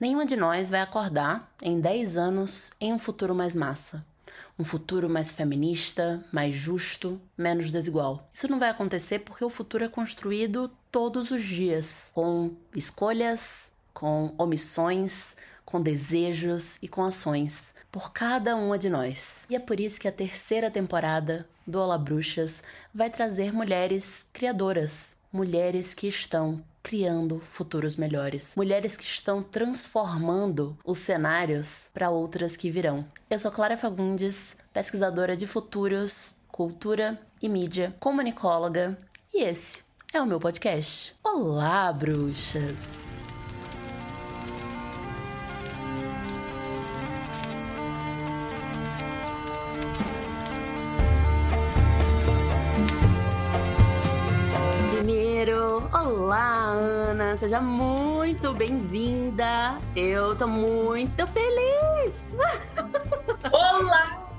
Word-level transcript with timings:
Nenhuma 0.00 0.24
de 0.24 0.34
nós 0.34 0.70
vai 0.70 0.80
acordar 0.80 1.52
em 1.60 1.78
10 1.78 2.16
anos 2.16 2.72
em 2.80 2.90
um 2.90 2.98
futuro 2.98 3.34
mais 3.34 3.54
massa. 3.54 4.02
Um 4.58 4.64
futuro 4.64 5.10
mais 5.10 5.30
feminista, 5.30 6.24
mais 6.32 6.54
justo, 6.54 7.20
menos 7.36 7.70
desigual. 7.70 8.26
Isso 8.32 8.50
não 8.50 8.58
vai 8.58 8.70
acontecer 8.70 9.18
porque 9.18 9.44
o 9.44 9.50
futuro 9.50 9.84
é 9.84 9.88
construído 9.88 10.70
todos 10.90 11.30
os 11.30 11.42
dias, 11.42 12.12
com 12.14 12.52
escolhas, 12.74 13.70
com 13.92 14.34
omissões, 14.38 15.36
com 15.66 15.82
desejos 15.82 16.78
e 16.82 16.88
com 16.88 17.04
ações, 17.04 17.74
por 17.92 18.10
cada 18.10 18.56
uma 18.56 18.78
de 18.78 18.88
nós. 18.88 19.44
E 19.50 19.54
é 19.54 19.58
por 19.58 19.78
isso 19.78 20.00
que 20.00 20.08
a 20.08 20.12
terceira 20.12 20.70
temporada 20.70 21.46
do 21.66 21.78
Olá 21.78 21.98
Bruxas 21.98 22.62
vai 22.94 23.10
trazer 23.10 23.52
mulheres 23.52 24.26
criadoras, 24.32 25.19
mulheres 25.32 25.94
que 25.94 26.08
estão 26.08 26.62
criando 26.82 27.42
futuros 27.50 27.96
melhores, 27.96 28.54
mulheres 28.56 28.96
que 28.96 29.04
estão 29.04 29.42
transformando 29.42 30.76
os 30.84 30.98
cenários 30.98 31.90
para 31.92 32.10
outras 32.10 32.56
que 32.56 32.70
virão. 32.70 33.04
Eu 33.28 33.38
sou 33.38 33.50
Clara 33.50 33.76
Fagundes, 33.76 34.56
pesquisadora 34.72 35.36
de 35.36 35.46
futuros, 35.46 36.36
cultura 36.48 37.20
e 37.40 37.48
mídia, 37.48 37.94
comunicóloga, 38.00 38.98
e 39.32 39.42
esse 39.42 39.82
é 40.12 40.20
o 40.20 40.26
meu 40.26 40.40
podcast. 40.40 41.14
Olá, 41.22 41.92
bruxas! 41.92 43.09
Olá, 55.92 56.66
Ana, 56.66 57.36
seja 57.36 57.60
muito 57.60 58.54
bem-vinda. 58.54 59.76
Eu 59.96 60.38
tô 60.38 60.46
muito 60.46 61.26
feliz. 61.26 62.32
Olá! 63.50 64.30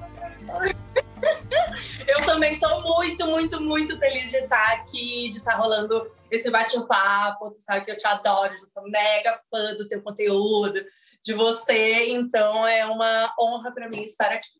Eu 2.07 2.25
também 2.25 2.57
tô 2.57 2.81
muito, 2.81 3.27
muito, 3.27 3.61
muito 3.61 3.99
feliz 3.99 4.31
de 4.31 4.37
estar 4.37 4.75
aqui, 4.75 5.29
de 5.29 5.35
estar 5.35 5.55
rolando 5.55 6.09
esse 6.31 6.49
bate-papo. 6.49 7.51
Tu 7.51 7.59
sabe 7.59 7.83
que 7.83 7.91
eu 7.91 7.97
te 7.97 8.07
adoro, 8.07 8.53
eu 8.53 8.67
sou 8.67 8.83
mega 8.89 9.37
fã 9.51 9.75
do 9.75 9.89
teu 9.89 10.01
conteúdo, 10.01 10.81
de 11.21 11.33
você. 11.33 12.11
Então 12.11 12.65
é 12.65 12.85
uma 12.85 13.29
honra 13.37 13.73
para 13.73 13.89
mim 13.89 14.03
estar 14.03 14.31
aqui. 14.31 14.51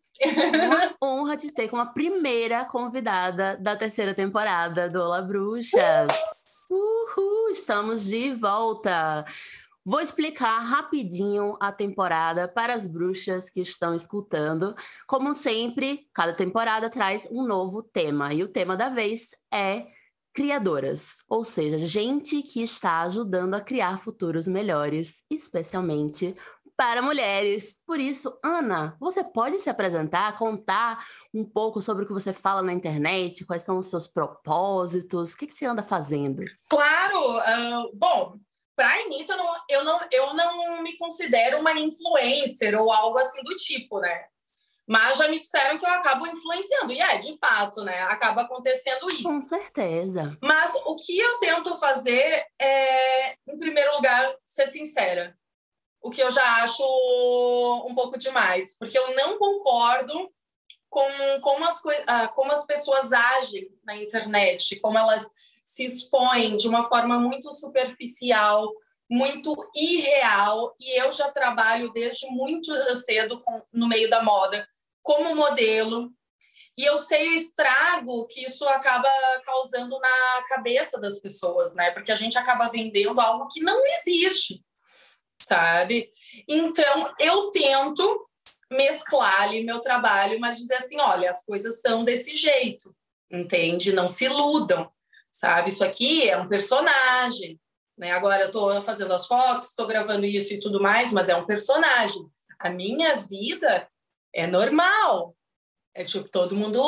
Uma 0.54 0.94
honra 1.02 1.38
te 1.38 1.50
ter 1.52 1.70
como 1.70 1.84
a 1.84 1.86
primeira 1.86 2.66
convidada 2.66 3.56
da 3.56 3.78
terceira 3.78 4.14
temporada 4.14 4.90
do 4.90 5.02
Olá 5.02 5.22
Bruxas. 5.22 6.41
Uhul, 6.72 7.50
estamos 7.50 8.06
de 8.06 8.34
volta. 8.34 9.26
Vou 9.84 10.00
explicar 10.00 10.58
rapidinho 10.60 11.58
a 11.60 11.70
temporada 11.70 12.48
para 12.48 12.74
as 12.74 12.86
bruxas 12.86 13.50
que 13.50 13.60
estão 13.60 13.94
escutando. 13.94 14.74
Como 15.06 15.34
sempre, 15.34 16.08
cada 16.14 16.32
temporada 16.32 16.90
traz 16.90 17.28
um 17.30 17.46
novo 17.46 17.84
tema, 17.84 18.34
e 18.34 18.42
o 18.42 18.48
tema 18.48 18.78
da 18.78 18.88
vez 18.88 19.32
é 19.54 19.86
criadoras, 20.34 21.18
ou 21.28 21.44
seja, 21.44 21.78
gente 21.80 22.42
que 22.42 22.64
está 22.64 23.02
ajudando 23.02 23.54
a 23.56 23.60
criar 23.60 24.00
futuros 24.00 24.48
melhores, 24.48 25.26
especialmente 25.30 26.34
para 26.82 27.00
mulheres. 27.00 27.78
Por 27.86 28.00
isso, 28.00 28.40
Ana, 28.44 28.98
você 29.00 29.24
pode 29.24 29.60
se 29.60 29.70
apresentar, 29.70 30.36
contar 30.36 31.06
um 31.32 31.46
pouco 31.46 31.80
sobre 31.80 32.04
o 32.04 32.08
que 32.08 32.14
você 32.14 32.34
fala 32.34 32.64
na 32.64 32.74
internet, 32.74 33.46
quais 33.46 33.62
são 33.62 33.78
os 33.78 33.86
seus 33.86 34.08
propósitos, 34.08 35.32
o 35.32 35.38
que, 35.38 35.46
que 35.46 35.54
você 35.54 35.68
anda 35.68 35.84
fazendo? 35.84 36.44
Claro! 36.68 37.38
Uh, 37.38 37.92
bom, 37.94 38.36
para 38.76 39.00
início, 39.00 39.32
eu 39.32 39.38
não, 39.38 39.56
eu, 39.70 39.84
não, 39.84 40.00
eu 40.12 40.34
não 40.34 40.82
me 40.82 40.98
considero 40.98 41.60
uma 41.60 41.72
influencer 41.74 42.74
ou 42.82 42.92
algo 42.92 43.20
assim 43.20 43.44
do 43.44 43.56
tipo, 43.58 44.00
né? 44.00 44.26
Mas 44.88 45.20
já 45.20 45.28
me 45.28 45.38
disseram 45.38 45.78
que 45.78 45.86
eu 45.86 45.90
acabo 45.92 46.26
influenciando. 46.26 46.92
E 46.92 47.00
é, 47.00 47.20
de 47.20 47.38
fato, 47.38 47.84
né? 47.84 48.02
Acaba 48.06 48.42
acontecendo 48.42 49.08
isso. 49.12 49.22
Com 49.22 49.40
certeza. 49.40 50.36
Mas 50.42 50.74
o 50.84 50.96
que 50.96 51.20
eu 51.20 51.38
tento 51.38 51.78
fazer 51.78 52.44
é, 52.60 53.34
em 53.48 53.60
primeiro 53.60 53.94
lugar, 53.94 54.34
ser 54.44 54.66
sincera 54.66 55.40
o 56.02 56.10
que 56.10 56.22
eu 56.22 56.32
já 56.32 56.64
acho 56.64 56.84
um 57.88 57.94
pouco 57.94 58.18
demais, 58.18 58.76
porque 58.78 58.98
eu 58.98 59.16
não 59.16 59.38
concordo 59.38 60.30
com 60.90 61.08
como 61.42 61.64
as, 61.64 61.82
ah, 62.08 62.28
como 62.30 62.52
as 62.52 62.66
pessoas 62.66 63.14
agem 63.14 63.70
na 63.86 63.96
internet, 63.96 64.80
como 64.80 64.98
elas 64.98 65.26
se 65.64 65.86
expõem 65.86 66.58
de 66.58 66.68
uma 66.68 66.84
forma 66.86 67.20
muito 67.20 67.52
superficial, 67.54 68.70
muito 69.10 69.56
irreal, 69.76 70.74
e 70.80 71.00
eu 71.00 71.12
já 71.12 71.32
trabalho 71.32 71.92
desde 71.92 72.28
muito 72.28 72.74
cedo 72.96 73.40
com, 73.42 73.64
no 73.72 73.88
meio 73.88 74.10
da 74.10 74.24
moda 74.24 74.68
como 75.02 75.36
modelo, 75.36 76.12
e 76.78 76.84
eu 76.84 76.98
sei 76.98 77.30
o 77.30 77.34
estrago 77.34 78.28
que 78.28 78.46
isso 78.46 78.68
acaba 78.68 79.10
causando 79.46 80.00
na 80.00 80.44
cabeça 80.48 81.00
das 81.00 81.20
pessoas, 81.20 81.76
né? 81.76 81.92
Porque 81.92 82.12
a 82.12 82.16
gente 82.16 82.38
acaba 82.38 82.70
vendendo 82.70 83.20
algo 83.20 83.48
que 83.50 83.62
não 83.62 83.82
existe 83.86 84.64
sabe? 85.42 86.12
Então, 86.48 87.14
eu 87.20 87.52
tento 87.52 88.28
mesclar 88.72 89.44
ali 89.44 89.64
meu 89.64 89.80
trabalho, 89.80 90.40
mas 90.40 90.58
dizer 90.58 90.76
assim, 90.76 91.00
olha, 91.00 91.30
as 91.30 91.44
coisas 91.44 91.82
são 91.82 92.06
desse 92.06 92.36
jeito, 92.36 92.96
entende? 93.30 93.92
Não 93.92 94.08
se 94.08 94.26
iludam, 94.26 94.90
sabe? 95.30 95.70
Isso 95.70 95.84
aqui 95.84 96.30
é 96.30 96.38
um 96.38 96.48
personagem, 96.48 97.60
né? 97.98 98.12
Agora 98.12 98.42
eu 98.42 98.48
estou 98.48 98.82
fazendo 98.82 99.14
as 99.14 99.28
fotos, 99.28 99.70
estou 99.70 99.88
gravando 99.88 100.26
isso 100.26 100.54
e 100.54 100.60
tudo 100.60 100.82
mais, 100.82 101.12
mas 101.12 101.28
é 101.28 101.36
um 101.36 101.46
personagem. 101.46 102.22
A 102.60 102.70
minha 102.70 103.16
vida 103.18 103.90
é 104.34 104.48
normal. 104.48 105.36
É 105.94 106.06
tipo, 106.06 106.30
todo 106.30 106.56
mundo 106.56 106.82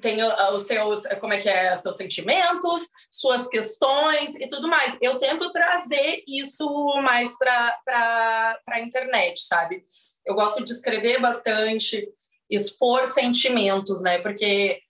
tem 0.00 0.18
os 0.22 0.62
seus, 0.62 1.04
como 1.20 1.32
é 1.32 1.40
que 1.40 1.48
é, 1.48 1.74
seus 1.76 1.96
sentimentos, 1.96 2.88
suas 3.10 3.46
questões 3.46 4.34
e 4.36 4.48
tudo 4.48 4.68
mais. 4.68 4.98
Eu 5.00 5.16
tento 5.18 5.50
trazer 5.52 6.24
isso 6.26 6.66
mais 7.02 7.36
para 7.38 8.58
a 8.68 8.80
internet, 8.80 9.40
sabe? 9.40 9.82
Eu 10.26 10.34
gosto 10.34 10.62
de 10.62 10.72
escrever 10.72 11.20
bastante, 11.20 12.08
expor 12.50 13.06
sentimentos, 13.06 14.02
né? 14.02 14.18
Porque 14.20 14.80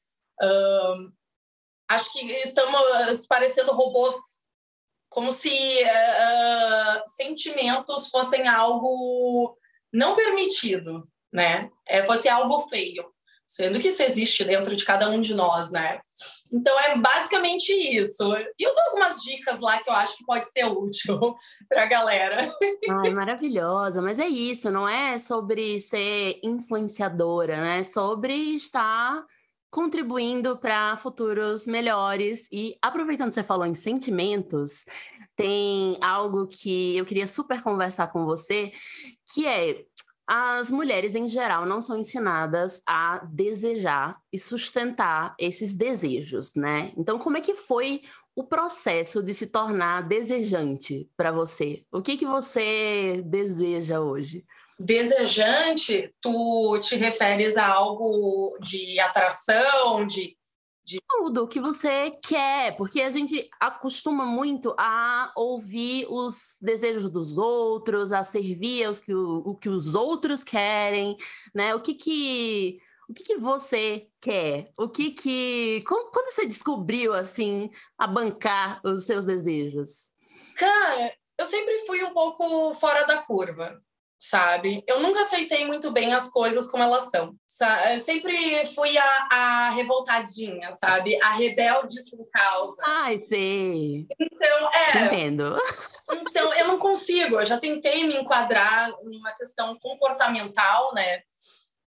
acho 1.88 2.12
que 2.12 2.26
estamos 2.44 3.26
parecendo 3.26 3.72
robôs, 3.72 4.16
como 5.08 5.30
se 5.30 5.50
uh, 5.50 7.02
sentimentos 7.06 8.08
fossem 8.08 8.48
algo 8.48 9.56
não 9.92 10.16
permitido, 10.16 11.06
né? 11.32 11.70
É, 11.86 12.02
fosse 12.04 12.28
algo 12.28 12.68
feio 12.68 13.13
sendo 13.54 13.78
que 13.78 13.86
isso 13.86 14.02
existe 14.02 14.42
dentro 14.42 14.74
de 14.74 14.84
cada 14.84 15.08
um 15.08 15.20
de 15.20 15.32
nós, 15.32 15.70
né? 15.70 16.00
Então 16.52 16.76
é 16.80 16.98
basicamente 16.98 17.72
isso. 17.72 18.24
E 18.58 18.64
eu 18.64 18.74
dou 18.74 18.82
algumas 18.86 19.22
dicas 19.22 19.60
lá 19.60 19.80
que 19.80 19.88
eu 19.88 19.94
acho 19.94 20.16
que 20.16 20.24
pode 20.24 20.50
ser 20.50 20.64
útil 20.64 21.18
para 21.68 21.84
a 21.84 21.86
galera. 21.86 22.52
Ai, 22.90 23.14
maravilhosa, 23.14 24.02
mas 24.02 24.18
é 24.18 24.26
isso, 24.26 24.72
não 24.72 24.88
é 24.88 25.20
sobre 25.20 25.78
ser 25.78 26.40
influenciadora, 26.42 27.56
né? 27.58 27.78
É 27.78 27.82
sobre 27.84 28.34
estar 28.56 29.24
contribuindo 29.70 30.56
para 30.56 30.96
futuros 30.96 31.66
melhores 31.66 32.48
e 32.50 32.76
aproveitando 32.82 33.28
que 33.28 33.34
você 33.34 33.44
falou 33.44 33.66
em 33.66 33.74
sentimentos, 33.74 34.84
tem 35.36 35.96
algo 36.00 36.46
que 36.46 36.96
eu 36.96 37.04
queria 37.04 37.26
super 37.26 37.60
conversar 37.62 38.08
com 38.08 38.24
você, 38.24 38.72
que 39.32 39.46
é 39.46 39.84
as 40.26 40.70
mulheres, 40.70 41.14
em 41.14 41.28
geral, 41.28 41.66
não 41.66 41.80
são 41.80 41.98
ensinadas 41.98 42.82
a 42.86 43.22
desejar 43.30 44.18
e 44.32 44.38
sustentar 44.38 45.34
esses 45.38 45.74
desejos, 45.74 46.54
né? 46.54 46.92
Então, 46.96 47.18
como 47.18 47.36
é 47.36 47.40
que 47.40 47.54
foi 47.54 48.02
o 48.34 48.44
processo 48.44 49.22
de 49.22 49.34
se 49.34 49.46
tornar 49.46 50.08
desejante 50.08 51.08
para 51.16 51.30
você? 51.30 51.84
O 51.92 52.00
que, 52.00 52.16
que 52.16 52.26
você 52.26 53.22
deseja 53.24 54.00
hoje? 54.00 54.44
Desejante, 54.78 56.12
tu 56.20 56.78
te 56.80 56.96
referes 56.96 57.56
a 57.56 57.66
algo 57.66 58.56
de 58.60 58.98
atração, 58.98 60.04
de 60.06 60.36
de 60.84 61.00
tudo 61.08 61.48
que 61.48 61.58
você 61.58 62.10
quer, 62.22 62.76
porque 62.76 63.00
a 63.00 63.08
gente 63.08 63.48
acostuma 63.58 64.26
muito 64.26 64.74
a 64.78 65.32
ouvir 65.34 66.06
os 66.10 66.58
desejos 66.60 67.10
dos 67.10 67.38
outros, 67.38 68.12
a 68.12 68.22
servir 68.22 68.88
os 68.88 69.00
que, 69.00 69.14
o, 69.14 69.38
o 69.38 69.54
que 69.56 69.68
os 69.68 69.94
outros 69.94 70.44
querem, 70.44 71.16
né? 71.54 71.74
O 71.74 71.80
que 71.80 71.94
que 71.94 72.78
o 73.08 73.12
que, 73.12 73.22
que 73.22 73.36
você 73.36 74.08
quer? 74.20 74.70
O 74.78 74.88
que 74.88 75.10
que 75.10 75.82
como, 75.86 76.10
quando 76.10 76.30
você 76.30 76.46
descobriu 76.46 77.12
assim 77.12 77.70
a 77.98 78.06
bancar 78.06 78.80
os 78.84 79.04
seus 79.04 79.24
desejos? 79.24 80.12
Cara, 80.56 81.14
eu 81.38 81.44
sempre 81.44 81.78
fui 81.86 82.02
um 82.02 82.12
pouco 82.12 82.74
fora 82.74 83.04
da 83.04 83.22
curva. 83.22 83.82
Sabe? 84.18 84.82
Eu 84.86 85.00
nunca 85.00 85.20
aceitei 85.22 85.66
muito 85.66 85.90
bem 85.92 86.12
as 86.12 86.30
coisas 86.30 86.70
como 86.70 86.82
elas 86.82 87.10
são. 87.10 87.34
Eu 87.92 87.98
sempre 88.00 88.64
fui 88.74 88.96
a, 88.96 89.28
a 89.30 89.68
revoltadinha, 89.70 90.72
sabe? 90.72 91.20
A 91.20 91.30
rebelde 91.30 92.00
sem 92.00 92.18
causa. 92.30 92.82
Ai, 92.86 93.20
sei. 93.22 94.06
Então, 94.18 94.70
é. 94.72 94.92
Te 94.92 94.98
entendo. 94.98 95.56
Então, 96.10 96.52
eu 96.54 96.68
não 96.68 96.78
consigo. 96.78 97.36
Eu 97.36 97.46
já 97.46 97.58
tentei 97.58 98.04
me 98.06 98.16
enquadrar 98.16 98.90
numa 99.02 99.32
questão 99.32 99.76
comportamental, 99.78 100.94
né? 100.94 101.22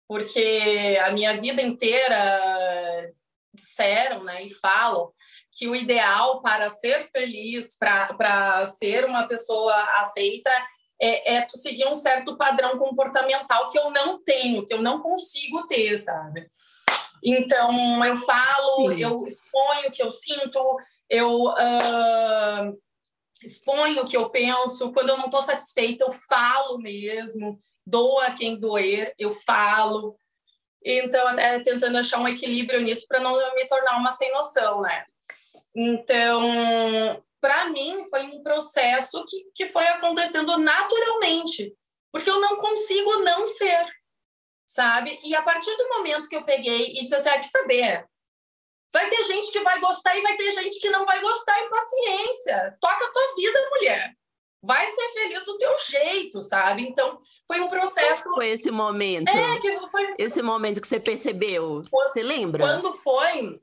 Porque 0.08 0.98
a 1.04 1.12
minha 1.12 1.34
vida 1.34 1.62
inteira 1.62 3.12
disseram, 3.54 4.24
né, 4.24 4.44
e 4.44 4.50
falam 4.50 5.12
que 5.52 5.68
o 5.68 5.76
ideal 5.76 6.42
para 6.42 6.70
ser 6.70 7.08
feliz, 7.12 7.78
para 7.78 8.66
ser 8.66 9.06
uma 9.06 9.28
pessoa 9.28 9.76
aceita, 10.02 10.50
é, 11.04 11.36
é 11.36 11.42
tu 11.42 11.58
seguir 11.58 11.86
um 11.86 11.96
certo 11.96 12.38
padrão 12.38 12.78
comportamental 12.78 13.68
que 13.68 13.78
eu 13.78 13.92
não 13.92 14.24
tenho, 14.24 14.66
que 14.66 14.74
eu 14.74 14.82
não 14.82 15.02
consigo 15.02 15.68
ter, 15.68 15.98
sabe? 15.98 16.50
Então, 17.22 18.06
eu 18.06 18.16
falo, 18.18 18.94
Sim. 18.94 19.02
eu 19.02 19.26
exponho 19.26 19.90
o 19.90 19.92
que 19.92 20.02
eu 20.02 20.12
sinto, 20.14 20.60
eu 21.10 21.44
uh, 21.46 22.82
exponho 23.44 24.02
o 24.02 24.06
que 24.06 24.16
eu 24.16 24.30
penso. 24.30 24.94
Quando 24.94 25.10
eu 25.10 25.18
não 25.18 25.26
estou 25.26 25.42
satisfeita, 25.42 26.06
eu 26.06 26.12
falo 26.12 26.78
mesmo, 26.78 27.60
doa 27.86 28.32
quem 28.32 28.58
doer, 28.58 29.14
eu 29.20 29.32
falo. 29.32 30.16
Então, 30.86 31.28
até 31.28 31.60
tentando 31.60 31.98
achar 31.98 32.20
um 32.20 32.28
equilíbrio 32.28 32.82
nisso 32.82 33.06
para 33.08 33.20
não 33.20 33.34
me 33.56 33.68
tornar 33.68 33.98
uma 33.98 34.12
sem 34.12 34.32
noção, 34.32 34.82
né? 34.82 35.06
Então, 35.76 37.22
para 37.44 37.70
mim, 37.70 38.02
foi 38.06 38.24
um 38.24 38.42
processo 38.42 39.26
que, 39.28 39.52
que 39.54 39.66
foi 39.66 39.86
acontecendo 39.88 40.58
naturalmente, 40.58 41.76
porque 42.10 42.30
eu 42.30 42.40
não 42.40 42.56
consigo 42.56 43.18
não 43.18 43.46
ser, 43.46 43.86
sabe? 44.66 45.20
E 45.22 45.36
a 45.36 45.42
partir 45.42 45.76
do 45.76 45.90
momento 45.90 46.30
que 46.30 46.38
eu 46.38 46.46
peguei 46.46 46.94
e 46.94 47.04
disse 47.04 47.16
assim, 47.16 47.28
ah, 47.28 47.40
que 47.40 47.48
saber? 47.48 48.08
Vai 48.94 49.10
ter 49.10 49.24
gente 49.24 49.52
que 49.52 49.60
vai 49.60 49.78
gostar 49.82 50.16
e 50.16 50.22
vai 50.22 50.38
ter 50.38 50.54
gente 50.54 50.80
que 50.80 50.90
não 50.90 51.06
vai 51.06 51.20
gostar, 51.20 51.60
e 51.60 51.70
paciência. 51.70 52.78
Toca 52.80 53.08
a 53.08 53.12
tua 53.12 53.36
vida, 53.36 53.70
mulher 53.72 54.16
vai 54.66 54.88
ser 54.88 55.10
feliz 55.10 55.44
do 55.44 55.58
teu 55.58 55.78
jeito, 55.78 56.42
sabe? 56.42 56.84
Então, 56.84 57.18
foi 57.46 57.60
um 57.60 57.68
processo. 57.68 58.34
Foi 58.34 58.48
esse 58.48 58.72
momento. 58.72 59.28
É, 59.30 59.60
que 59.60 59.78
foi. 59.90 60.16
Esse 60.18 60.42
momento 60.42 60.80
que 60.80 60.88
você 60.88 61.02
percebeu. 61.02 61.82
Quando, 61.92 62.14
você 62.14 62.24
lembra? 62.24 62.64
Quando 62.64 62.94
foi? 62.94 63.60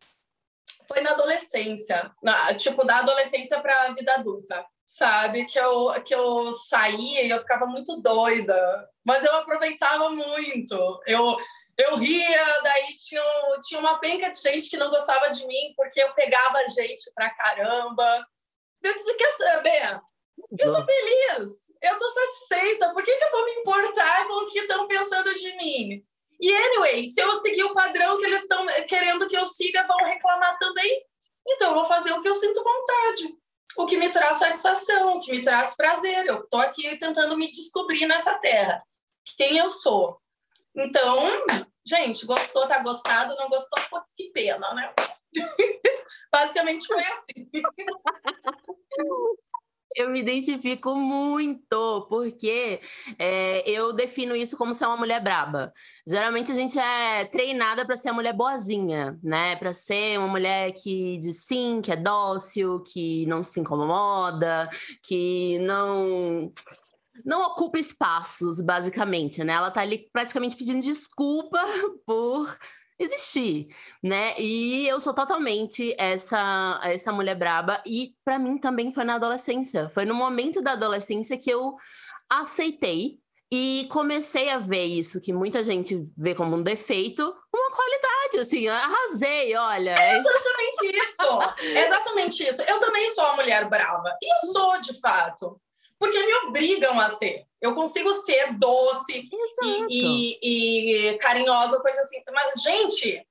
Foi 0.90 1.02
na 1.02 1.12
adolescência, 1.12 2.10
na, 2.20 2.52
tipo, 2.54 2.84
da 2.84 2.98
adolescência 2.98 3.60
para 3.60 3.82
a 3.82 3.92
vida 3.92 4.12
adulta, 4.12 4.66
sabe? 4.84 5.44
Que 5.44 5.56
eu, 5.56 6.02
que 6.02 6.12
eu 6.12 6.50
saía 6.50 7.22
e 7.22 7.30
eu 7.30 7.38
ficava 7.38 7.64
muito 7.64 8.02
doida, 8.02 8.88
mas 9.06 9.22
eu 9.22 9.32
aproveitava 9.36 10.10
muito. 10.10 11.00
Eu, 11.06 11.36
eu 11.78 11.94
ria, 11.94 12.60
daí 12.64 12.96
tinha, 12.96 13.22
tinha 13.62 13.78
uma 13.78 14.00
penca 14.00 14.32
de 14.32 14.40
gente 14.40 14.68
que 14.68 14.76
não 14.76 14.90
gostava 14.90 15.30
de 15.30 15.46
mim 15.46 15.72
porque 15.76 16.02
eu 16.02 16.12
pegava 16.12 16.68
gente 16.70 17.08
pra 17.14 17.30
caramba. 17.30 18.26
Eu 18.82 18.92
disse, 18.92 19.14
quer 19.14 19.30
saber? 19.30 20.00
Eu 20.58 20.72
tô 20.72 20.84
feliz, 20.84 21.70
eu 21.80 21.98
tô 21.98 22.08
satisfeita. 22.08 22.92
Por 22.92 23.04
que, 23.04 23.14
que 23.14 23.24
eu 23.24 23.30
vou 23.30 23.44
me 23.44 23.52
importar 23.60 24.26
com 24.26 24.42
o 24.42 24.48
que 24.48 24.58
estão 24.58 24.88
pensando 24.88 25.32
de 25.38 25.56
mim? 25.56 26.04
E, 26.40 26.52
anyway, 26.52 27.06
se 27.06 27.20
eu 27.20 27.30
seguir 27.40 27.64
o 27.64 27.74
padrão 27.74 28.16
que 28.16 28.24
eles 28.24 28.42
estão 28.42 28.66
querendo 28.88 29.28
que 29.28 29.36
eu 29.36 29.44
siga, 29.44 29.86
vão 29.86 29.98
reclamar 29.98 30.56
também. 30.56 31.04
Então, 31.46 31.70
eu 31.70 31.74
vou 31.74 31.84
fazer 31.84 32.12
o 32.12 32.22
que 32.22 32.28
eu 32.28 32.34
sinto 32.34 32.62
vontade, 32.62 33.36
o 33.76 33.86
que 33.86 33.96
me 33.96 34.10
traz 34.10 34.36
satisfação, 34.36 35.16
o 35.16 35.20
que 35.20 35.32
me 35.32 35.42
traz 35.42 35.76
prazer. 35.76 36.26
Eu 36.26 36.46
tô 36.48 36.56
aqui 36.56 36.96
tentando 36.96 37.36
me 37.36 37.50
descobrir 37.50 38.06
nessa 38.06 38.38
terra, 38.38 38.82
quem 39.36 39.58
eu 39.58 39.68
sou. 39.68 40.18
Então, 40.74 41.44
gente, 41.86 42.24
gostou, 42.24 42.66
tá 42.66 42.78
gostado, 42.78 43.36
não 43.36 43.48
gostou, 43.48 43.82
putz, 43.90 44.14
que 44.14 44.30
pena, 44.30 44.72
né? 44.72 44.94
Basicamente 46.32 46.86
foi 46.86 47.04
assim. 47.04 47.50
Eu 49.96 50.10
me 50.10 50.20
identifico 50.20 50.94
muito, 50.94 52.06
porque 52.08 52.80
é, 53.18 53.68
eu 53.68 53.92
defino 53.92 54.36
isso 54.36 54.56
como 54.56 54.72
ser 54.72 54.86
uma 54.86 54.96
mulher 54.96 55.20
braba. 55.20 55.72
Geralmente 56.06 56.52
a 56.52 56.54
gente 56.54 56.78
é 56.78 57.24
treinada 57.24 57.84
para 57.84 57.96
ser 57.96 58.10
uma 58.10 58.16
mulher 58.16 58.32
boazinha, 58.32 59.18
né? 59.22 59.56
Para 59.56 59.72
ser 59.72 60.16
uma 60.18 60.28
mulher 60.28 60.72
que 60.72 61.18
diz 61.18 61.44
sim, 61.44 61.80
que 61.82 61.90
é 61.90 61.96
dócil, 61.96 62.82
que 62.84 63.26
não 63.26 63.42
se 63.42 63.58
incomoda, 63.58 64.68
que 65.02 65.58
não 65.60 66.52
não 67.24 67.42
ocupa 67.42 67.78
espaços, 67.78 68.60
basicamente, 68.60 69.44
né? 69.44 69.54
Ela 69.54 69.70
tá 69.70 69.80
ali 69.82 70.08
praticamente 70.12 70.56
pedindo 70.56 70.80
desculpa 70.80 71.58
por 72.06 72.56
existir, 73.00 73.68
né? 74.02 74.34
E 74.38 74.86
eu 74.86 75.00
sou 75.00 75.14
totalmente 75.14 75.94
essa 75.98 76.78
essa 76.84 77.10
mulher 77.10 77.34
braba 77.34 77.82
e 77.86 78.14
para 78.22 78.38
mim 78.38 78.58
também 78.58 78.92
foi 78.92 79.04
na 79.04 79.14
adolescência. 79.14 79.88
Foi 79.88 80.04
no 80.04 80.14
momento 80.14 80.60
da 80.60 80.72
adolescência 80.72 81.38
que 81.38 81.50
eu 81.50 81.76
aceitei 82.28 83.18
e 83.52 83.88
comecei 83.90 84.50
a 84.50 84.58
ver 84.58 84.84
isso 84.84 85.20
que 85.20 85.32
muita 85.32 85.64
gente 85.64 86.04
vê 86.16 86.34
como 86.34 86.54
um 86.54 86.62
defeito, 86.62 87.22
uma 87.52 87.70
qualidade, 87.74 88.38
assim, 88.38 88.68
arrasei, 88.68 89.56
olha. 89.56 89.98
É 89.98 90.16
exatamente 90.16 90.96
isso. 90.96 91.40
Exatamente 91.60 92.44
isso. 92.44 92.62
Eu 92.62 92.78
também 92.78 93.10
sou 93.10 93.24
uma 93.24 93.36
mulher 93.36 93.68
brava. 93.68 94.16
E 94.22 94.32
eu 94.32 94.52
sou, 94.52 94.80
de 94.80 95.00
fato 95.00 95.60
porque 96.00 96.18
me 96.18 96.34
obrigam 96.46 96.98
a 96.98 97.10
ser. 97.10 97.46
Eu 97.60 97.74
consigo 97.74 98.10
ser 98.14 98.54
doce 98.54 99.28
e, 99.90 100.38
e, 100.42 101.10
e, 101.10 101.18
carinhosa, 101.18 101.78
coisa 101.78 102.00
assim. 102.00 102.22
Mas, 102.32 102.62
gente, 102.62 103.22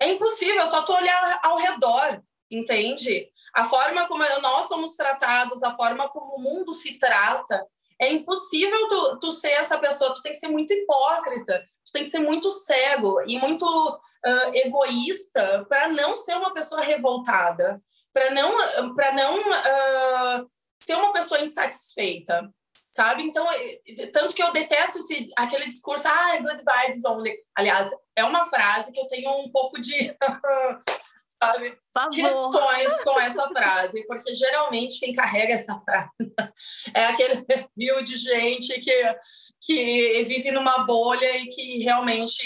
é 0.00 0.08
impossível, 0.08 0.56
eu 0.56 0.66
só 0.66 0.82
tô 0.82 0.94
olhando 0.94 1.38
ao 1.42 1.58
redor, 1.58 2.22
entende? 2.50 3.28
A 3.52 3.66
forma 3.66 4.08
como 4.08 4.24
nós 4.40 4.66
somos 4.68 4.96
tratados, 4.96 5.62
a 5.62 5.76
forma 5.76 6.08
como 6.08 6.36
o 6.36 6.40
mundo 6.40 6.72
se 6.72 6.98
trata, 6.98 7.62
é 8.00 8.10
impossível 8.10 8.88
tu, 8.88 9.18
tu 9.20 9.30
ser 9.30 9.52
essa 9.52 9.78
pessoa, 9.78 10.14
tu 10.14 10.22
tem 10.22 10.32
que 10.32 10.38
ser 10.38 10.48
muito 10.48 10.72
hipócrita, 10.72 11.62
tu 11.84 11.92
tem 11.92 12.04
que 12.04 12.10
ser 12.10 12.20
muito 12.20 12.50
cego 12.50 13.20
e 13.26 13.38
muito 13.38 13.66
uh, 13.66 14.54
egoísta 14.54 15.66
para 15.68 15.88
não 15.88 16.16
ser 16.16 16.36
uma 16.38 16.54
pessoa 16.54 16.80
revoltada, 16.80 17.82
para 18.14 18.30
não, 18.30 18.94
pra 18.94 19.12
não 19.12 19.40
uh, 19.40 20.50
ser 20.84 20.96
uma 20.96 21.12
pessoa 21.12 21.40
insatisfeita, 21.40 22.50
sabe? 22.92 23.22
Então, 23.22 23.50
é, 23.50 24.06
tanto 24.12 24.34
que 24.34 24.42
eu 24.42 24.52
detesto 24.52 24.98
esse, 24.98 25.28
aquele 25.36 25.66
discurso, 25.66 26.06
ah, 26.06 26.38
good 26.38 26.62
vibes 26.62 27.04
only. 27.04 27.36
Aliás, 27.56 27.90
é 28.16 28.24
uma 28.24 28.46
frase 28.46 28.92
que 28.92 29.00
eu 29.00 29.06
tenho 29.06 29.30
um 29.30 29.50
pouco 29.50 29.80
de, 29.80 30.16
sabe, 31.42 31.78
questões 32.12 33.02
com 33.02 33.20
essa 33.20 33.48
frase, 33.48 34.06
porque 34.06 34.32
geralmente 34.34 35.00
quem 35.00 35.14
carrega 35.14 35.54
essa 35.54 35.80
frase 35.80 36.10
é 36.94 37.06
aquele 37.06 37.42
perfil 37.42 38.02
de 38.04 38.16
gente 38.16 38.80
que, 38.80 39.18
que 39.60 40.24
vive 40.24 40.50
numa 40.50 40.84
bolha 40.84 41.38
e 41.38 41.46
que 41.46 41.78
realmente 41.78 42.42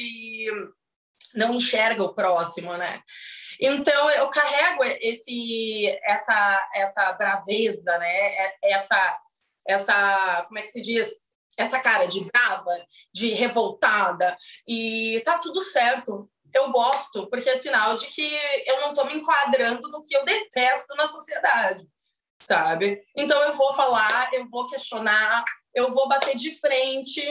não 1.34 1.54
enxerga 1.54 2.02
o 2.02 2.14
próximo, 2.14 2.76
né? 2.76 3.02
Então 3.60 4.10
eu 4.10 4.28
carrego 4.28 4.84
esse 5.00 5.88
essa 6.02 6.70
essa 6.74 7.12
braveza, 7.12 7.98
né? 7.98 8.16
É, 8.16 8.56
essa 8.72 9.18
essa 9.66 10.44
como 10.46 10.58
é 10.58 10.62
que 10.62 10.68
se 10.68 10.80
diz? 10.80 11.08
Essa 11.56 11.80
cara 11.80 12.06
de 12.06 12.24
brava, 12.24 12.70
de 13.12 13.34
revoltada 13.34 14.36
e 14.66 15.20
tá 15.24 15.38
tudo 15.38 15.60
certo. 15.60 16.30
Eu 16.54 16.70
gosto, 16.70 17.28
porque 17.28 17.50
é 17.50 17.56
sinal 17.56 17.94
de 17.96 18.06
que 18.06 18.26
eu 18.66 18.80
não 18.80 18.88
estou 18.90 19.04
me 19.04 19.14
enquadrando 19.14 19.86
no 19.88 20.02
que 20.02 20.16
eu 20.16 20.24
detesto 20.24 20.94
na 20.94 21.04
sociedade, 21.04 21.86
sabe? 22.40 23.02
Então 23.14 23.38
eu 23.42 23.52
vou 23.52 23.74
falar, 23.74 24.32
eu 24.32 24.48
vou 24.48 24.66
questionar, 24.66 25.44
eu 25.74 25.92
vou 25.92 26.08
bater 26.08 26.34
de 26.36 26.58
frente, 26.58 27.22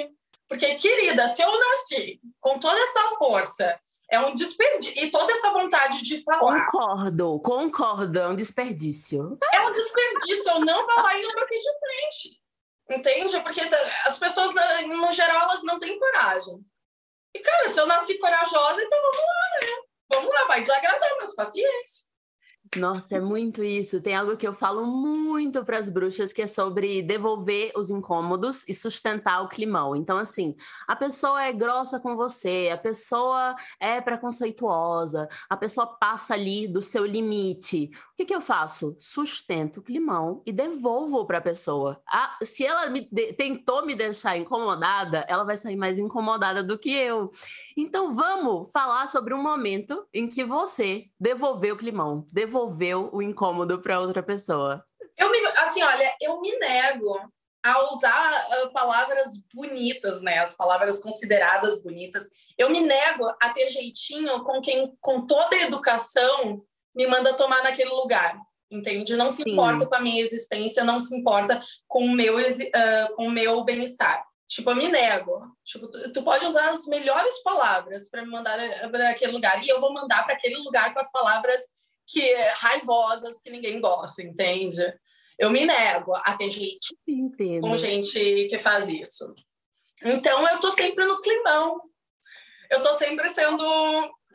porque, 0.48 0.76
querida, 0.76 1.28
se 1.28 1.42
eu 1.42 1.60
nasci 1.60 2.22
com 2.40 2.58
toda 2.58 2.80
essa 2.80 3.16
força 3.18 3.80
é 4.10 4.20
um 4.20 4.34
desperdício. 4.34 5.04
E 5.04 5.12
toda 5.12 5.32
essa 5.32 5.52
vontade 5.52 6.02
de 6.02 6.24
falar. 6.24 6.72
Concordo, 6.72 7.40
concordo, 7.42 8.20
é 8.20 8.28
um 8.28 8.36
desperdício. 8.36 9.38
É 9.54 9.62
um 9.62 9.72
desperdício 9.72 10.52
eu 10.52 10.60
não 10.62 10.86
falar 10.86 11.20
e 11.20 11.36
bater 11.36 11.60
de 11.60 11.80
frente. 11.80 12.42
Entende? 12.90 13.42
Porque 13.42 13.62
as 14.06 14.18
pessoas, 14.18 14.54
no 14.88 15.12
geral, 15.12 15.44
elas 15.44 15.64
não 15.64 15.78
têm 15.78 16.00
coragem. 16.00 16.66
E, 17.36 17.40
cara, 17.40 17.68
se 17.68 17.80
eu 17.80 17.86
nasci 17.86 18.18
corajosa, 18.18 18.82
então 18.82 19.00
vamos 19.02 19.18
lá, 19.18 19.60
né? 19.62 19.84
Vamos 20.14 20.34
lá, 20.34 20.46
vai 20.46 20.62
desagradar, 20.62 21.16
mas 21.20 21.36
paciência. 21.36 22.07
Nossa, 22.76 23.16
é 23.16 23.20
muito 23.20 23.64
isso. 23.64 24.02
Tem 24.02 24.16
algo 24.16 24.36
que 24.36 24.48
eu 24.48 24.54
falo 24.54 24.86
muito 24.86 25.64
para 25.64 25.78
as 25.78 25.90
bruxas 25.90 26.34
que 26.34 26.42
é 26.42 26.48
sobre 26.48 27.02
devolver 27.02 27.72
os 27.76 27.90
incômodos 27.90 28.64
e 28.68 28.74
sustentar 28.74 29.42
o 29.42 29.48
climão. 29.48 29.96
Então, 29.96 30.18
assim, 30.18 30.56
a 30.88 30.96
pessoa 30.96 31.44
é 31.44 31.54
grossa 31.54 32.00
com 32.00 32.16
você, 32.16 32.70
a 32.74 32.78
pessoa 32.78 33.56
é 33.80 34.02
preconceituosa, 34.02 35.28
a 35.50 35.56
pessoa 35.56 35.88
passa 35.88 36.34
ali 36.34 36.68
do 36.68 36.82
seu 36.82 37.06
limite. 37.06 37.90
Que, 38.18 38.26
que 38.26 38.36
eu 38.36 38.42
faço? 38.42 38.98
Sustento 39.00 39.78
o 39.78 39.84
climão 39.84 40.42
e 40.44 40.52
devolvo 40.52 41.24
para 41.28 41.38
a 41.38 41.42
pessoa. 41.42 42.02
se 42.42 42.66
ela 42.66 42.90
me 42.90 43.08
de, 43.12 43.32
tentou 43.34 43.86
me 43.86 43.94
deixar 43.94 44.36
incomodada, 44.36 45.24
ela 45.30 45.44
vai 45.44 45.56
sair 45.56 45.76
mais 45.76 46.00
incomodada 46.00 46.64
do 46.64 46.80
que 46.80 46.92
eu. 46.92 47.32
Então 47.78 48.16
vamos 48.16 48.72
falar 48.72 49.08
sobre 49.08 49.36
um 49.36 49.42
momento 49.42 50.08
em 50.12 50.28
que 50.28 50.44
você 50.44 51.06
devolveu 51.20 51.76
o 51.76 51.78
climão, 51.78 52.26
devolveu 52.34 53.12
o 53.14 53.22
incômodo 53.22 53.80
para 53.80 54.00
outra 54.00 54.24
pessoa. 54.24 54.84
Eu 55.16 55.30
me, 55.30 55.38
assim, 55.58 55.84
olha, 55.84 56.16
eu 56.20 56.42
me 56.42 56.58
nego 56.58 57.20
a 57.64 57.94
usar 57.94 58.48
uh, 58.50 58.74
palavras 58.74 59.40
bonitas, 59.54 60.24
né? 60.24 60.40
As 60.40 60.56
palavras 60.56 61.00
consideradas 61.00 61.84
bonitas. 61.84 62.30
Eu 62.58 62.72
me 62.72 62.80
nego 62.80 63.26
a 63.40 63.50
ter 63.50 63.70
jeitinho 63.70 64.44
com 64.44 64.60
quem, 64.60 64.96
com 65.02 65.26
toda 65.26 65.56
a 65.56 65.64
educação, 65.64 66.64
me 66.98 67.08
manda 67.08 67.36
tomar 67.36 67.64
naquele 67.64 67.92
lugar. 67.92 68.38
Entende? 68.70 69.16
Não 69.16 69.30
se 69.30 69.44
Sim. 69.44 69.52
importa 69.52 69.86
com 69.86 69.96
a 69.96 70.02
minha 70.02 70.22
existência, 70.22 70.84
não 70.84 71.00
se 71.00 71.16
importa 71.16 71.62
com 71.88 72.04
o 72.04 72.12
meu, 72.12 72.38
uh, 72.38 73.16
com 73.16 73.28
o 73.28 73.32
meu 73.32 73.64
bem-estar. 73.64 74.26
Tipo, 74.50 74.72
eu 74.72 74.76
me 74.76 74.88
nego. 74.90 75.42
Tipo, 75.64 75.90
tu, 75.90 76.12
tu 76.12 76.24
pode 76.24 76.46
usar 76.46 76.70
as 76.70 76.86
melhores 76.88 77.42
palavras 77.44 78.10
para 78.10 78.24
me 78.24 78.32
mandar 78.32 78.58
para 78.90 79.10
aquele 79.10 79.32
lugar 79.32 79.64
e 79.64 79.70
eu 79.70 79.80
vou 79.80 79.94
mandar 79.94 80.26
para 80.26 80.34
aquele 80.34 80.58
lugar 80.58 80.94
com 80.94 81.00
as 81.00 81.12
palavras 81.12 81.62
que 82.06 82.34
raivosas 82.56 83.40
que 83.42 83.50
ninguém 83.50 83.80
gosta, 83.80 84.24
entende? 84.24 84.82
Eu 85.38 85.52
me 85.52 85.66
nego 85.66 86.14
a 86.16 86.36
ter 86.36 86.50
gente 86.50 86.98
Entendo. 87.08 87.62
com 87.62 87.78
gente 87.78 88.48
que 88.50 88.58
faz 88.58 88.88
isso. 88.88 89.34
Então 90.04 90.48
eu 90.48 90.60
tô 90.60 90.72
sempre 90.72 91.06
no 91.06 91.20
climão. 91.20 91.82
Eu 92.70 92.82
tô 92.82 92.94
sempre 92.96 93.30
sendo 93.30 93.64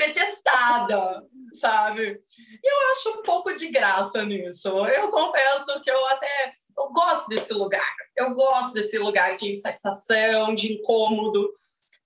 detestada, 0.07 1.21
sabe? 1.53 2.21
E 2.63 2.69
eu 2.69 2.91
acho 2.93 3.11
um 3.19 3.23
pouco 3.23 3.55
de 3.55 3.69
graça 3.69 4.25
nisso. 4.25 4.69
Eu 4.69 5.11
confesso 5.11 5.81
que 5.81 5.91
eu 5.91 6.07
até 6.07 6.55
eu 6.77 6.89
gosto 6.91 7.29
desse 7.29 7.53
lugar. 7.53 7.95
Eu 8.17 8.35
gosto 8.35 8.75
desse 8.75 8.99
lugar 8.99 9.37
de 9.37 9.53
insatisfação, 9.53 10.55
de 10.55 10.75
incômodo, 10.75 11.53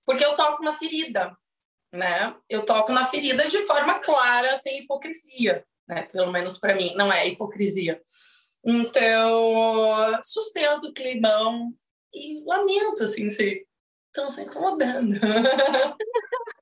porque 0.05 0.23
eu 0.23 0.35
toco 0.35 0.63
na 0.63 0.73
ferida, 0.73 1.35
né? 1.91 2.35
Eu 2.49 2.65
toco 2.65 2.91
na 2.91 3.05
ferida 3.05 3.47
de 3.47 3.65
forma 3.65 3.99
clara, 3.99 4.55
sem 4.55 4.81
hipocrisia, 4.81 5.65
né? 5.87 6.03
Pelo 6.03 6.31
menos 6.31 6.57
para 6.57 6.75
mim, 6.75 6.93
não 6.95 7.11
é 7.11 7.27
hipocrisia. 7.27 8.01
Então, 8.63 10.21
sustento 10.23 10.87
o 10.87 10.93
climão 10.93 11.73
e 12.13 12.43
lamento, 12.45 13.03
assim, 13.03 13.29
se 13.29 13.65
estão 14.07 14.29
se 14.29 14.41
incomodando. 14.41 15.15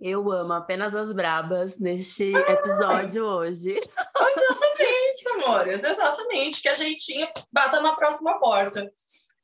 Eu 0.00 0.30
amo 0.30 0.52
apenas 0.52 0.94
as 0.94 1.12
brabas 1.12 1.78
neste 1.78 2.34
episódio 2.34 3.24
hoje. 3.24 3.76
Exatamente, 3.76 5.28
amores, 5.34 5.82
exatamente. 5.82 6.62
Que 6.62 6.68
a 6.68 6.74
jeitinho 6.74 7.28
bata 7.52 7.80
na 7.80 7.94
próxima 7.94 8.38
porta. 8.38 8.90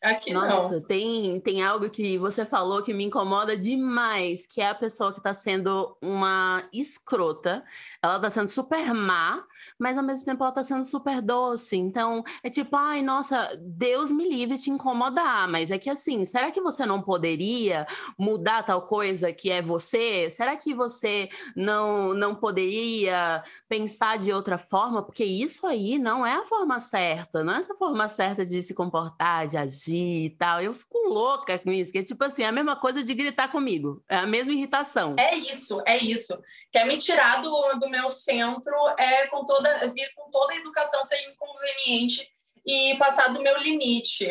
Aqui 0.02 0.32
Nossa, 0.32 0.72
não. 0.72 0.80
Tem, 0.80 1.38
tem 1.38 1.62
algo 1.62 1.88
que 1.88 2.18
você 2.18 2.44
falou 2.44 2.82
que 2.82 2.92
me 2.92 3.04
incomoda 3.04 3.56
demais, 3.56 4.44
que 4.44 4.60
é 4.60 4.68
a 4.68 4.74
pessoa 4.74 5.12
que 5.12 5.20
está 5.20 5.32
sendo 5.32 5.96
uma 6.02 6.64
escrota. 6.72 7.62
Ela 8.02 8.16
está 8.16 8.28
sendo 8.28 8.48
super 8.48 8.92
má, 8.92 9.44
mas 9.78 9.96
ao 9.96 10.02
mesmo 10.02 10.24
tempo 10.24 10.42
ela 10.42 10.50
está 10.50 10.62
sendo 10.64 10.82
super 10.82 11.22
doce. 11.22 11.76
Então, 11.76 12.24
é 12.42 12.50
tipo, 12.50 12.74
ai, 12.74 13.00
nossa, 13.00 13.56
Deus 13.60 14.10
me 14.10 14.28
livre 14.28 14.58
te 14.58 14.70
incomodar. 14.70 15.46
Mas 15.46 15.70
é 15.70 15.78
que 15.78 15.88
assim, 15.88 16.24
será 16.24 16.50
que 16.50 16.60
você 16.60 16.84
não 16.84 17.00
poderia 17.00 17.86
mudar 18.18 18.64
tal 18.64 18.82
coisa 18.82 19.32
que 19.32 19.52
é 19.52 19.62
você? 19.62 20.28
Será 20.30 20.56
que 20.56 20.74
você 20.74 21.28
não, 21.54 22.12
não 22.12 22.34
poderia 22.34 23.40
pensar 23.68 24.18
de 24.18 24.32
outra 24.32 24.58
forma? 24.58 25.00
Porque 25.00 25.24
isso 25.24 25.64
aí 25.64 25.96
não 25.96 26.26
é 26.26 26.34
a 26.34 26.44
forma 26.44 26.80
certa, 26.80 27.44
não 27.44 27.54
é 27.54 27.58
essa 27.58 27.76
forma 27.76 28.08
certa 28.08 28.44
de 28.44 28.60
se 28.64 28.74
comportar, 28.74 29.46
de 29.46 29.56
agir 29.56 29.91
e 29.96 30.30
tal. 30.30 30.60
Eu 30.60 30.74
fico 30.74 30.98
louca 31.08 31.58
com 31.58 31.70
isso, 31.70 31.92
que 31.92 31.98
é 31.98 32.02
tipo 32.02 32.22
assim, 32.24 32.44
a 32.44 32.52
mesma 32.52 32.76
coisa 32.76 33.02
de 33.02 33.14
gritar 33.14 33.48
comigo, 33.48 34.02
é 34.08 34.16
a 34.16 34.26
mesma 34.26 34.52
irritação. 34.52 35.16
É 35.18 35.34
isso, 35.34 35.82
é 35.86 35.96
isso. 35.98 36.38
Quer 36.70 36.86
me 36.86 36.96
tirar 36.96 37.42
do, 37.42 37.50
do 37.78 37.88
meu 37.88 38.10
centro 38.10 38.74
é 38.98 39.26
com 39.28 39.44
toda, 39.44 39.88
vir 39.88 40.12
com 40.14 40.30
toda 40.30 40.52
a 40.52 40.56
educação 40.56 41.02
ser 41.04 41.18
inconveniente 41.30 42.28
e 42.66 42.96
passar 42.96 43.28
do 43.28 43.42
meu 43.42 43.58
limite. 43.58 44.26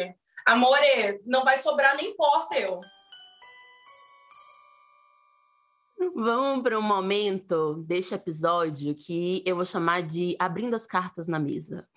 Amore, 0.46 1.22
não 1.26 1.44
vai 1.44 1.58
sobrar 1.58 1.96
nem 1.96 2.16
pó 2.16 2.40
seu. 2.40 2.82
Vamos 6.16 6.64
para 6.64 6.80
um 6.80 6.82
momento 6.82 7.76
deste 7.86 8.16
episódio 8.16 8.96
que 8.96 9.44
eu 9.46 9.56
vou 9.56 9.66
chamar 9.66 10.02
de 10.02 10.36
abrindo 10.40 10.74
as 10.74 10.88
cartas 10.88 11.28
na 11.28 11.38
mesa, 11.38 11.88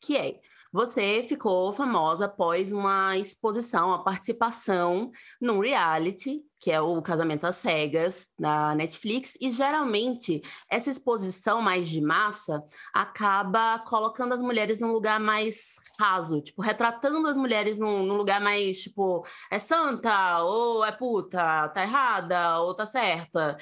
que 0.00 0.16
é 0.16 0.40
você 0.72 1.22
ficou 1.22 1.72
famosa 1.72 2.26
após 2.26 2.72
uma 2.72 3.16
exposição, 3.16 3.88
uma 3.88 4.04
participação 4.04 5.10
num 5.40 5.60
reality 5.60 6.42
que 6.60 6.70
é 6.70 6.80
o 6.80 7.00
Casamento 7.00 7.46
às 7.46 7.56
Cegas, 7.56 8.28
da 8.38 8.74
Netflix, 8.74 9.36
e 9.40 9.50
geralmente 9.50 10.42
essa 10.68 10.90
exposição 10.90 11.62
mais 11.62 11.88
de 11.88 12.00
massa 12.00 12.62
acaba 12.92 13.78
colocando 13.80 14.32
as 14.32 14.40
mulheres 14.40 14.80
num 14.80 14.92
lugar 14.92 15.20
mais 15.20 15.76
raso, 15.98 16.40
tipo, 16.40 16.60
retratando 16.60 17.26
as 17.28 17.36
mulheres 17.36 17.78
num, 17.78 18.04
num, 18.04 18.16
lugar 18.16 18.40
mais, 18.40 18.80
tipo, 18.80 19.24
é 19.50 19.58
santa, 19.58 20.42
ou 20.42 20.84
é 20.84 20.92
puta, 20.92 21.68
tá 21.68 21.82
errada, 21.82 22.60
ou 22.60 22.74
tá 22.74 22.84
certa. 22.84 23.56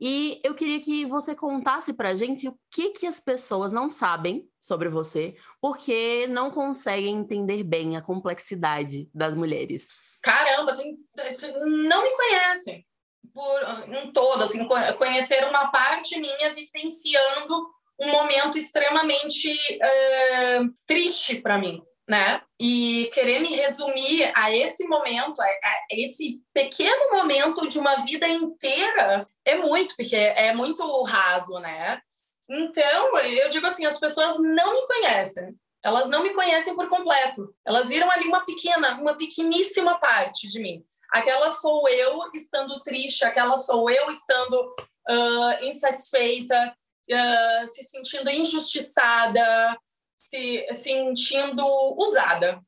E 0.00 0.40
eu 0.44 0.54
queria 0.54 0.80
que 0.80 1.06
você 1.06 1.34
contasse 1.34 1.92
pra 1.92 2.14
gente 2.14 2.48
o 2.48 2.58
que, 2.70 2.90
que 2.90 3.06
as 3.06 3.20
pessoas 3.20 3.72
não 3.72 3.88
sabem 3.88 4.48
sobre 4.60 4.88
você, 4.88 5.34
porque 5.60 6.26
não 6.26 6.50
conseguem 6.50 7.16
entender 7.16 7.62
bem 7.62 7.96
a 7.96 8.02
complexidade 8.02 9.08
das 9.14 9.34
mulheres 9.34 10.09
caramba, 10.22 10.74
tem, 10.74 10.96
não 11.64 12.02
me 12.02 12.10
conhecem 12.10 12.86
por 13.32 13.60
um 13.88 14.12
todo, 14.12 14.42
assim, 14.42 14.66
conhecer 14.98 15.44
uma 15.44 15.70
parte 15.70 16.18
minha 16.18 16.52
vivenciando 16.52 17.70
um 17.98 18.10
momento 18.10 18.56
extremamente 18.56 19.52
uh, 19.52 20.74
triste 20.86 21.36
para 21.36 21.58
mim, 21.58 21.82
né? 22.08 22.42
E 22.58 23.10
querer 23.12 23.40
me 23.40 23.54
resumir 23.54 24.32
a 24.34 24.50
esse 24.54 24.88
momento, 24.88 25.40
a, 25.40 25.44
a, 25.44 25.78
esse 25.92 26.40
pequeno 26.52 27.10
momento 27.12 27.68
de 27.68 27.78
uma 27.78 27.96
vida 27.96 28.26
inteira, 28.26 29.28
é 29.44 29.56
muito, 29.56 29.94
porque 29.96 30.16
é 30.16 30.54
muito 30.54 30.82
raso, 31.02 31.58
né? 31.58 32.00
Então, 32.48 33.16
eu 33.18 33.50
digo 33.50 33.66
assim, 33.66 33.84
as 33.84 34.00
pessoas 34.00 34.36
não 34.40 34.72
me 34.72 34.86
conhecem. 34.86 35.54
Elas 35.82 36.08
não 36.08 36.22
me 36.22 36.34
conhecem 36.34 36.74
por 36.74 36.88
completo. 36.88 37.54
Elas 37.64 37.88
viram 37.88 38.10
ali 38.10 38.26
uma 38.26 38.44
pequena, 38.44 39.00
uma 39.00 39.16
pequeníssima 39.16 39.98
parte 39.98 40.48
de 40.48 40.60
mim. 40.60 40.84
Aquela 41.10 41.50
sou 41.50 41.88
eu 41.88 42.20
estando 42.34 42.80
triste, 42.82 43.24
aquela 43.24 43.56
sou 43.56 43.90
eu 43.90 44.10
estando 44.10 44.74
uh, 45.08 45.64
insatisfeita, 45.64 46.76
uh, 47.10 47.68
se 47.68 47.82
sentindo 47.84 48.30
injustiçada, 48.30 49.76
se 50.18 50.66
sentindo 50.72 51.66
usada. 51.98 52.60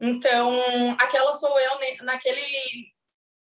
Então, 0.00 0.60
aquela 0.98 1.32
sou 1.32 1.58
eu 1.58 1.78
naquele, 2.02 2.92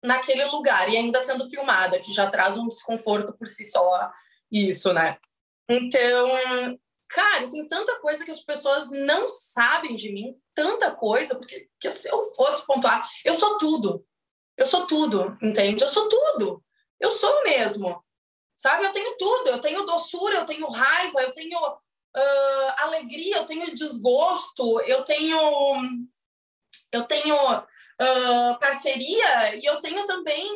naquele 0.03 0.45
lugar 0.47 0.89
e 0.89 0.97
ainda 0.97 1.21
sendo 1.21 1.49
filmada, 1.49 1.99
que 2.01 2.13
já 2.13 2.31
traz 2.31 2.57
um 2.57 2.69
desconforto 2.69 3.37
por 3.37 3.47
si 3.47 3.65
só, 3.65 4.11
isso, 4.51 4.93
né? 4.93 5.19
Então, 5.69 6.79
Cara, 7.13 7.47
tem 7.47 7.69
tanta 7.69 8.01
coisa 8.01 8.25
que 8.25 8.31
as 8.31 8.41
pessoas 8.41 8.89
não 8.91 9.27
sabem 9.27 9.95
de 9.95 10.11
mim, 10.11 10.35
tanta 10.55 10.91
coisa, 10.91 11.39
porque 11.39 11.69
que 11.79 11.91
se 11.91 12.09
eu 12.11 12.25
fosse 12.25 12.67
pontuar, 12.67 13.07
eu 13.23 13.35
sou 13.35 13.59
tudo. 13.59 14.03
Eu 14.57 14.65
sou 14.65 14.87
tudo, 14.87 15.37
entende? 15.43 15.85
Eu 15.85 15.89
sou 15.89 16.09
tudo. 16.09 16.65
Eu 16.99 17.11
sou 17.11 17.45
mesmo. 17.45 18.03
Sabe? 18.57 18.87
Eu 18.87 18.93
tenho 18.93 19.15
tudo. 19.19 19.51
Eu 19.51 19.61
tenho 19.61 19.85
doçura, 19.85 20.37
eu 20.37 20.47
tenho 20.47 20.67
raiva, 20.69 21.23
eu 21.23 21.33
tenho 21.35 21.59
uh, 21.59 22.73
alegria, 22.79 23.37
eu 23.37 23.47
tenho 23.47 23.75
desgosto, 23.75 24.81
eu 24.81 25.05
tenho. 25.05 25.39
Eu 26.91 27.05
tenho 27.05 27.37
uh, 27.37 28.59
parceria 28.59 29.57
e 29.57 29.67
eu 29.67 29.81
tenho 29.81 30.03
também. 30.07 30.51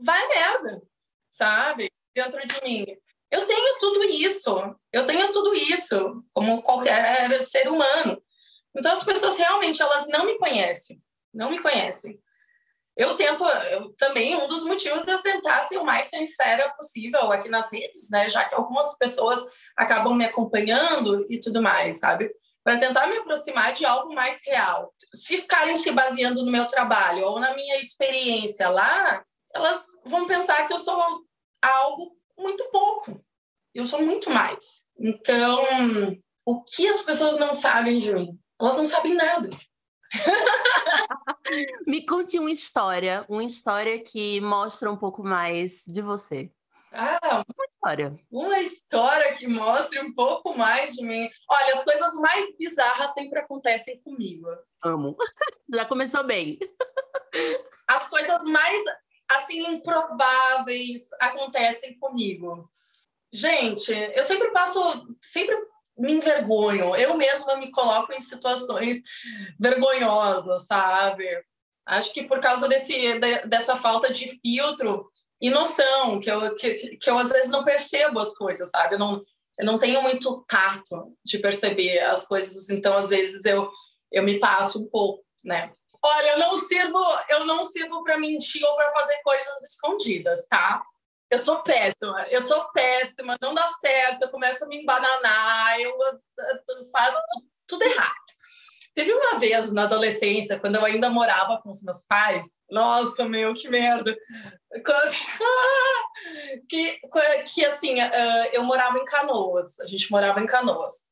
Vai 0.00 0.26
merda, 0.26 0.82
sabe? 1.30 1.92
Dentro 2.12 2.40
de 2.44 2.60
mim. 2.64 2.86
Eu 3.36 3.44
tenho 3.44 3.78
tudo 3.78 4.02
isso, 4.04 4.76
eu 4.90 5.04
tenho 5.04 5.30
tudo 5.30 5.52
isso, 5.52 6.24
como 6.32 6.62
qualquer 6.62 7.40
ser 7.42 7.68
humano. 7.68 8.22
Então 8.74 8.92
as 8.92 9.04
pessoas 9.04 9.36
realmente 9.36 9.82
elas 9.82 10.06
não 10.08 10.24
me 10.24 10.38
conhecem, 10.38 11.02
não 11.34 11.50
me 11.50 11.58
conhecem. 11.58 12.18
Eu 12.96 13.14
tento, 13.14 13.44
eu, 13.44 13.92
também 13.98 14.34
um 14.34 14.48
dos 14.48 14.64
motivos 14.64 15.06
é 15.06 15.12
eu 15.12 15.20
tentar 15.20 15.60
ser 15.62 15.76
o 15.76 15.84
mais 15.84 16.06
sincera 16.06 16.70
possível 16.70 17.30
aqui 17.30 17.46
nas 17.50 17.70
redes, 17.70 18.08
né? 18.10 18.26
Já 18.26 18.46
que 18.46 18.54
algumas 18.54 18.96
pessoas 18.96 19.38
acabam 19.76 20.14
me 20.14 20.24
acompanhando 20.24 21.26
e 21.30 21.38
tudo 21.38 21.60
mais, 21.60 21.98
sabe? 21.98 22.32
Para 22.64 22.78
tentar 22.78 23.06
me 23.06 23.18
aproximar 23.18 23.74
de 23.74 23.84
algo 23.84 24.14
mais 24.14 24.40
real. 24.46 24.94
Se 25.14 25.36
ficarem 25.36 25.76
se 25.76 25.92
baseando 25.92 26.42
no 26.42 26.50
meu 26.50 26.66
trabalho 26.66 27.26
ou 27.26 27.38
na 27.38 27.54
minha 27.54 27.78
experiência 27.78 28.70
lá, 28.70 29.22
elas 29.54 29.88
vão 30.06 30.26
pensar 30.26 30.66
que 30.66 30.72
eu 30.72 30.78
sou 30.78 30.98
algo 31.62 32.16
muito 32.38 32.64
pouco. 32.70 33.25
Eu 33.76 33.84
sou 33.84 34.00
muito 34.00 34.30
mais. 34.30 34.86
Então, 34.98 35.62
o 36.46 36.62
que 36.64 36.88
as 36.88 37.02
pessoas 37.02 37.38
não 37.38 37.52
sabem 37.52 37.98
de 37.98 38.10
mim? 38.10 38.40
Elas 38.58 38.78
não 38.78 38.86
sabem 38.86 39.14
nada. 39.14 39.50
Me 41.86 42.06
conte 42.06 42.38
uma 42.38 42.50
história, 42.50 43.26
uma 43.28 43.44
história 43.44 44.02
que 44.02 44.40
mostra 44.40 44.90
um 44.90 44.96
pouco 44.96 45.22
mais 45.22 45.84
de 45.86 46.00
você. 46.00 46.50
Ah, 46.90 47.44
uma 47.46 47.66
história. 47.70 48.18
Uma 48.30 48.58
história 48.60 49.34
que 49.34 49.46
mostre 49.46 50.00
um 50.00 50.14
pouco 50.14 50.56
mais 50.56 50.94
de 50.94 51.04
mim. 51.04 51.28
Olha, 51.50 51.74
as 51.74 51.84
coisas 51.84 52.14
mais 52.14 52.56
bizarras 52.56 53.12
sempre 53.12 53.40
acontecem 53.40 54.00
comigo. 54.00 54.48
Amo. 54.82 55.18
Já 55.70 55.84
começou 55.84 56.24
bem. 56.24 56.58
As 57.86 58.08
coisas 58.08 58.42
mais 58.44 58.82
assim 59.28 59.66
improváveis 59.66 61.02
acontecem 61.20 61.98
comigo. 61.98 62.70
Gente, 63.36 63.92
eu 63.92 64.24
sempre 64.24 64.50
passo, 64.50 64.80
sempre 65.20 65.54
me 65.98 66.10
envergonho. 66.10 66.96
Eu 66.96 67.18
mesma 67.18 67.54
me 67.56 67.70
coloco 67.70 68.10
em 68.14 68.20
situações 68.20 68.96
vergonhosas, 69.60 70.66
sabe? 70.66 71.28
Acho 71.84 72.14
que 72.14 72.22
por 72.22 72.40
causa 72.40 72.66
desse, 72.66 72.94
de, 72.94 73.46
dessa 73.46 73.76
falta 73.76 74.10
de 74.10 74.40
filtro 74.40 75.10
e 75.38 75.50
noção, 75.50 76.18
que 76.18 76.30
eu, 76.30 76.54
que, 76.54 76.96
que 76.96 77.10
eu 77.10 77.18
às 77.18 77.30
vezes 77.30 77.50
não 77.50 77.62
percebo 77.62 78.20
as 78.20 78.34
coisas, 78.34 78.70
sabe? 78.70 78.94
Eu 78.94 78.98
não, 78.98 79.22
eu 79.58 79.66
não 79.66 79.78
tenho 79.78 80.00
muito 80.00 80.42
tato 80.48 81.14
de 81.22 81.38
perceber 81.38 81.98
as 82.04 82.26
coisas, 82.26 82.70
então 82.70 82.96
às 82.96 83.10
vezes 83.10 83.44
eu, 83.44 83.70
eu 84.10 84.22
me 84.22 84.40
passo 84.40 84.82
um 84.82 84.88
pouco, 84.88 85.22
né? 85.44 85.70
Olha, 86.02 86.32
eu 86.32 86.38
não 86.38 86.56
sirvo, 86.56 87.04
eu 87.28 87.44
não 87.44 87.66
sirvo 87.66 88.02
para 88.02 88.16
mentir 88.16 88.64
ou 88.64 88.76
para 88.76 88.92
fazer 88.94 89.20
coisas 89.22 89.62
escondidas, 89.62 90.46
tá? 90.46 90.82
Eu 91.30 91.38
sou 91.38 91.62
péssima, 91.62 92.26
eu 92.30 92.40
sou 92.40 92.70
péssima, 92.72 93.36
não 93.40 93.52
dá 93.52 93.66
certo, 93.66 94.22
eu 94.22 94.28
começo 94.28 94.64
a 94.64 94.68
me 94.68 94.80
embananar, 94.82 95.80
eu, 95.80 95.92
eu 96.68 96.90
faço 96.92 97.20
tudo 97.66 97.82
errado. 97.82 98.14
Teve 98.94 99.12
uma 99.12 99.38
vez 99.38 99.70
na 99.72 99.82
adolescência, 99.82 100.58
quando 100.58 100.76
eu 100.76 100.84
ainda 100.84 101.10
morava 101.10 101.60
com 101.60 101.68
os 101.68 101.82
meus 101.82 102.02
pais, 102.06 102.56
nossa, 102.70 103.28
meu, 103.28 103.52
que 103.54 103.68
merda! 103.68 104.16
Que, 106.68 106.98
que 107.52 107.64
assim, 107.64 107.96
eu 108.52 108.62
morava 108.64 108.98
em 108.98 109.04
Canoas, 109.04 109.78
a 109.80 109.86
gente 109.86 110.10
morava 110.10 110.40
em 110.40 110.46
Canoas. 110.46 111.04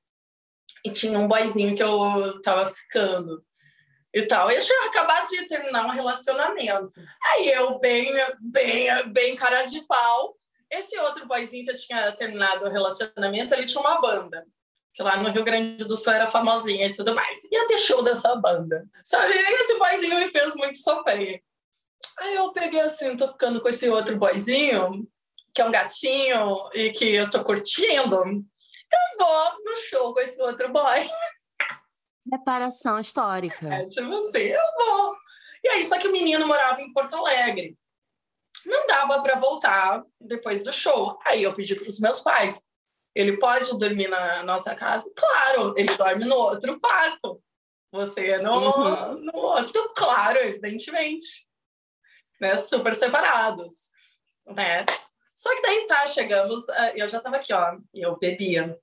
E 0.84 0.90
tinha 0.90 1.18
um 1.18 1.28
boyzinho 1.28 1.76
que 1.76 1.82
eu 1.82 2.40
tava 2.40 2.66
ficando 2.66 3.44
e 4.14 4.22
tal. 4.22 4.48
Eu 4.48 4.60
tinha 4.60 4.86
acabado 4.86 5.26
de 5.26 5.46
terminar 5.48 5.86
um 5.86 5.90
relacionamento. 5.90 6.94
Aí 7.32 7.50
eu, 7.50 7.78
bem, 7.80 8.12
bem, 8.40 8.88
bem 9.12 9.34
cara 9.34 9.64
de 9.64 9.82
pau, 9.82 10.36
esse 10.70 10.96
outro 10.98 11.26
boyzinho 11.26 11.64
que 11.64 11.72
eu 11.72 11.76
tinha 11.76 12.12
terminado 12.12 12.64
o 12.64 12.70
relacionamento, 12.70 13.52
ele 13.54 13.66
tinha 13.66 13.80
uma 13.80 14.00
banda. 14.00 14.46
Que 14.94 15.02
lá 15.02 15.16
no 15.16 15.30
Rio 15.30 15.42
Grande 15.42 15.84
do 15.84 15.96
Sul 15.96 16.12
era 16.12 16.30
famosinha 16.30 16.86
e 16.86 16.92
tudo 16.92 17.12
mais. 17.14 17.42
Ia 17.50 17.66
ter 17.66 17.78
show 17.78 18.04
dessa 18.04 18.36
banda. 18.36 18.86
Sabe? 19.02 19.34
E 19.34 19.54
esse 19.60 19.76
boyzinho 19.76 20.16
me 20.20 20.28
fez 20.28 20.54
muito 20.54 20.78
sofrer. 20.78 21.42
Aí 22.18 22.36
eu 22.36 22.52
peguei 22.52 22.80
assim, 22.80 23.16
tô 23.16 23.26
ficando 23.26 23.60
com 23.60 23.68
esse 23.68 23.88
outro 23.88 24.16
boyzinho, 24.16 25.08
que 25.52 25.60
é 25.60 25.64
um 25.64 25.72
gatinho 25.72 26.70
e 26.72 26.90
que 26.90 27.12
eu 27.12 27.28
tô 27.28 27.42
curtindo. 27.42 28.16
Eu 28.16 29.18
vou 29.18 29.64
no 29.64 29.76
show 29.88 30.14
com 30.14 30.20
esse 30.20 30.40
outro 30.40 30.68
boy. 30.70 31.08
Reparação 32.30 32.98
histórica. 32.98 33.66
É, 33.66 33.84
tipo 33.84 34.12
assim, 34.12 34.38
eu 34.38 34.62
vou. 34.76 35.16
E 35.62 35.68
aí, 35.68 35.84
só 35.84 35.98
que 35.98 36.08
o 36.08 36.12
menino 36.12 36.46
morava 36.46 36.80
em 36.80 36.92
Porto 36.92 37.14
Alegre. 37.14 37.76
Não 38.66 38.86
dava 38.86 39.22
para 39.22 39.38
voltar 39.38 40.02
depois 40.20 40.62
do 40.62 40.72
show. 40.72 41.18
Aí 41.24 41.42
eu 41.42 41.54
pedi 41.54 41.74
para 41.74 41.88
os 41.88 42.00
meus 42.00 42.20
pais. 42.20 42.62
Ele 43.14 43.38
pode 43.38 43.76
dormir 43.78 44.08
na 44.08 44.42
nossa 44.42 44.74
casa? 44.74 45.10
Claro, 45.14 45.74
ele 45.76 45.94
dorme 45.96 46.24
no 46.24 46.34
outro 46.34 46.78
quarto. 46.80 47.42
Você 47.92 48.38
no, 48.38 48.52
uhum. 48.52 49.14
no 49.20 49.36
outro. 49.36 49.92
Claro, 49.94 50.38
evidentemente. 50.38 51.46
Né? 52.40 52.56
Super 52.56 52.94
separados. 52.94 53.90
Né? 54.46 54.84
Só 55.34 55.54
que 55.54 55.62
daí 55.62 55.86
tá, 55.86 56.06
chegamos. 56.06 56.68
Ah, 56.70 56.92
eu 56.96 57.06
já 57.06 57.20
tava 57.20 57.36
aqui, 57.36 57.52
ó. 57.52 57.76
Eu 57.92 58.18
bebia. 58.18 58.76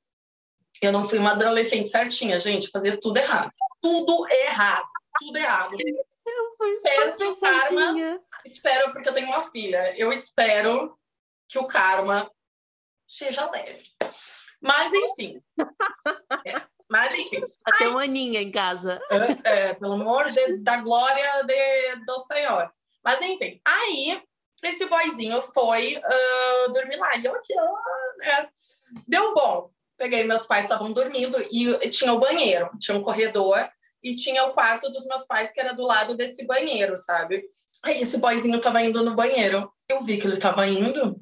Eu 0.82 0.92
não 0.92 1.06
fui 1.06 1.20
uma 1.20 1.34
adolescente 1.34 1.88
certinha, 1.88 2.40
gente, 2.40 2.72
fazia 2.72 3.00
tudo 3.00 3.20
errado. 3.20 3.54
Tudo 3.80 4.28
errado. 4.28 4.90
Tudo 5.20 5.38
errado. 5.38 5.76
Eu 5.80 6.56
fui 6.58 6.74
espero 6.74 7.16
que 7.16 7.24
o 7.24 7.40
karma. 7.40 8.20
Espero, 8.44 8.92
porque 8.92 9.08
eu 9.08 9.14
tenho 9.14 9.28
uma 9.28 9.52
filha. 9.52 9.96
Eu 9.96 10.12
espero 10.12 10.98
que 11.48 11.60
o 11.60 11.68
karma 11.68 12.32
seja 13.08 13.50
leve. 13.52 13.86
Mas, 14.60 14.92
enfim. 14.92 15.42
É, 16.46 16.60
mas, 16.90 17.14
enfim. 17.14 17.44
Até 17.64 17.88
uma 17.88 18.04
aninha 18.04 18.42
em 18.42 18.52
casa. 18.52 19.00
É, 19.44 19.68
é, 19.68 19.74
pelo 19.76 19.94
amor 19.94 20.32
de, 20.32 20.58
da 20.58 20.78
glória 20.78 21.44
de, 21.44 22.06
do 22.06 22.18
Senhor. 22.20 22.74
Mas, 23.04 23.22
enfim. 23.22 23.62
Aí, 23.64 24.22
esse 24.64 24.88
boizinho 24.88 25.40
foi 25.42 25.98
uh, 25.98 26.72
dormir 26.72 26.96
lá. 26.98 27.16
E 27.18 27.26
eu 27.26 27.36
aqui, 27.36 27.54
uh, 27.54 28.50
deu 29.08 29.34
bom 29.36 29.72
peguei, 30.02 30.24
meus 30.24 30.48
pais 30.48 30.66
estavam 30.66 30.92
dormindo 30.92 31.38
e 31.52 31.78
tinha 31.90 32.12
o 32.12 32.20
banheiro, 32.20 32.72
tinha 32.80 32.98
um 32.98 33.04
corredor 33.04 33.70
e 34.04 34.16
tinha 34.16 34.46
o 34.46 34.52
quarto 34.52 34.90
dos 34.90 35.06
meus 35.06 35.28
pais 35.28 35.52
que 35.54 35.60
era 35.60 35.74
do 35.74 35.84
lado 35.84 36.16
desse 36.16 36.44
banheiro, 36.44 36.98
sabe? 36.98 37.44
Aí 37.84 38.02
esse 38.02 38.18
boyzinho 38.18 38.60
tava 38.60 38.82
indo 38.82 39.04
no 39.04 39.16
banheiro. 39.16 39.72
Eu 39.88 40.02
vi 40.04 40.18
que 40.18 40.26
ele 40.26 40.38
tava 40.38 40.68
indo. 40.68 41.22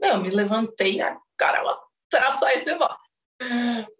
Meu, 0.00 0.18
me 0.18 0.28
levantei, 0.28 0.98
cara 1.36 1.58
ela 1.58 1.80
traçou 2.10 2.48
esse 2.48 2.74
boy. 2.74 2.88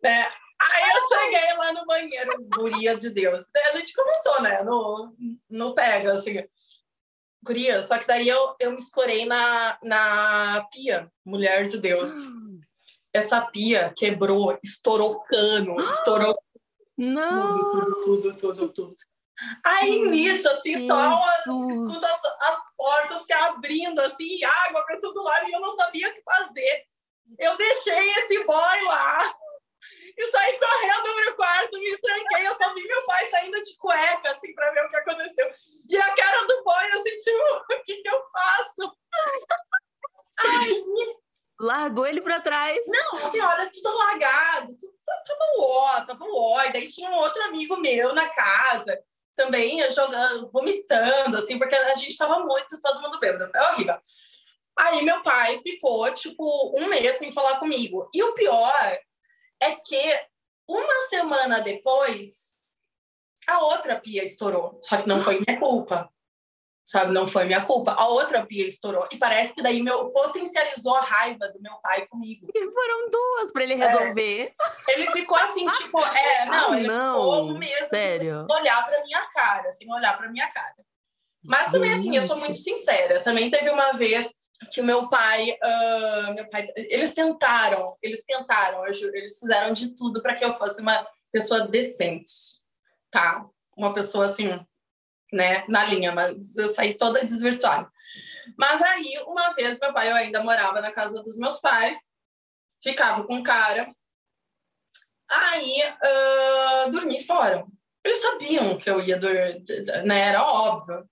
Né? 0.03 0.23
Aí 0.61 0.91
eu 0.93 1.09
cheguei 1.09 1.53
lá 1.57 1.73
no 1.73 1.87
banheiro, 1.87 2.33
guria 2.57 2.97
de 2.97 3.11
Deus. 3.11 3.45
Daí 3.55 3.65
a 3.65 3.77
gente 3.77 3.95
começou, 3.95 4.43
né? 4.43 4.63
No, 4.65 5.15
no 5.49 5.75
pega, 5.75 6.15
assim. 6.15 6.43
Guria, 7.45 7.81
só 7.81 7.97
que 7.97 8.09
daí 8.09 8.29
eu, 8.29 8.57
eu 8.59 8.73
me 8.73 8.79
escorei 8.79 9.25
na, 9.25 9.79
na 9.85 10.67
pia, 10.73 11.09
mulher 11.25 11.69
de 11.69 11.79
Deus. 11.79 12.11
Essa 13.17 13.41
pia 13.41 13.93
quebrou, 13.97 14.59
estourou 14.63 15.21
cano, 15.23 15.77
estourou 15.81 16.37
Não. 16.97 17.71
tudo, 17.71 17.71
tudo, 17.71 18.03
tudo, 18.03 18.37
tudo, 18.37 18.73
tudo. 18.73 18.97
Aí 19.65 20.01
nisso, 20.09 20.49
assim, 20.49 20.87
só 20.87 20.99
as, 20.99 22.05
as 22.05 22.59
portas 22.77 23.21
se 23.21 23.33
abrindo, 23.35 24.01
assim, 24.01 24.43
água 24.43 24.85
para 24.85 24.99
todo 24.99 25.23
lado, 25.23 25.49
e 25.49 25.53
eu 25.53 25.61
não 25.61 25.75
sabia 25.77 26.09
o 26.09 26.15
que 26.15 26.23
fazer. 26.23 26.85
Eu 27.39 27.57
deixei 27.57 28.11
esse 28.13 28.45
boy 28.45 28.83
lá 28.85 29.35
e 30.17 30.25
saí 30.31 30.59
correndo 30.59 31.15
pro 31.15 31.37
quarto, 31.37 31.79
me 31.79 31.99
tranquei, 31.99 32.47
eu 32.47 32.55
só 32.55 32.73
vi 32.73 32.83
meu 32.87 33.05
pai 33.05 33.27
saindo 33.27 33.63
de 33.63 33.77
cueca, 33.77 34.31
assim, 34.31 34.55
para 34.55 34.71
ver 34.73 34.87
o 34.87 34.89
que 34.89 34.97
aconteceu. 34.97 35.51
E 35.91 35.97
a 35.99 36.15
cara 36.15 36.47
do 36.47 36.65
boy, 36.65 36.91
eu 36.93 37.03
senti, 37.03 37.31
o 37.31 37.83
que 37.85 37.97
que 37.97 38.09
eu 38.09 38.23
faço? 38.33 38.97
Ai, 40.39 40.83
Largou 41.59 42.07
ele 42.07 42.21
para 42.21 42.41
trás. 42.41 42.79
Não, 42.87 43.19
assim, 43.19 43.41
olha, 43.41 43.71
tudo 43.73 43.89
alagado, 43.89 44.77
tudo, 44.77 44.93
tava 45.05 45.45
ó, 45.59 46.01
tava 46.03 46.25
ó. 46.25 46.63
E 46.65 46.73
daí 46.73 46.87
tinha 46.87 47.11
um 47.11 47.15
outro 47.15 47.43
amigo 47.45 47.77
meu 47.79 48.15
na 48.15 48.29
casa, 48.29 49.03
também 49.35 49.79
jogando, 49.91 50.51
vomitando, 50.51 51.37
assim, 51.37 51.59
porque 51.59 51.75
a 51.75 51.95
gente 51.95 52.17
tava 52.17 52.41
muito, 52.41 52.81
todo 52.81 53.01
mundo 53.01 53.19
bêbado, 53.19 53.51
foi 53.51 53.61
horrível. 53.61 53.99
Aí 54.79 55.03
meu 55.03 55.23
pai 55.23 55.57
ficou, 55.59 56.13
tipo, 56.13 56.73
um 56.79 56.87
mês 56.89 57.17
sem 57.17 57.33
falar 57.33 57.59
comigo. 57.59 58.11
E 58.13 58.23
o 58.23 58.35
pior 58.35 58.99
é 59.61 59.75
que 59.77 60.27
uma 60.69 61.01
semana 61.09 61.61
depois, 61.61 62.55
a 63.49 63.61
outra 63.61 63.99
pia 63.99 64.23
estourou. 64.23 64.79
Só 64.83 65.01
que 65.01 65.09
não 65.09 65.21
foi 65.21 65.41
minha 65.41 65.59
culpa 65.59 66.11
sabe? 66.87 67.13
Não 67.13 67.27
foi 67.27 67.45
minha 67.45 67.63
culpa. 67.63 67.93
A 67.93 68.07
outra 68.07 68.47
pia 68.47 68.65
estourou. 68.67 69.07
E 69.11 69.17
parece 69.17 69.53
que 69.53 69.63
daí 69.63 69.83
meu 69.83 70.11
potencializou 70.11 70.95
a 70.95 71.01
raiva 71.01 71.49
do 71.49 71.61
meu 71.61 71.75
pai 71.83 72.07
comigo. 72.07 72.47
E 72.55 72.71
foram 72.71 73.11
duas 73.11 73.53
para 73.53 73.65
ele 73.65 73.75
resolver. 73.75 74.47
É. 74.89 74.93
Ele 74.93 75.11
ficou 75.11 75.37
assim, 75.37 75.69
tipo, 75.71 75.99
é, 76.01 76.47
não, 76.47 76.73
ah, 76.73 76.79
ele 76.79 76.87
não, 76.87 77.15
ficou 77.15 77.59
mesmo 77.59 77.87
sério? 77.89 78.47
sem 78.49 78.57
olhar 78.57 78.87
para 78.87 79.03
minha 79.03 79.27
cara, 79.35 79.73
sem 79.73 79.93
olhar 79.93 80.17
para 80.17 80.31
minha 80.31 80.49
cara. 80.53 80.75
Mas 81.49 81.71
também, 81.71 81.93
assim, 81.93 82.15
eu 82.17 82.23
sou 82.23 82.37
muito 82.39 82.57
sincera. 82.57 83.23
Também 83.23 83.49
teve 83.49 83.71
uma 83.71 83.93
vez 83.93 84.29
que 84.73 84.81
o 84.81 84.85
meu 84.85 85.09
pai, 85.09 85.51
uh, 85.51 86.35
meu 86.35 86.49
pai, 86.49 86.67
eles 86.77 87.15
tentaram, 87.15 87.97
eles 88.03 88.25
tentaram, 88.25 88.87
eu 88.87 88.93
juro, 88.93 89.15
eles 89.15 89.39
fizeram 89.39 89.73
de 89.73 89.95
tudo 89.95 90.23
para 90.23 90.35
que 90.35 90.45
eu 90.45 90.55
fosse 90.55 90.81
uma 90.81 91.07
pessoa 91.31 91.69
decente, 91.69 92.33
tá? 93.11 93.45
Uma 93.77 93.93
pessoa 93.93 94.27
assim, 94.27 94.59
né, 95.33 95.65
na 95.69 95.85
linha, 95.85 96.13
mas 96.13 96.57
eu 96.57 96.69
saí 96.69 96.95
toda 96.95 97.25
desvirtuada. 97.25 97.91
Mas 98.57 98.81
aí, 98.83 99.19
uma 99.27 99.53
vez, 99.53 99.79
meu 99.81 99.93
pai, 99.93 100.11
eu 100.11 100.15
ainda 100.15 100.43
morava 100.43 100.81
na 100.81 100.93
casa 100.93 101.23
dos 101.23 101.37
meus 101.37 101.61
pais, 101.61 101.99
ficava 102.83 103.25
com 103.25 103.39
o 103.39 103.43
cara, 103.43 103.93
aí 105.29 105.83
uh, 106.87 106.91
dormi 106.91 107.23
fora. 107.23 107.67
Eles 108.05 108.19
sabiam 108.19 108.79
que 108.79 108.89
eu 108.89 109.01
ia 109.01 109.19
dormir, 109.19 109.65
né, 110.05 110.21
era 110.21 110.45
óbvio. 110.45 111.09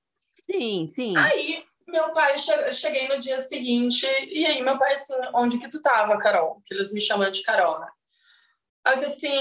Sim, 0.46 0.92
sim. 0.94 1.16
Aí, 1.16 1.64
meu 1.88 2.12
pai, 2.12 2.36
cheguei 2.72 3.08
no 3.08 3.18
dia 3.18 3.40
seguinte, 3.40 4.06
e 4.28 4.46
aí, 4.46 4.62
meu 4.62 4.78
pai, 4.78 4.92
assim, 4.92 5.14
onde 5.34 5.58
que 5.58 5.68
tu 5.68 5.82
tava, 5.82 6.18
Carol? 6.18 6.62
Que 6.64 6.74
eles 6.74 6.92
me 6.92 7.00
chamam 7.00 7.30
de 7.30 7.42
Carol, 7.42 7.80
né? 7.80 7.88
Aí 8.84 9.02
assim, 9.02 9.32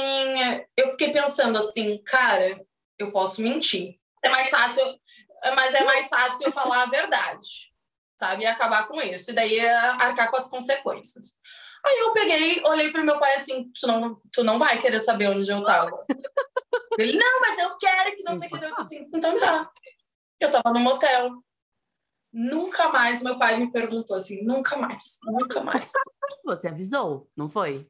eu 0.78 0.92
fiquei 0.92 1.12
pensando 1.12 1.58
assim, 1.58 2.02
cara, 2.06 2.66
eu 2.98 3.12
posso 3.12 3.42
mentir. 3.42 4.00
É 4.24 4.30
mais 4.30 4.50
fácil, 4.50 4.84
mas 5.56 5.74
é 5.74 5.84
mais 5.84 6.08
fácil 6.08 6.48
eu 6.48 6.54
falar 6.54 6.84
a 6.84 6.90
verdade, 6.90 7.72
sabe? 8.18 8.44
E 8.44 8.46
acabar 8.46 8.88
com 8.88 9.02
isso. 9.02 9.32
E 9.32 9.34
daí 9.34 9.60
arcar 9.60 10.30
com 10.30 10.38
as 10.38 10.50
consequências. 10.50 11.36
Aí 11.86 12.00
eu 12.00 12.14
peguei, 12.14 12.64
olhei 12.66 12.92
pro 12.92 13.04
meu 13.04 13.20
pai 13.20 13.36
assim, 13.36 13.70
tu 13.74 13.86
não, 13.86 14.22
tu 14.32 14.44
não 14.44 14.58
vai 14.58 14.80
querer 14.80 15.00
saber 15.00 15.28
onde 15.28 15.52
eu 15.52 15.62
tava. 15.62 16.06
Ele, 16.98 17.18
não, 17.18 17.42
mas 17.42 17.60
eu 17.60 17.78
quero 17.78 18.16
que 18.16 18.24
não 18.24 18.34
sei 18.36 18.48
o 18.48 18.52
que. 18.52 18.56
Eu 18.56 18.70
disse 18.70 18.82
assim, 18.82 19.10
então 19.14 19.38
tá. 19.38 19.70
Eu 20.40 20.50
tava 20.50 20.72
no 20.74 20.80
motel. 20.80 21.32
Nunca 22.32 22.90
mais 22.90 23.22
meu 23.22 23.38
pai 23.38 23.58
me 23.58 23.72
perguntou 23.72 24.16
assim, 24.16 24.44
nunca 24.44 24.78
mais, 24.78 25.20
nunca 25.24 25.62
mais. 25.62 25.92
Você 26.46 26.68
avisou, 26.68 27.30
não 27.36 27.50
foi? 27.50 27.88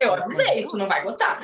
Eu 0.00 0.14
avisei, 0.14 0.66
tu 0.66 0.76
não 0.76 0.88
vai 0.88 1.02
gostar. 1.02 1.40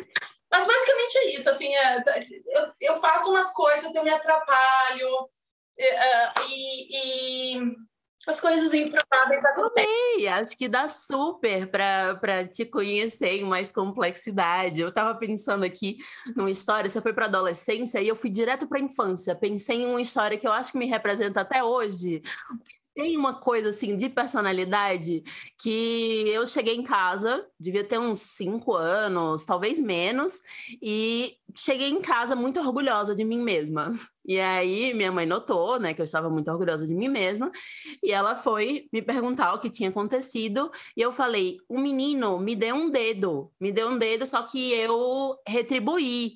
Mas 0.51 0.67
basicamente 0.67 1.19
é 1.19 1.35
isso, 1.35 1.49
assim, 1.49 1.73
é, 1.75 2.03
eu, 2.47 2.67
eu 2.81 2.97
faço 2.97 3.31
umas 3.31 3.53
coisas, 3.53 3.95
eu 3.95 4.03
me 4.03 4.11
atrapalho, 4.11 5.31
é, 5.79 6.33
e, 6.49 7.55
e 7.55 7.77
as 8.27 8.41
coisas 8.41 8.73
improváveis 8.75 9.45
acontecem. 9.45 10.29
acho 10.29 10.57
que 10.57 10.69
dá 10.69 10.89
super 10.89 11.71
para 11.71 12.47
te 12.47 12.67
conhecer 12.67 13.39
em 13.39 13.45
mais 13.45 13.73
complexidade. 13.73 14.81
Eu 14.81 14.91
estava 14.91 15.15
pensando 15.15 15.65
aqui 15.65 15.97
numa 16.37 16.51
história, 16.51 16.91
você 16.91 17.01
foi 17.01 17.15
para 17.15 17.27
adolescência 17.27 18.01
e 18.01 18.09
eu 18.09 18.17
fui 18.17 18.29
direto 18.29 18.69
para 18.69 18.79
infância. 18.79 19.35
Pensei 19.35 19.83
em 19.83 19.87
uma 19.87 20.01
história 20.01 20.37
que 20.37 20.47
eu 20.47 20.53
acho 20.53 20.73
que 20.73 20.79
me 20.79 20.87
representa 20.87 21.41
até 21.41 21.65
hoje, 21.65 22.23
tem 22.95 23.17
uma 23.17 23.35
coisa 23.41 23.71
assim 23.71 23.97
de 23.97 24.09
personalidade 24.09 25.23
que 25.59 26.25
eu 26.29 26.47
cheguei 26.47 26.75
em 26.75 26.83
casa, 26.83 27.47
devia 27.59 27.85
ter 27.85 27.99
uns 27.99 28.21
cinco 28.21 28.75
anos, 28.75 29.45
talvez 29.45 29.79
menos, 29.79 30.43
e 30.83 31.37
cheguei 31.57 31.89
em 31.89 32.01
casa 32.01 32.35
muito 32.37 32.61
orgulhosa 32.61 33.15
de 33.15 33.25
mim 33.25 33.39
mesma. 33.41 33.95
E 34.27 34.39
aí 34.39 34.93
minha 34.95 35.11
mãe 35.11 35.25
notou, 35.27 35.79
né, 35.81 35.95
que 35.95 36.01
eu 36.01 36.05
estava 36.05 36.29
muito 36.31 36.51
orgulhosa 36.51 36.87
de 36.87 36.95
mim 36.95 37.09
mesma, 37.09 37.51
e 38.03 38.13
ela 38.13 38.35
foi 38.37 38.89
me 38.93 39.03
perguntar 39.03 39.55
o 39.55 39.61
que 39.61 39.71
tinha 39.71 39.89
acontecido, 39.89 40.71
e 40.97 41.01
eu 41.01 41.13
falei: 41.13 41.59
"O 41.69 41.79
menino 41.81 42.39
me 42.39 42.55
deu 42.57 42.75
um 42.75 42.91
dedo, 42.91 43.51
me 43.61 43.73
deu 43.73 43.89
um 43.89 43.99
dedo, 43.99 44.27
só 44.27 44.43
que 44.43 44.73
eu 44.73 45.37
retribuí". 45.47 46.35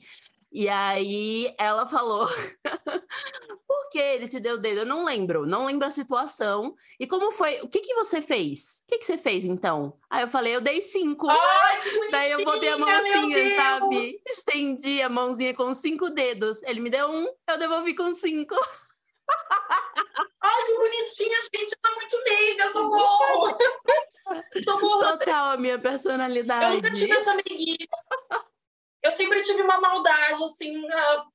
E 0.55 0.69
aí 0.69 1.53
ela 1.59 1.85
falou: 1.85 2.29
Por 3.67 3.89
que 3.91 3.99
ele 3.99 4.29
te 4.29 4.39
deu 4.39 4.55
o 4.55 4.59
dedo? 4.59 4.79
Eu 4.83 4.87
não 4.87 5.05
lembro, 5.05 5.45
não 5.45 5.67
lembro 5.67 5.85
a 5.85 5.91
situação. 5.91 6.77
E 6.99 7.09
como 7.09 7.33
foi? 7.33 7.61
O 7.61 7.69
que, 7.69 7.81
que 7.81 7.93
você 7.95 8.23
fez? 8.23 8.85
O 8.85 8.87
que, 8.87 8.99
que 8.99 9.05
você 9.05 9.19
fez 9.19 9.45
então? 9.45 9.99
Aí 10.09 10.23
eu 10.23 10.29
falei: 10.29 10.55
Eu 10.55 10.61
dei 10.61 10.81
cinco. 10.81 11.27
Ai, 11.29 11.81
Daí 12.13 12.31
eu 12.31 12.45
botei 12.45 12.69
a 12.69 12.79
mãozinha, 12.79 13.57
sabe? 13.57 14.23
Estendi 14.29 15.03
a 15.03 15.09
mãozinha 15.09 15.53
com 15.55 15.75
cinco 15.75 16.09
dedos. 16.11 16.63
Ele 16.63 16.79
me 16.79 16.89
deu 16.89 17.11
um, 17.11 17.27
eu 17.49 17.59
devolvi 17.59 17.97
com 17.97 18.15
cinco. 18.15 18.55
Ai, 20.41 20.67
que 20.67 20.75
bonitinha, 20.77 21.39
gente. 21.53 21.77
Tá 21.83 21.91
muito 21.97 22.23
meiga, 22.23 22.69
socorro. 22.69 23.59
socorro. 24.63 25.03
Total 25.03 25.51
a 25.51 25.57
minha 25.57 25.81
personalidade. 25.81 26.65
Eu 26.65 26.75
nunca 26.75 26.93
tive 26.93 27.11
essa 27.11 27.33
amiguinha 27.33 27.77
eu 29.05 29.13
sempre 29.13 29.43
tive 29.43 29.63
uma 29.63 29.79
maldade, 29.81 30.43
assim, 30.43 30.79
uh, 30.79 31.35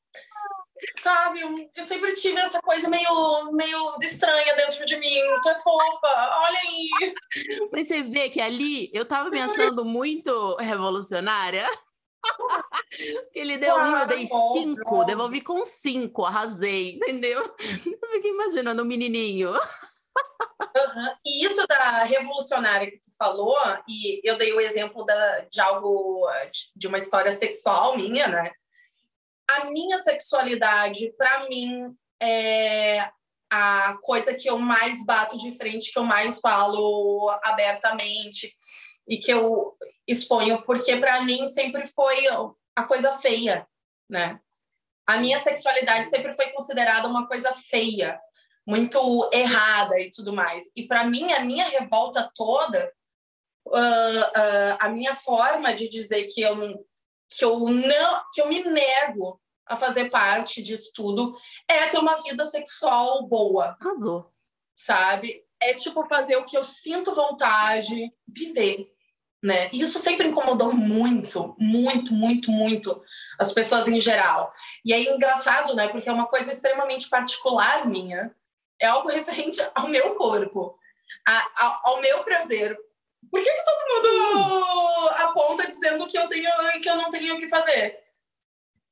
sabe? 1.01 1.41
Eu 1.75 1.83
sempre 1.83 2.13
tive 2.15 2.39
essa 2.39 2.59
coisa 2.61 2.89
meio, 2.89 3.51
meio 3.51 3.95
estranha 4.01 4.55
dentro 4.55 4.85
de 4.85 4.97
mim. 4.97 5.19
Tu 5.43 5.49
é 5.49 5.59
fofa, 5.59 6.39
olha 6.41 6.59
aí. 6.59 6.89
Mas 7.71 7.87
você 7.87 8.01
vê 8.01 8.29
que 8.29 8.41
ali 8.41 8.89
eu 8.91 9.05
tava 9.05 9.29
me 9.29 9.39
achando 9.39 9.85
muito 9.85 10.55
revolucionária. 10.55 11.69
ele 13.33 13.57
deu 13.57 13.75
claro, 13.75 13.91
um, 13.91 13.97
eu 13.97 14.07
dei 14.07 14.27
cinco, 14.27 15.05
devolvi 15.05 15.41
com 15.41 15.63
cinco, 15.63 16.25
arrasei, 16.25 16.95
entendeu? 16.95 17.41
Eu 18.09 18.15
fiquei 18.15 18.31
imaginando 18.31 18.81
o 18.81 18.85
um 18.85 18.87
menininho. 18.87 19.53
Uhum. 20.59 21.13
E 21.25 21.45
isso 21.45 21.65
da 21.67 22.03
revolucionária 22.03 22.89
que 22.89 22.99
tu 22.99 23.09
falou, 23.17 23.55
e 23.87 24.21
eu 24.23 24.37
dei 24.37 24.53
o 24.53 24.59
exemplo 24.59 25.03
da, 25.03 25.39
de 25.41 25.59
algo, 25.59 26.27
de 26.75 26.87
uma 26.87 26.97
história 26.97 27.31
sexual 27.31 27.97
minha, 27.97 28.27
né? 28.27 28.51
A 29.49 29.65
minha 29.65 29.97
sexualidade, 29.99 31.11
para 31.17 31.47
mim, 31.49 31.95
é 32.21 33.09
a 33.51 33.97
coisa 34.03 34.33
que 34.33 34.49
eu 34.49 34.59
mais 34.59 35.03
bato 35.05 35.37
de 35.37 35.57
frente, 35.57 35.91
que 35.91 35.97
eu 35.97 36.03
mais 36.03 36.39
falo 36.39 37.29
abertamente 37.43 38.53
e 39.07 39.17
que 39.17 39.31
eu 39.31 39.75
exponho, 40.07 40.61
porque 40.61 40.97
para 40.97 41.23
mim 41.23 41.47
sempre 41.47 41.87
foi 41.87 42.27
a 42.75 42.83
coisa 42.83 43.13
feia, 43.13 43.67
né? 44.07 44.39
A 45.07 45.17
minha 45.17 45.39
sexualidade 45.39 46.07
sempre 46.07 46.33
foi 46.33 46.51
considerada 46.51 47.07
uma 47.07 47.27
coisa 47.27 47.51
feia 47.53 48.19
muito 48.69 49.27
errada 49.33 49.99
e 49.99 50.11
tudo 50.11 50.31
mais. 50.31 50.71
E 50.75 50.85
para 50.85 51.03
mim, 51.03 51.33
a 51.33 51.43
minha 51.43 51.67
revolta 51.67 52.29
toda, 52.35 52.93
uh, 53.65 53.71
uh, 53.71 54.77
a 54.79 54.89
minha 54.89 55.15
forma 55.15 55.73
de 55.73 55.89
dizer 55.89 56.25
que 56.25 56.39
eu, 56.41 56.55
que 57.35 57.43
eu 57.43 57.59
não, 57.67 58.21
que 58.31 58.39
eu 58.39 58.47
me 58.47 58.63
nego 58.63 59.41
a 59.65 59.75
fazer 59.75 60.11
parte 60.11 60.61
disso 60.61 60.91
tudo 60.93 61.35
é 61.67 61.87
ter 61.87 61.97
uma 61.97 62.21
vida 62.21 62.45
sexual 62.45 63.27
boa. 63.27 63.75
Sabe? 64.75 65.43
É 65.59 65.73
tipo 65.73 66.07
fazer 66.07 66.35
o 66.37 66.45
que 66.45 66.55
eu 66.55 66.63
sinto 66.63 67.15
vontade, 67.15 68.13
viver. 68.27 68.87
Né? 69.41 69.69
E 69.73 69.81
isso 69.81 69.97
sempre 69.97 70.27
incomodou 70.27 70.73
muito, 70.73 71.55
muito, 71.57 72.13
muito, 72.13 72.51
muito 72.51 73.01
as 73.39 73.51
pessoas 73.51 73.87
em 73.87 73.99
geral. 73.99 74.51
E 74.85 74.93
é 74.93 75.01
engraçado, 75.01 75.73
né? 75.75 75.87
Porque 75.87 76.09
é 76.09 76.11
uma 76.11 76.27
coisa 76.27 76.51
extremamente 76.51 77.09
particular 77.09 77.87
minha 77.87 78.35
é 78.79 78.87
algo 78.87 79.09
referente 79.11 79.59
ao 79.75 79.87
meu 79.87 80.15
corpo, 80.15 80.77
a, 81.27 81.37
a, 81.55 81.81
ao 81.83 82.01
meu 82.01 82.23
prazer. 82.23 82.77
Por 83.29 83.43
que, 83.43 83.51
que 83.51 83.63
todo 83.63 83.87
mundo 83.87 85.09
aponta 85.17 85.67
dizendo 85.67 86.07
que 86.07 86.17
eu 86.17 86.27
tenho 86.27 86.49
que 86.81 86.89
eu 86.89 86.95
não 86.95 87.09
tenho 87.09 87.35
o 87.35 87.39
que 87.39 87.49
fazer? 87.49 87.99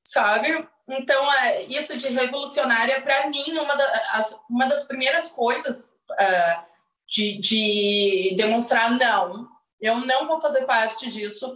Sabe? 0.03 0.67
Então, 0.87 1.33
é, 1.33 1.63
isso 1.63 1.97
de 1.97 2.07
revolucionária, 2.09 3.01
para 3.01 3.29
mim, 3.29 3.43
uma, 3.57 3.75
da, 3.75 4.09
as, 4.13 4.39
uma 4.49 4.67
das 4.67 4.85
primeiras 4.85 5.29
coisas 5.29 5.97
uh, 6.11 6.67
de, 7.07 7.37
de 7.39 8.35
demonstrar 8.37 8.91
não, 8.91 9.47
eu 9.81 9.95
não 9.97 10.25
vou 10.25 10.39
fazer 10.39 10.65
parte 10.65 11.09
disso, 11.09 11.55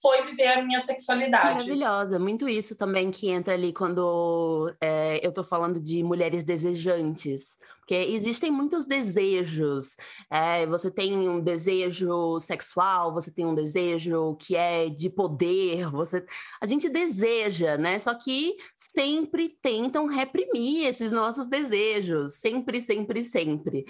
foi 0.00 0.22
viver 0.22 0.46
a 0.46 0.62
minha 0.62 0.80
sexualidade. 0.80 1.66
Maravilhosa, 1.66 2.18
muito 2.18 2.48
isso 2.48 2.74
também 2.74 3.10
que 3.10 3.28
entra 3.28 3.52
ali 3.52 3.72
quando 3.72 4.74
é, 4.80 5.20
eu 5.22 5.30
tô 5.30 5.44
falando 5.44 5.78
de 5.78 6.02
mulheres 6.02 6.42
desejantes, 6.42 7.58
porque 7.78 7.94
existem 7.94 8.50
muitos 8.50 8.86
desejos. 8.86 9.96
É, 10.30 10.66
você 10.66 10.90
tem 10.90 11.28
um 11.28 11.38
desejo 11.38 12.40
sexual, 12.40 13.12
você 13.12 13.30
tem 13.30 13.44
um 13.44 13.54
desejo 13.54 14.36
que 14.36 14.56
é 14.56 14.88
de 14.88 15.10
poder, 15.10 15.90
você, 15.90 16.24
a 16.60 16.66
gente 16.66 16.88
deseja, 16.88 17.76
né? 17.76 17.98
Só 17.98 18.14
que 18.14 18.56
sempre 18.76 19.50
tentam 19.60 20.06
reprimir 20.06 20.86
esses 20.86 21.12
nossos 21.12 21.46
desejos, 21.48 22.34
sempre, 22.34 22.80
sempre, 22.80 23.22
sempre. 23.22 23.84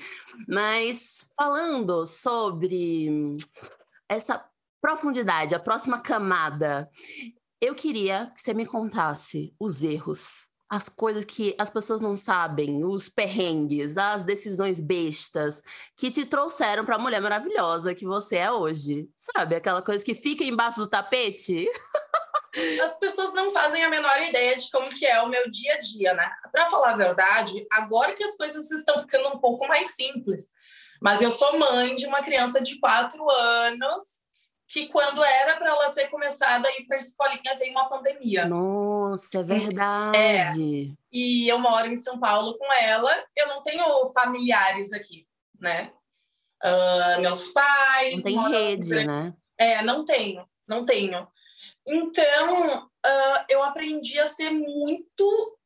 Mas 0.48 1.24
falando 1.36 2.04
sobre 2.04 3.36
essa 4.08 4.49
Profundidade, 4.80 5.54
a 5.54 5.60
próxima 5.60 6.00
camada. 6.00 6.90
Eu 7.60 7.74
queria 7.74 8.32
que 8.34 8.40
você 8.40 8.54
me 8.54 8.64
contasse 8.64 9.54
os 9.60 9.82
erros, 9.82 10.48
as 10.70 10.88
coisas 10.88 11.24
que 11.24 11.54
as 11.58 11.68
pessoas 11.68 12.00
não 12.00 12.16
sabem, 12.16 12.82
os 12.82 13.08
perrengues, 13.08 13.98
as 13.98 14.22
decisões 14.22 14.80
bestas 14.80 15.62
que 15.96 16.10
te 16.10 16.24
trouxeram 16.24 16.84
para 16.84 16.96
a 16.96 16.98
mulher 16.98 17.20
maravilhosa 17.20 17.94
que 17.94 18.06
você 18.06 18.36
é 18.36 18.50
hoje. 18.50 19.06
Sabe, 19.16 19.54
aquela 19.54 19.82
coisa 19.82 20.02
que 20.02 20.14
fica 20.14 20.44
embaixo 20.44 20.80
do 20.80 20.88
tapete? 20.88 21.68
As 22.82 22.98
pessoas 22.98 23.32
não 23.32 23.52
fazem 23.52 23.84
a 23.84 23.88
menor 23.88 24.20
ideia 24.22 24.56
de 24.56 24.68
como 24.72 24.88
que 24.88 25.06
é 25.06 25.22
o 25.22 25.28
meu 25.28 25.48
dia 25.48 25.74
a 25.74 25.78
dia, 25.78 26.14
né? 26.14 26.28
Para 26.50 26.66
falar 26.66 26.94
a 26.94 26.96
verdade, 26.96 27.64
agora 27.70 28.12
que 28.12 28.24
as 28.24 28.36
coisas 28.36 28.68
estão 28.72 29.00
ficando 29.02 29.28
um 29.28 29.38
pouco 29.38 29.68
mais 29.68 29.94
simples. 29.94 30.48
Mas 31.00 31.22
eu 31.22 31.30
sou 31.30 31.56
mãe 31.56 31.94
de 31.94 32.06
uma 32.06 32.22
criança 32.22 32.60
de 32.60 32.80
quatro 32.80 33.30
anos 33.30 34.24
que 34.70 34.86
quando 34.86 35.22
era 35.24 35.56
para 35.56 35.68
ela 35.68 35.90
ter 35.90 36.08
começado 36.10 36.64
a 36.64 36.70
ir 36.78 36.86
para 36.86 36.96
a 36.96 37.00
escolinha, 37.00 37.58
veio 37.58 37.72
uma 37.72 37.88
pandemia. 37.88 38.46
Nossa, 38.46 39.40
é 39.40 39.42
verdade. 39.42 40.16
É, 40.16 40.96
e 41.12 41.48
eu 41.48 41.58
moro 41.58 41.88
em 41.88 41.96
São 41.96 42.20
Paulo 42.20 42.56
com 42.56 42.72
ela, 42.72 43.10
eu 43.34 43.48
não 43.48 43.62
tenho 43.64 43.84
familiares 44.14 44.92
aqui, 44.92 45.26
né? 45.58 45.92
Uh, 46.62 47.20
meus 47.20 47.48
pais. 47.48 48.14
Não 48.14 48.22
tem 48.22 48.48
rede, 48.48 49.04
né? 49.04 49.34
É, 49.58 49.82
não 49.82 50.04
tenho, 50.04 50.48
não 50.68 50.84
tenho. 50.84 51.26
Então, 51.84 52.84
uh, 52.84 53.44
eu 53.48 53.64
aprendi 53.64 54.20
a 54.20 54.26
ser 54.26 54.50
muito 54.50 55.58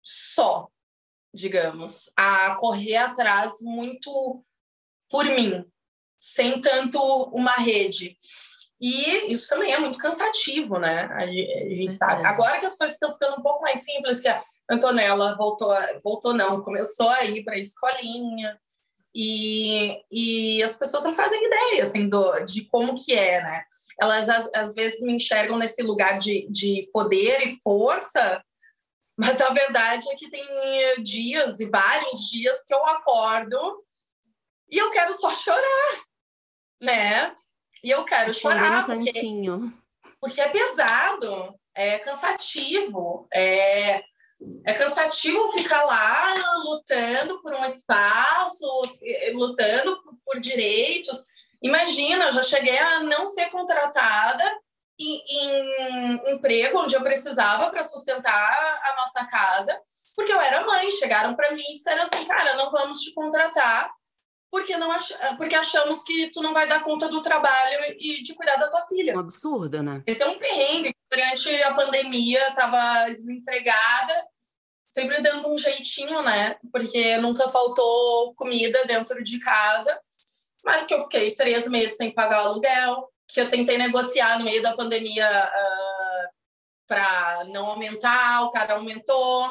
só, 0.00 0.68
digamos, 1.34 2.08
a 2.16 2.54
correr 2.54 2.96
atrás 2.96 3.60
muito 3.60 4.44
por 5.08 5.24
mim, 5.24 5.68
sem 6.20 6.60
tanto 6.60 7.00
uma 7.32 7.54
rede. 7.54 8.14
E 8.78 9.32
isso 9.32 9.48
também 9.48 9.72
é 9.72 9.78
muito 9.78 9.98
cansativo, 9.98 10.78
né? 10.78 11.08
A 11.12 11.26
gente 11.26 11.92
sabe. 11.92 12.24
Agora 12.24 12.60
que 12.60 12.66
as 12.66 12.76
coisas 12.76 12.94
estão 12.94 13.12
ficando 13.12 13.38
um 13.38 13.42
pouco 13.42 13.62
mais 13.62 13.82
simples, 13.84 14.20
que 14.20 14.28
a 14.28 14.42
Antonella 14.70 15.34
voltou, 15.36 15.74
voltou 16.04 16.34
não, 16.34 16.62
começou 16.62 17.08
a 17.08 17.24
ir 17.24 17.42
para 17.42 17.54
a 17.54 17.58
escolinha, 17.58 18.58
e, 19.14 20.02
e 20.10 20.62
as 20.62 20.76
pessoas 20.76 21.02
não 21.02 21.12
fazem 21.12 21.44
ideia, 21.44 21.82
assim, 21.82 22.08
do, 22.08 22.40
de 22.44 22.66
como 22.66 22.94
que 22.94 23.12
é, 23.12 23.42
né? 23.42 23.64
Elas, 24.00 24.28
às, 24.28 24.50
às 24.54 24.74
vezes, 24.74 25.00
me 25.00 25.14
enxergam 25.14 25.58
nesse 25.58 25.82
lugar 25.82 26.18
de, 26.18 26.46
de 26.48 26.88
poder 26.92 27.42
e 27.46 27.60
força, 27.60 28.42
mas 29.18 29.40
a 29.40 29.50
verdade 29.50 30.08
é 30.10 30.14
que 30.14 30.30
tem 30.30 31.02
dias 31.02 31.60
e 31.60 31.66
vários 31.66 32.30
dias 32.30 32.64
que 32.64 32.72
eu 32.72 32.86
acordo 32.86 33.84
e 34.70 34.78
eu 34.78 34.88
quero 34.90 35.12
só 35.12 35.30
chorar, 35.34 36.02
né? 36.80 37.34
E 37.82 37.90
eu 37.90 38.04
quero 38.04 38.32
chorar 38.32 38.86
porque, 38.86 39.10
porque 40.20 40.40
é 40.40 40.48
pesado, 40.48 41.54
é 41.74 41.98
cansativo, 41.98 43.26
é, 43.32 44.02
é 44.64 44.74
cansativo 44.74 45.48
ficar 45.48 45.82
lá 45.84 46.34
lutando 46.64 47.40
por 47.42 47.52
um 47.52 47.64
espaço, 47.64 48.66
lutando 49.32 49.98
por 50.24 50.40
direitos. 50.40 51.24
Imagina, 51.62 52.26
eu 52.26 52.32
já 52.32 52.42
cheguei 52.42 52.78
a 52.78 53.02
não 53.02 53.26
ser 53.26 53.50
contratada 53.50 54.44
em, 54.98 55.22
em 55.28 56.34
emprego 56.34 56.80
onde 56.80 56.94
eu 56.94 57.02
precisava 57.02 57.70
para 57.70 57.82
sustentar 57.82 58.80
a 58.84 58.96
nossa 58.96 59.24
casa, 59.26 59.78
porque 60.14 60.32
eu 60.32 60.40
era 60.40 60.66
mãe. 60.66 60.90
Chegaram 60.90 61.34
para 61.34 61.52
mim 61.52 61.62
e 61.70 61.74
disseram 61.74 62.02
assim: 62.02 62.24
cara, 62.26 62.56
não 62.56 62.70
vamos 62.70 63.00
te 63.00 63.12
contratar 63.14 63.90
porque 64.50 64.76
não 64.76 64.90
ach... 64.90 65.12
porque 65.36 65.54
achamos 65.54 66.02
que 66.02 66.28
tu 66.30 66.42
não 66.42 66.52
vai 66.52 66.66
dar 66.66 66.82
conta 66.82 67.08
do 67.08 67.22
trabalho 67.22 67.96
e 67.98 68.22
de 68.22 68.34
cuidar 68.34 68.56
da 68.56 68.68
tua 68.68 68.82
filha. 68.82 69.14
Um 69.16 69.20
absurdo, 69.20 69.82
né? 69.82 70.02
Esse 70.06 70.22
é 70.22 70.26
um 70.26 70.38
perrengue. 70.38 70.94
Durante 71.10 71.62
a 71.62 71.74
pandemia, 71.74 72.48
estava 72.48 73.08
desempregada, 73.10 74.24
sempre 74.94 75.20
dando 75.20 75.52
um 75.52 75.58
jeitinho, 75.58 76.22
né? 76.22 76.56
Porque 76.72 77.16
nunca 77.18 77.48
faltou 77.48 78.34
comida 78.34 78.84
dentro 78.84 79.22
de 79.22 79.38
casa, 79.38 79.98
mas 80.64 80.84
que 80.84 80.94
eu 80.94 81.02
fiquei 81.02 81.34
três 81.34 81.68
meses 81.68 81.96
sem 81.96 82.12
pagar 82.12 82.44
o 82.44 82.48
aluguel, 82.48 83.08
que 83.26 83.40
eu 83.40 83.48
tentei 83.48 83.78
negociar 83.78 84.38
no 84.38 84.44
meio 84.44 84.62
da 84.62 84.76
pandemia 84.76 85.28
uh, 85.28 85.48
ah, 85.52 86.28
para 86.86 87.44
não 87.48 87.66
aumentar, 87.66 88.42
o 88.44 88.50
cara 88.50 88.74
aumentou. 88.74 89.50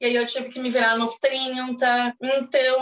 E 0.00 0.06
aí 0.06 0.16
eu 0.16 0.26
tive 0.26 0.48
que 0.50 0.60
me 0.60 0.70
virar 0.70 0.96
nos 0.96 1.16
30. 1.18 2.14
Então, 2.20 2.78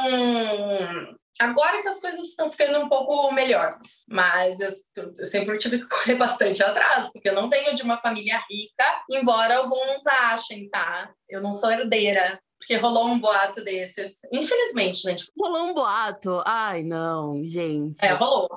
Agora 1.40 1.80
que 1.80 1.88
as 1.88 2.00
coisas 2.00 2.28
estão 2.28 2.50
ficando 2.52 2.78
um 2.80 2.88
pouco 2.88 3.32
melhores, 3.32 4.04
mas 4.08 4.60
eu, 4.60 4.68
eu, 4.96 5.14
sempre 5.26 5.56
tive 5.58 5.80
que 5.80 5.88
correr 5.88 6.14
bastante 6.14 6.62
atrás, 6.62 7.10
porque 7.12 7.28
eu 7.28 7.34
não 7.34 7.48
venho 7.48 7.74
de 7.74 7.82
uma 7.82 7.98
família 7.98 8.38
rica, 8.50 9.02
embora 9.10 9.56
alguns 9.56 10.06
achem, 10.06 10.68
tá? 10.68 11.10
Eu 11.28 11.40
não 11.40 11.52
sou 11.54 11.70
herdeira, 11.70 12.40
porque 12.58 12.76
rolou 12.76 13.08
um 13.08 13.18
boato 13.18 13.62
desses. 13.64 14.20
Infelizmente, 14.32 15.00
gente. 15.02 15.24
Rolou 15.36 15.70
um 15.70 15.74
boato? 15.74 16.42
Ai, 16.46 16.82
não, 16.82 17.42
gente. 17.42 18.04
É, 18.04 18.12
rolou. 18.12 18.48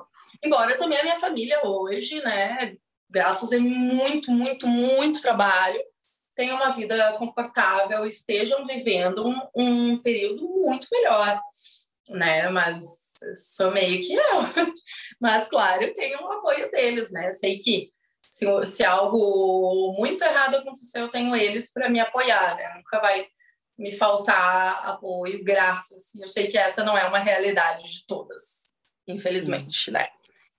Embora 0.44 0.76
também 0.76 0.98
a 0.98 1.02
minha 1.02 1.16
família 1.16 1.66
hoje, 1.66 2.20
né, 2.20 2.76
graças 3.10 3.52
a 3.52 3.58
muito, 3.58 4.30
muito, 4.30 4.66
muito 4.68 5.22
trabalho, 5.22 5.80
tenha 6.36 6.54
uma 6.54 6.68
vida 6.68 7.14
confortável, 7.14 8.04
estejam 8.06 8.66
vivendo 8.66 9.26
um, 9.26 9.40
um 9.56 9.98
período 9.98 10.46
muito 10.46 10.86
melhor 10.92 11.40
né? 12.08 12.48
Mas 12.48 12.82
sou 13.34 13.70
meio 13.70 14.00
que 14.00 14.14
eu. 14.14 14.22
Mas, 15.20 15.46
claro, 15.48 15.92
tenho 15.94 16.20
o 16.20 16.32
apoio 16.32 16.70
deles, 16.70 17.10
né? 17.10 17.32
Sei 17.32 17.58
que 17.58 17.92
se, 18.30 18.46
se 18.66 18.84
algo 18.84 19.94
muito 19.98 20.22
errado 20.22 20.56
acontecer, 20.56 21.00
eu 21.00 21.08
tenho 21.08 21.34
eles 21.34 21.72
para 21.72 21.88
me 21.88 22.00
apoiar, 22.00 22.56
né? 22.56 22.74
Nunca 22.76 23.00
vai 23.00 23.26
me 23.78 23.92
faltar 23.92 24.86
apoio, 24.88 25.42
graças. 25.44 26.04
Assim. 26.04 26.22
Eu 26.22 26.28
sei 26.28 26.48
que 26.48 26.58
essa 26.58 26.84
não 26.84 26.96
é 26.96 27.06
uma 27.06 27.18
realidade 27.18 27.84
de 27.84 28.06
todas, 28.06 28.72
infelizmente, 29.06 29.90
né? 29.90 30.08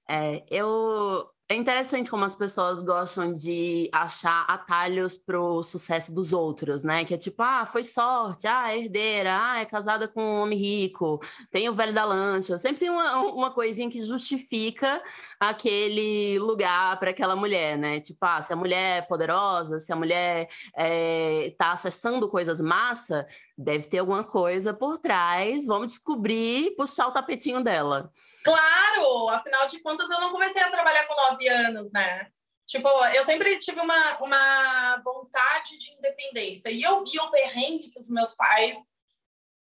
É, 0.09 0.43
eu 0.49 1.29
é 1.49 1.55
interessante 1.55 2.09
como 2.09 2.25
as 2.25 2.35
pessoas 2.35 2.83
gostam 2.83 3.33
de 3.33 3.89
achar 3.93 4.43
atalhos 4.49 5.17
pro 5.17 5.63
sucesso 5.63 6.13
dos 6.13 6.33
outros, 6.33 6.83
né? 6.83 7.05
Que 7.05 7.13
é 7.13 7.17
tipo, 7.17 7.41
ah, 7.41 7.65
foi 7.65 7.83
sorte, 7.83 8.45
ah, 8.45 8.69
é 8.73 8.79
herdeira, 8.79 9.37
ah, 9.41 9.59
é 9.59 9.65
casada 9.65 10.09
com 10.09 10.21
um 10.21 10.41
homem 10.41 10.59
rico, 10.59 11.21
tem 11.49 11.69
o 11.69 11.73
velho 11.73 11.93
da 11.93 12.03
lancha. 12.03 12.57
Sempre 12.57 12.79
tem 12.79 12.89
uma, 12.89 13.19
uma 13.21 13.51
coisinha 13.51 13.89
que 13.89 14.03
justifica 14.03 15.01
aquele 15.39 16.37
lugar 16.39 16.99
para 16.99 17.11
aquela 17.11 17.35
mulher, 17.35 17.77
né? 17.77 18.01
Tipo, 18.01 18.25
ah, 18.25 18.41
se 18.41 18.51
a 18.51 18.55
mulher 18.55 18.97
é 18.97 19.01
poderosa, 19.01 19.79
se 19.79 19.93
a 19.93 19.95
mulher 19.95 20.49
é, 20.75 21.55
tá 21.57 21.71
acessando 21.71 22.27
coisas 22.27 22.59
massa, 22.59 23.25
deve 23.57 23.87
ter 23.87 23.99
alguma 23.99 24.23
coisa 24.23 24.73
por 24.73 24.97
trás. 24.97 25.65
Vamos 25.65 25.93
descobrir, 25.93 26.75
puxar 26.75 27.07
o 27.07 27.11
tapetinho 27.11 27.63
dela. 27.63 28.11
Claro! 28.43 29.29
Afinal 29.29 29.67
de 29.67 29.79
contas, 29.81 30.09
eu 30.09 30.21
não 30.21 30.29
comecei 30.29 30.61
a 30.61 30.69
trabalhar 30.69 31.05
com 31.05 31.13
nove 31.37 31.47
anos, 31.47 31.91
né? 31.91 32.27
Tipo, 32.65 32.89
eu 33.13 33.23
sempre 33.23 33.57
tive 33.59 33.79
uma, 33.79 34.17
uma 34.17 34.97
vontade 34.97 35.77
de 35.77 35.91
independência. 35.91 36.69
E 36.69 36.81
eu 36.81 37.03
vi 37.05 37.17
o 37.19 37.31
perrengue 37.31 37.89
que 37.89 37.99
os 37.99 38.09
meus 38.09 38.33
pais 38.33 38.77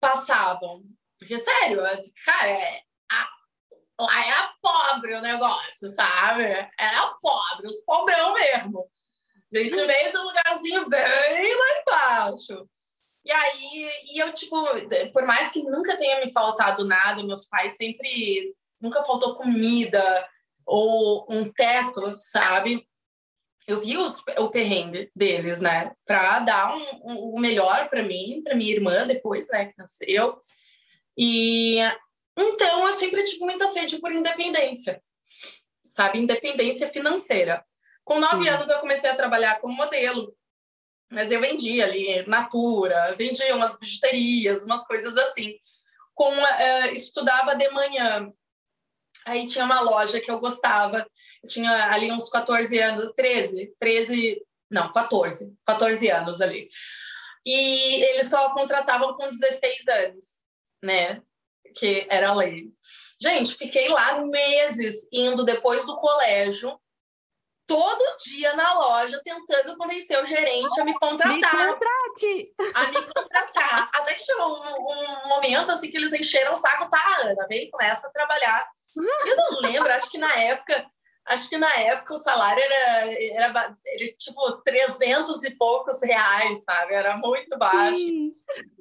passavam. 0.00 0.84
Porque, 1.18 1.36
sério, 1.38 1.80
cara, 2.24 2.48
é, 2.48 2.82
a, 3.10 3.28
lá 4.00 4.26
é 4.26 4.30
a 4.30 4.52
pobre 4.60 5.14
o 5.14 5.20
negócio, 5.20 5.88
sabe? 5.88 6.44
É 6.44 6.70
a 6.78 7.06
pobre, 7.20 7.66
os 7.66 7.80
pobrão 7.84 8.34
mesmo. 8.34 8.88
Gente 9.52 9.74
veio 9.74 10.10
de 10.10 10.18
um 10.18 10.22
lugarzinho 10.22 10.88
bem 10.88 11.00
lá 11.00 11.80
embaixo. 11.80 12.68
E 13.24 13.30
aí, 13.30 13.90
e 14.12 14.18
eu, 14.18 14.32
tipo, 14.32 14.56
por 15.12 15.24
mais 15.24 15.50
que 15.50 15.62
nunca 15.62 15.96
tenha 15.96 16.20
me 16.20 16.32
faltado 16.32 16.84
nada, 16.84 17.22
meus 17.22 17.46
pais 17.46 17.76
sempre 17.76 18.54
nunca 18.80 19.04
faltou 19.04 19.34
comida 19.34 20.28
ou 20.72 21.26
um 21.28 21.52
teto, 21.52 22.16
sabe? 22.16 22.88
Eu 23.68 23.80
vi 23.80 23.98
os, 23.98 24.22
o 24.38 24.48
perrengue 24.48 25.10
deles, 25.14 25.60
né? 25.60 25.92
Para 26.06 26.40
dar 26.40 26.74
um, 26.74 26.82
um, 27.04 27.18
o 27.34 27.38
melhor 27.38 27.90
para 27.90 28.02
mim, 28.02 28.40
para 28.42 28.54
minha 28.54 28.72
irmã 28.72 29.06
depois, 29.06 29.50
né, 29.50 29.66
que 29.66 29.76
nasceu. 29.76 30.40
E 31.16 31.76
então 32.34 32.86
eu 32.86 32.92
sempre 32.94 33.22
tive 33.22 33.40
muita 33.40 33.68
sede 33.68 34.00
por 34.00 34.10
independência, 34.10 35.02
sabe? 35.90 36.18
Independência 36.18 36.90
financeira. 36.90 37.62
Com 38.02 38.18
nove 38.18 38.44
Sim. 38.44 38.48
anos 38.48 38.70
eu 38.70 38.80
comecei 38.80 39.10
a 39.10 39.14
trabalhar 39.14 39.60
como 39.60 39.76
modelo, 39.76 40.34
mas 41.10 41.30
eu 41.30 41.38
vendia 41.38 41.84
ali 41.84 42.26
natura, 42.26 43.14
vendia 43.14 43.54
umas 43.54 43.78
bijuterias, 43.78 44.64
umas 44.64 44.86
coisas 44.86 45.18
assim. 45.18 45.54
Com, 46.14 46.32
uh, 46.32 46.94
estudava 46.94 47.54
de 47.54 47.68
manhã 47.70 48.32
Aí 49.26 49.46
tinha 49.46 49.64
uma 49.64 49.80
loja 49.80 50.20
que 50.20 50.30
eu 50.30 50.40
gostava. 50.40 51.06
Eu 51.42 51.48
tinha 51.48 51.90
ali 51.90 52.10
uns 52.12 52.28
14 52.28 52.78
anos, 52.78 53.12
13, 53.16 53.74
13, 53.78 54.42
não, 54.70 54.92
14, 54.92 55.54
14 55.66 56.10
anos 56.10 56.40
ali. 56.40 56.68
E 57.44 58.02
eles 58.04 58.30
só 58.30 58.50
contratavam 58.50 59.14
com 59.14 59.28
16 59.28 59.88
anos, 59.88 60.26
né? 60.82 61.20
Que 61.74 62.06
era 62.08 62.30
a 62.30 62.34
lei. 62.34 62.70
Gente, 63.20 63.54
fiquei 63.54 63.88
lá 63.88 64.20
meses 64.24 65.08
indo 65.12 65.44
depois 65.44 65.84
do 65.84 65.96
colégio, 65.96 66.78
todo 67.66 68.16
dia 68.24 68.54
na 68.54 68.72
loja, 68.74 69.20
tentando 69.22 69.76
convencer 69.76 70.22
o 70.22 70.26
gerente 70.26 70.80
a 70.80 70.84
me 70.84 70.92
contratar. 70.98 71.38
Me 71.38 71.72
contrate! 71.72 72.54
A 72.74 72.90
me 72.90 73.02
contratar. 73.12 73.90
Até 73.94 74.14
que 74.14 74.24
chegou 74.24 74.46
um, 74.46 75.24
um, 75.24 75.28
momento 75.28 75.72
assim 75.72 75.90
que 75.90 75.96
eles 75.96 76.12
encheram 76.12 76.54
o 76.54 76.56
saco, 76.56 76.90
tá, 76.90 77.18
Ana, 77.22 77.46
vem, 77.48 77.70
começa 77.70 78.06
a 78.06 78.10
trabalhar 78.10 78.68
eu 78.96 79.36
não 79.36 79.60
lembro, 79.60 79.92
acho 79.92 80.10
que 80.10 80.18
na 80.18 80.34
época, 80.34 80.86
acho 81.26 81.48
que 81.48 81.56
na 81.56 81.72
época 81.76 82.14
o 82.14 82.18
salário 82.18 82.62
era, 82.62 83.12
era, 83.12 83.76
era 83.86 84.12
tipo 84.18 84.62
300 84.62 85.44
e 85.44 85.56
poucos 85.56 86.02
reais, 86.02 86.64
sabe? 86.64 86.94
Era 86.94 87.16
muito 87.16 87.56
baixo. 87.58 87.94
Sim. 87.94 88.32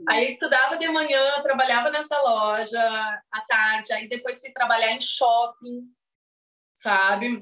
Aí 0.10 0.28
estudava 0.28 0.78
de 0.78 0.88
manhã, 0.90 1.24
trabalhava 1.42 1.90
nessa 1.90 2.20
loja 2.22 3.22
à 3.32 3.42
tarde, 3.42 3.94
aí 3.94 4.08
depois 4.08 4.40
fui 4.40 4.52
trabalhar 4.52 4.92
em 4.92 5.02
shopping, 5.02 5.84
sabe? 6.74 7.42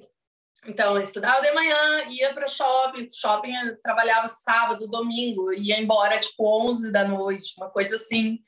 Então, 0.66 0.96
eu 0.96 1.02
estudava 1.02 1.42
de 1.42 1.52
manhã, 1.54 2.06
ia 2.10 2.34
para 2.34 2.48
shopping, 2.48 3.08
shopping 3.10 3.54
trabalhava 3.82 4.28
sábado, 4.28 4.90
domingo, 4.90 5.54
ia 5.54 5.80
embora 5.80 6.20
tipo 6.20 6.68
11 6.68 6.92
da 6.92 7.08
noite, 7.08 7.54
uma 7.58 7.70
coisa 7.70 7.96
assim. 7.96 8.40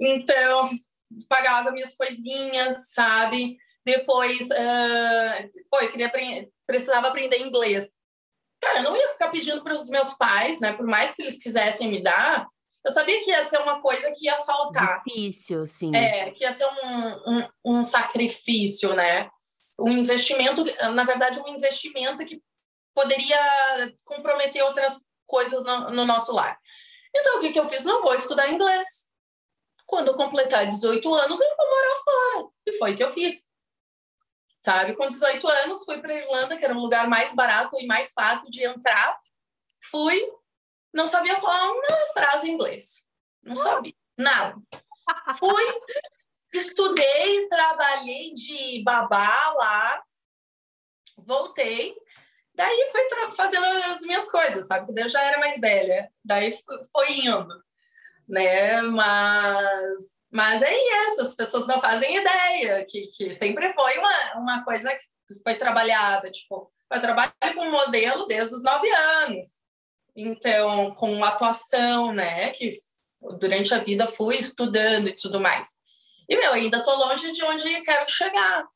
Então, 0.00 0.68
pagava 1.28 1.72
minhas 1.72 1.96
coisinhas, 1.96 2.92
sabe? 2.92 3.56
Depois, 3.84 4.48
uh, 4.50 5.50
pô, 5.70 5.80
eu 5.80 5.90
queria 5.90 6.12
precisava 6.66 7.08
aprender 7.08 7.38
inglês. 7.38 7.90
Cara, 8.60 8.80
eu 8.80 8.84
não 8.84 8.96
ia 8.96 9.08
ficar 9.08 9.28
pedindo 9.30 9.62
para 9.62 9.74
os 9.74 9.88
meus 9.88 10.14
pais, 10.14 10.58
né? 10.60 10.72
Por 10.72 10.86
mais 10.86 11.14
que 11.14 11.22
eles 11.22 11.38
quisessem 11.38 11.88
me 11.88 12.02
dar, 12.02 12.46
eu 12.84 12.90
sabia 12.90 13.20
que 13.20 13.30
ia 13.30 13.44
ser 13.44 13.58
uma 13.58 13.80
coisa 13.80 14.12
que 14.16 14.26
ia 14.26 14.36
faltar. 14.38 15.02
Difícil, 15.04 15.66
sim. 15.66 15.94
É, 15.94 16.30
que 16.30 16.42
ia 16.42 16.52
ser 16.52 16.66
um, 16.66 17.08
um, 17.30 17.48
um 17.64 17.84
sacrifício, 17.84 18.94
né? 18.94 19.30
um 19.78 19.90
investimento, 19.90 20.64
na 20.94 21.04
verdade, 21.04 21.40
um 21.40 21.48
investimento 21.48 22.24
que 22.24 22.40
poderia 22.94 23.92
comprometer 24.04 24.62
outras 24.62 25.00
coisas 25.26 25.64
no, 25.64 25.90
no 25.90 26.04
nosso 26.04 26.32
lar. 26.32 26.58
Então, 27.14 27.38
o 27.38 27.40
que, 27.40 27.50
que 27.50 27.60
eu 27.60 27.68
fiz? 27.68 27.84
Não 27.84 28.02
vou 28.02 28.14
estudar 28.14 28.50
inglês. 28.50 29.05
Quando 29.86 30.08
eu 30.08 30.14
completar 30.14 30.66
18 30.66 31.14
anos, 31.14 31.40
eu 31.40 31.56
vou 31.56 31.66
morar 31.68 31.96
fora. 32.04 32.48
E 32.66 32.72
foi 32.74 32.92
o 32.92 32.96
que 32.96 33.04
eu 33.04 33.08
fiz. 33.08 33.44
Sabe? 34.60 34.96
Com 34.96 35.08
18 35.08 35.46
anos, 35.46 35.84
fui 35.84 35.98
para 36.00 36.14
Irlanda, 36.14 36.56
que 36.56 36.64
era 36.64 36.74
um 36.74 36.80
lugar 36.80 37.08
mais 37.08 37.34
barato 37.34 37.80
e 37.80 37.86
mais 37.86 38.12
fácil 38.12 38.50
de 38.50 38.64
entrar. 38.64 39.18
Fui, 39.90 40.20
não 40.92 41.06
sabia 41.06 41.40
falar 41.40 41.70
uma 41.70 42.06
frase 42.12 42.50
em 42.50 42.54
inglês. 42.54 43.06
Não 43.42 43.54
sabia. 43.54 43.94
Nada. 44.18 44.56
Fui, 45.38 45.62
estudei, 46.52 47.46
trabalhei 47.46 48.32
de 48.34 48.82
babá 48.82 49.52
lá, 49.54 50.02
voltei, 51.16 51.96
daí 52.54 52.88
fui 52.90 53.32
fazendo 53.32 53.64
as 53.64 54.00
minhas 54.00 54.30
coisas, 54.30 54.66
sabe? 54.66 54.86
Porque 54.86 55.02
eu 55.02 55.08
já 55.08 55.22
era 55.22 55.38
mais 55.38 55.60
velha, 55.60 56.10
daí 56.24 56.58
foi 56.92 57.12
indo, 57.12 57.64
né? 58.28 58.80
Mas, 58.82 60.24
mas 60.30 60.62
é 60.62 60.74
isso, 60.74 61.22
as 61.22 61.34
pessoas 61.34 61.66
não 61.66 61.80
fazem 61.80 62.16
ideia 62.16 62.84
que, 62.88 63.06
que 63.16 63.32
sempre 63.32 63.72
foi 63.72 63.98
uma, 63.98 64.34
uma 64.36 64.64
coisa 64.64 64.90
que 64.90 65.34
foi 65.42 65.56
trabalhada, 65.56 66.30
tipo, 66.30 66.72
eu 66.90 67.00
trabalho 67.00 67.32
com 67.54 67.70
modelo 67.70 68.26
desde 68.26 68.54
os 68.54 68.62
nove 68.62 68.88
anos, 68.90 69.60
então, 70.14 70.94
com 70.94 71.22
atuação, 71.22 72.12
né? 72.12 72.50
Que 72.50 72.74
durante 73.38 73.74
a 73.74 73.78
vida 73.78 74.06
fui 74.06 74.36
estudando 74.36 75.08
e 75.08 75.12
tudo 75.12 75.40
mais. 75.40 75.74
E, 76.28 76.36
meu, 76.36 76.52
ainda 76.52 76.82
tô 76.82 76.94
longe 76.94 77.32
de 77.32 77.44
onde 77.44 77.82
quero 77.82 78.08
chegar, 78.08 78.66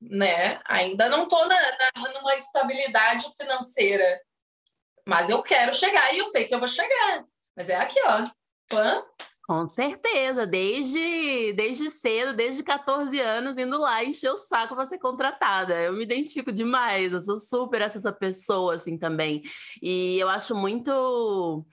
né? 0.00 0.60
Ainda 0.66 1.08
não 1.08 1.28
tô 1.28 1.44
na, 1.46 1.56
na, 1.56 2.12
numa 2.12 2.34
estabilidade 2.34 3.30
financeira, 3.36 4.20
mas 5.06 5.30
eu 5.30 5.42
quero 5.42 5.72
chegar 5.72 6.12
e 6.14 6.18
eu 6.18 6.24
sei 6.24 6.46
que 6.46 6.54
eu 6.54 6.58
vou 6.58 6.68
chegar. 6.68 7.24
Mas 7.56 7.68
é 7.68 7.76
aqui, 7.76 7.98
ó. 8.04 8.24
Pã. 8.68 9.02
Com 9.46 9.68
certeza, 9.68 10.44
desde, 10.44 11.52
desde 11.52 11.88
cedo, 11.88 12.32
desde 12.32 12.64
14 12.64 13.20
anos, 13.20 13.56
indo 13.56 13.78
lá 13.78 14.02
encher 14.02 14.32
o 14.32 14.36
saco 14.36 14.74
para 14.74 14.86
ser 14.86 14.98
contratada. 14.98 15.80
Eu 15.82 15.92
me 15.92 16.02
identifico 16.02 16.50
demais, 16.50 17.12
eu 17.12 17.20
sou 17.20 17.36
super 17.36 17.80
essa 17.80 18.12
pessoa, 18.12 18.74
assim, 18.74 18.98
também. 18.98 19.44
E 19.80 20.18
eu 20.18 20.28
acho 20.28 20.52
muito 20.52 21.64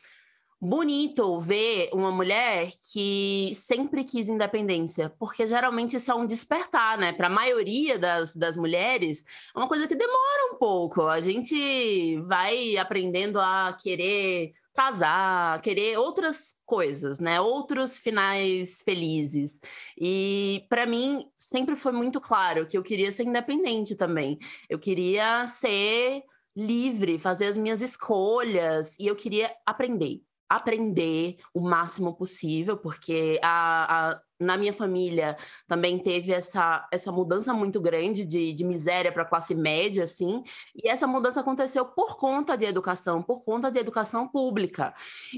bonito 0.61 1.39
ver 1.39 1.89
uma 1.91 2.11
mulher 2.11 2.69
que 2.91 3.51
sempre 3.55 4.03
quis 4.03 4.29
independência, 4.29 5.09
porque 5.19 5.45
geralmente 5.47 5.97
isso 5.97 6.11
é 6.11 6.15
um 6.15 6.27
despertar, 6.27 6.97
né? 6.97 7.11
Para 7.11 7.25
a 7.25 7.29
maioria 7.29 7.97
das, 7.97 8.35
das 8.35 8.55
mulheres, 8.55 9.25
é 9.53 9.59
uma 9.59 9.67
coisa 9.67 9.87
que 9.87 9.95
demora 9.95 10.53
um 10.53 10.57
pouco. 10.59 11.01
A 11.01 11.19
gente 11.19 12.17
vai 12.27 12.77
aprendendo 12.77 13.39
a 13.39 13.75
querer 13.81 14.53
casar, 14.73 15.61
querer 15.61 15.97
outras 15.97 16.55
coisas, 16.65 17.19
né? 17.19 17.39
Outros 17.39 17.97
finais 17.97 18.81
felizes. 18.81 19.59
E 19.99 20.65
para 20.69 20.85
mim 20.85 21.25
sempre 21.37 21.75
foi 21.75 21.91
muito 21.91 22.19
claro 22.19 22.65
que 22.65 22.77
eu 22.77 22.83
queria 22.83 23.11
ser 23.11 23.23
independente 23.23 23.95
também. 23.95 24.37
Eu 24.69 24.79
queria 24.79 25.45
ser 25.47 26.23
livre, 26.55 27.19
fazer 27.19 27.47
as 27.47 27.57
minhas 27.57 27.81
escolhas 27.81 28.95
e 28.99 29.07
eu 29.07 29.15
queria 29.15 29.55
aprender 29.65 30.21
aprender 30.55 31.37
o 31.53 31.61
máximo 31.61 32.15
possível, 32.15 32.77
porque 32.77 33.39
a, 33.41 34.11
a, 34.11 34.21
na 34.39 34.57
minha 34.57 34.73
família 34.73 35.37
também 35.67 35.97
teve 35.97 36.31
essa, 36.31 36.87
essa 36.91 37.11
mudança 37.11 37.53
muito 37.53 37.79
grande 37.79 38.25
de, 38.25 38.53
de 38.53 38.63
miséria 38.63 39.11
para 39.11 39.25
classe 39.25 39.55
média, 39.55 40.03
assim, 40.03 40.43
e 40.75 40.89
essa 40.89 41.07
mudança 41.07 41.39
aconteceu 41.39 41.85
por 41.85 42.17
conta 42.17 42.55
de 42.55 42.65
educação, 42.65 43.21
por 43.21 43.43
conta 43.43 43.71
de 43.71 43.79
educação 43.79 44.27
pública. 44.27 44.93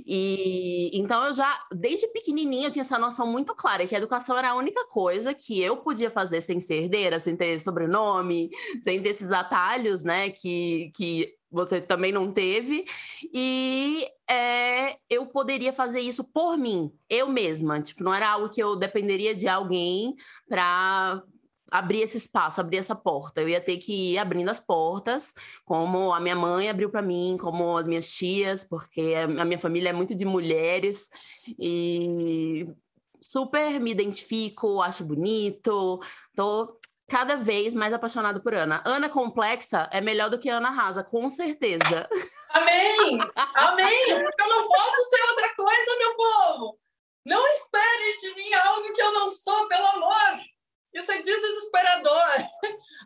E 0.06 0.91
então 0.93 1.23
eu 1.25 1.34
já, 1.34 1.60
desde 1.73 2.08
pequenininha, 2.08 2.67
eu 2.67 2.71
tinha 2.71 2.82
essa 2.82 2.99
noção 2.99 3.28
muito 3.28 3.56
clara 3.56 3.86
que 3.86 3.95
a 3.95 3.97
educação 3.97 4.38
era 4.38 4.51
a 4.51 4.56
única 4.56 4.86
coisa 4.88 5.34
que 5.34 5.62
eu 5.62 5.78
podia 5.78 6.10
fazer 6.10 6.41
sem 6.41 6.60
ser 6.60 6.84
herdeira, 6.84 7.19
sem 7.19 7.36
ter 7.36 7.60
sobrenome, 7.60 8.49
sem 8.82 9.01
ter 9.01 9.10
esses 9.10 9.32
atalhos, 9.32 10.01
né, 10.01 10.30
que, 10.30 10.91
que 10.95 11.36
você 11.56 11.82
também 11.82 12.12
não 12.12 12.32
teve, 12.32 12.86
e 13.34 14.06
é, 14.30 14.98
eu 15.10 15.26
poderia 15.28 15.74
fazer 15.74 16.02
isso 16.02 16.24
por 16.24 16.58
mim, 16.58 16.91
eu 17.10 17.28
mesma. 17.28 17.82
Tipo, 17.82 18.04
não 18.04 18.13
era 18.13 18.30
algo 18.30 18.50
que 18.50 18.62
eu 18.62 18.76
dependeria 18.76 19.34
de 19.34 19.48
alguém 19.48 20.15
para 20.48 21.24
abrir 21.72 22.02
esse 22.02 22.18
espaço, 22.18 22.62
abrir 22.62 22.78
essa 22.78 22.96
porta. 22.96 23.41
Eu 23.41 23.50
ia 23.50 23.62
ter 23.62 23.78
que 23.78 24.13
ir 24.13 24.18
abrindo 24.18 24.50
as 24.50 24.60
portas, 24.60 25.34
como 25.65 26.13
a 26.13 26.20
minha 26.20 26.36
mãe 26.36 26.70
abriu 26.70 26.89
para 26.89 27.02
mim, 27.02 27.38
como 27.39 27.78
as 27.78 27.88
minhas 27.88 28.13
tias, 28.13 28.63
porque 28.63 29.15
a 29.15 29.46
minha 29.46 29.60
família 29.60 29.89
é 29.89 29.94
muito 29.94 30.15
de 30.15 30.26
mulheres 30.26 31.10
e 31.60 32.68
super 33.22 33.80
me 33.80 33.91
identifico, 33.91 34.82
acho 34.82 35.04
bonito, 35.04 36.00
tô 36.36 36.78
cada 37.08 37.36
vez 37.36 37.74
mais 37.74 37.94
apaixonado 37.94 38.41
por 38.41 38.54
Ana. 38.54 38.82
Ana 38.86 39.10
complexa 39.10 39.89
é 39.91 40.02
melhor 40.02 40.30
do 40.30 40.39
que 40.39 40.50
Ana 40.50 40.70
rasa, 40.70 41.04
com 41.04 41.30
certeza. 41.30 42.10
Amém! 42.52 43.20
Amém! 43.56 44.10
Eu 44.10 44.50
não 44.50 44.68
posso 44.68 45.10
ser 45.10 45.22
outra 45.30 45.56
coisa, 45.56 45.98
meu 45.98 46.15
povo! 46.15 46.80
Não 47.26 47.46
espere 47.48 48.20
de 48.22 48.36
mim 48.36 48.54
algo 48.54 48.94
que 48.94 49.02
eu 49.02 49.13
não 49.13 49.30
sou, 49.30 49.68
pelo 49.68 49.86
amor! 49.88 50.39
Isso 50.94 51.12
é 51.12 51.22
desesperador. 51.22 52.50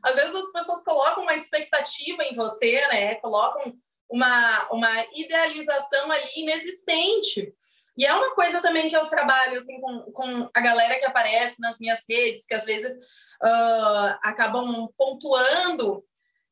Às 0.04 0.16
vezes 0.16 0.36
as 0.36 0.52
pessoas 0.52 0.84
colocam 0.84 1.24
uma 1.24 1.34
expectativa 1.34 2.24
em 2.24 2.36
você, 2.36 2.88
né? 2.88 3.16
Colocam 3.16 3.74
uma, 4.08 4.68
uma 4.72 5.06
idealização 5.16 6.12
ali 6.12 6.30
inexistente. 6.36 7.52
E 7.98 8.06
é 8.06 8.14
uma 8.14 8.36
coisa 8.36 8.62
também 8.62 8.88
que 8.88 8.96
eu 8.96 9.08
trabalho 9.08 9.58
assim, 9.58 9.82
com, 9.82 10.12
com 10.12 10.50
a 10.54 10.62
galera 10.62 11.00
que 11.00 11.06
aparece 11.06 11.60
nas 11.60 11.80
minhas 11.80 12.06
redes, 12.08 12.46
que 12.46 12.54
às 12.54 12.66
vezes 12.66 12.94
uh, 13.44 14.18
acabam 14.22 14.90
pontuando 14.98 16.04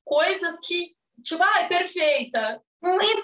coisas 0.04 0.60
que, 0.64 0.96
tipo, 1.24 1.44
ah, 1.44 1.62
é 1.62 1.68
perfeita. 1.68 2.62
Não 2.82 3.00
é 3.02 3.24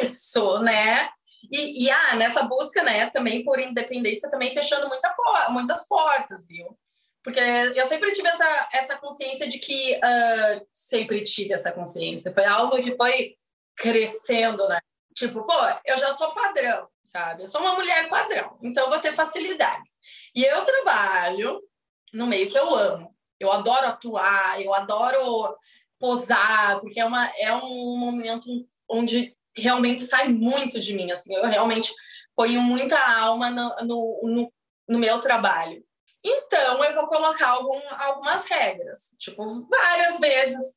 isso, 0.00 0.58
né? 0.60 1.08
E, 1.50 1.84
e 1.84 1.90
ah, 1.90 2.16
nessa 2.16 2.42
busca, 2.42 2.82
né, 2.82 3.10
também 3.10 3.44
por 3.44 3.58
independência, 3.58 4.30
também 4.30 4.50
fechando 4.50 4.88
muita, 4.88 5.14
muitas 5.50 5.86
portas, 5.86 6.46
viu? 6.48 6.76
Porque 7.22 7.40
eu 7.40 7.86
sempre 7.86 8.12
tive 8.12 8.28
essa, 8.28 8.68
essa 8.72 8.96
consciência 8.96 9.48
de 9.48 9.58
que. 9.58 9.94
Uh, 9.96 10.66
sempre 10.72 11.22
tive 11.22 11.54
essa 11.54 11.72
consciência. 11.72 12.30
Foi 12.30 12.44
algo 12.44 12.76
que 12.82 12.94
foi 12.96 13.34
crescendo, 13.74 14.68
né? 14.68 14.78
Tipo, 15.14 15.42
pô, 15.46 15.54
eu 15.86 15.96
já 15.96 16.10
sou 16.10 16.34
padrão, 16.34 16.86
sabe? 17.04 17.44
Eu 17.44 17.48
sou 17.48 17.60
uma 17.60 17.74
mulher 17.74 18.08
padrão, 18.08 18.58
então 18.62 18.84
eu 18.84 18.90
vou 18.90 18.98
ter 18.98 19.14
facilidades. 19.14 19.92
E 20.34 20.44
eu 20.44 20.62
trabalho 20.62 21.62
no 22.14 22.26
meio 22.26 22.48
que 22.48 22.58
eu 22.58 22.74
amo. 22.74 23.14
Eu 23.38 23.52
adoro 23.52 23.86
atuar, 23.88 24.62
eu 24.62 24.72
adoro 24.72 25.56
posar, 25.98 26.80
porque 26.80 27.00
é, 27.00 27.04
uma, 27.04 27.26
é 27.36 27.52
um 27.54 27.96
momento 27.98 28.48
onde 28.88 29.36
realmente 29.56 30.02
sai 30.02 30.28
muito 30.28 30.80
de 30.80 30.94
mim, 30.94 31.10
assim, 31.10 31.34
eu 31.34 31.46
realmente 31.46 31.92
ponho 32.34 32.60
muita 32.60 32.98
alma 32.98 33.50
no, 33.50 33.76
no, 33.82 34.20
no, 34.24 34.52
no 34.88 34.98
meu 34.98 35.20
trabalho. 35.20 35.84
Então, 36.22 36.82
eu 36.82 36.94
vou 36.94 37.06
colocar 37.06 37.50
algum, 37.50 37.80
algumas 37.90 38.46
regras, 38.48 39.14
tipo, 39.18 39.68
várias 39.68 40.18
vezes 40.18 40.76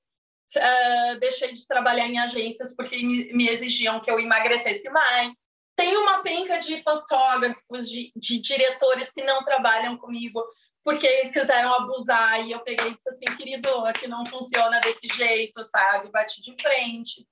uh, 0.55 1.19
deixei 1.19 1.51
de 1.51 1.65
trabalhar 1.67 2.07
em 2.07 2.19
agências 2.19 2.75
porque 2.75 2.97
me, 2.97 3.33
me 3.33 3.47
exigiam 3.47 3.99
que 3.99 4.09
eu 4.09 4.19
emagrecesse 4.19 4.89
mais. 4.89 5.49
Tem 5.77 5.95
uma 5.95 6.23
penca 6.23 6.57
de 6.57 6.81
fotógrafos, 6.81 7.87
de, 7.87 8.11
de 8.15 8.41
diretores 8.41 9.11
que 9.11 9.23
não 9.23 9.43
trabalham 9.43 9.95
comigo 9.95 10.43
porque 10.83 11.29
quiseram 11.29 11.71
abusar. 11.71 12.43
E 12.45 12.51
eu 12.51 12.61
peguei 12.61 12.87
e 12.87 12.95
disse 12.95 13.09
assim, 13.09 13.25
querido, 13.37 13.69
aqui 13.85 14.07
não 14.07 14.25
funciona 14.25 14.79
desse 14.79 15.07
jeito, 15.15 15.63
sabe? 15.63 16.09
Bati 16.09 16.41
de 16.41 16.55
frente. 16.59 17.27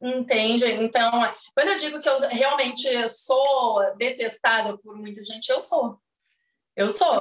Entende? 0.00 0.64
Então, 0.72 1.10
quando 1.54 1.68
eu 1.68 1.76
digo 1.76 2.00
que 2.00 2.08
eu 2.08 2.18
realmente 2.30 3.08
sou 3.08 3.94
detestada 3.96 4.78
por 4.78 4.96
muita 4.96 5.22
gente, 5.22 5.50
eu 5.50 5.60
sou. 5.60 6.00
Eu 6.74 6.88
sou. 6.88 7.20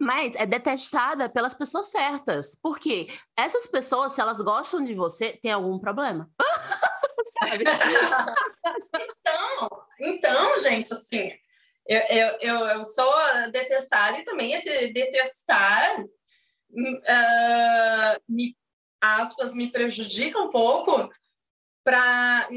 Mas 0.00 0.36
é 0.36 0.46
detestada 0.46 1.28
pelas 1.28 1.52
pessoas 1.52 1.90
certas. 1.90 2.56
Porque 2.62 3.08
essas 3.36 3.66
pessoas, 3.66 4.12
se 4.12 4.20
elas 4.20 4.40
gostam 4.40 4.84
de 4.84 4.94
você, 4.94 5.32
tem 5.42 5.50
algum 5.50 5.80
problema. 5.80 6.30
Sabe? 7.40 7.64
então, 8.94 9.68
então, 10.02 10.58
gente, 10.58 10.92
assim, 10.92 11.32
eu, 11.86 12.00
eu, 12.00 12.38
eu, 12.40 12.56
eu 12.66 12.84
sou 12.84 13.12
detestada 13.50 14.18
e 14.18 14.24
também 14.24 14.52
esse 14.52 14.92
detestar 14.92 16.00
uh, 16.00 16.06
me, 18.28 18.56
aspas, 19.00 19.52
me 19.52 19.70
prejudica 19.70 20.38
um 20.38 20.50
pouco 20.50 21.10
para 21.84 22.48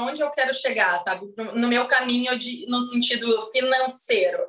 onde 0.00 0.20
eu 0.20 0.30
quero 0.30 0.54
chegar, 0.54 0.98
sabe? 0.98 1.26
No 1.54 1.68
meu 1.68 1.88
caminho 1.88 2.38
de, 2.38 2.66
no 2.68 2.80
sentido 2.80 3.28
financeiro. 3.50 4.40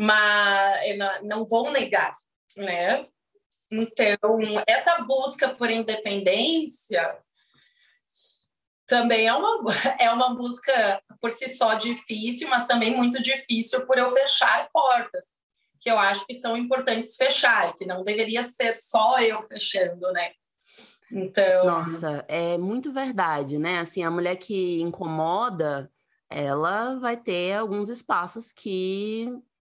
Mas 0.00 0.96
não, 0.96 1.22
não 1.22 1.46
vou 1.46 1.70
negar, 1.70 2.12
né? 2.56 3.06
Então, 3.70 4.38
essa 4.66 5.02
busca 5.02 5.54
por 5.54 5.70
independência 5.70 7.16
também 8.88 9.26
é 9.26 9.34
uma, 9.34 9.60
é 10.00 10.10
uma 10.10 10.34
busca 10.34 11.00
por 11.20 11.30
si 11.30 11.46
só 11.48 11.74
difícil, 11.74 12.48
mas 12.48 12.66
também 12.66 12.96
muito 12.96 13.22
difícil 13.22 13.86
por 13.86 13.98
eu 13.98 14.08
fechar 14.08 14.68
portas, 14.72 15.26
que 15.78 15.90
eu 15.90 15.98
acho 15.98 16.26
que 16.26 16.34
são 16.34 16.56
importantes 16.56 17.14
fechar, 17.14 17.74
que 17.74 17.86
não 17.86 18.02
deveria 18.02 18.42
ser 18.42 18.72
só 18.72 19.20
eu 19.20 19.42
fechando, 19.42 20.10
né? 20.12 20.32
Então. 21.12 21.66
Nossa, 21.66 22.24
é 22.28 22.58
muito 22.58 22.92
verdade, 22.92 23.58
né? 23.58 23.78
Assim, 23.78 24.02
a 24.02 24.10
mulher 24.10 24.36
que 24.36 24.80
incomoda, 24.80 25.90
ela 26.28 26.98
vai 26.98 27.16
ter 27.16 27.54
alguns 27.54 27.88
espaços 27.88 28.52
que 28.52 29.28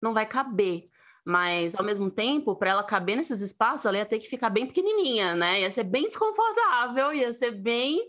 não 0.01 0.15
vai 0.15 0.27
caber. 0.27 0.89
Mas, 1.29 1.77
ao 1.77 1.85
mesmo 1.85 2.11
tempo, 2.11 2.57
para 2.57 2.71
ela 2.71 2.83
caber 2.83 3.15
nesses 3.15 3.43
espaços, 3.43 3.85
ela 3.85 3.99
ia 3.99 4.07
ter 4.07 4.19
que 4.19 4.31
ficar 4.31 4.49
bem 4.49 4.67
pequenininha, 4.67 5.35
né? 5.35 5.61
Ia 5.61 5.71
ser 5.71 5.85
bem 5.85 6.05
desconfortável, 6.05 7.13
ia 7.13 7.31
ser 7.35 7.51
bem, 7.51 8.09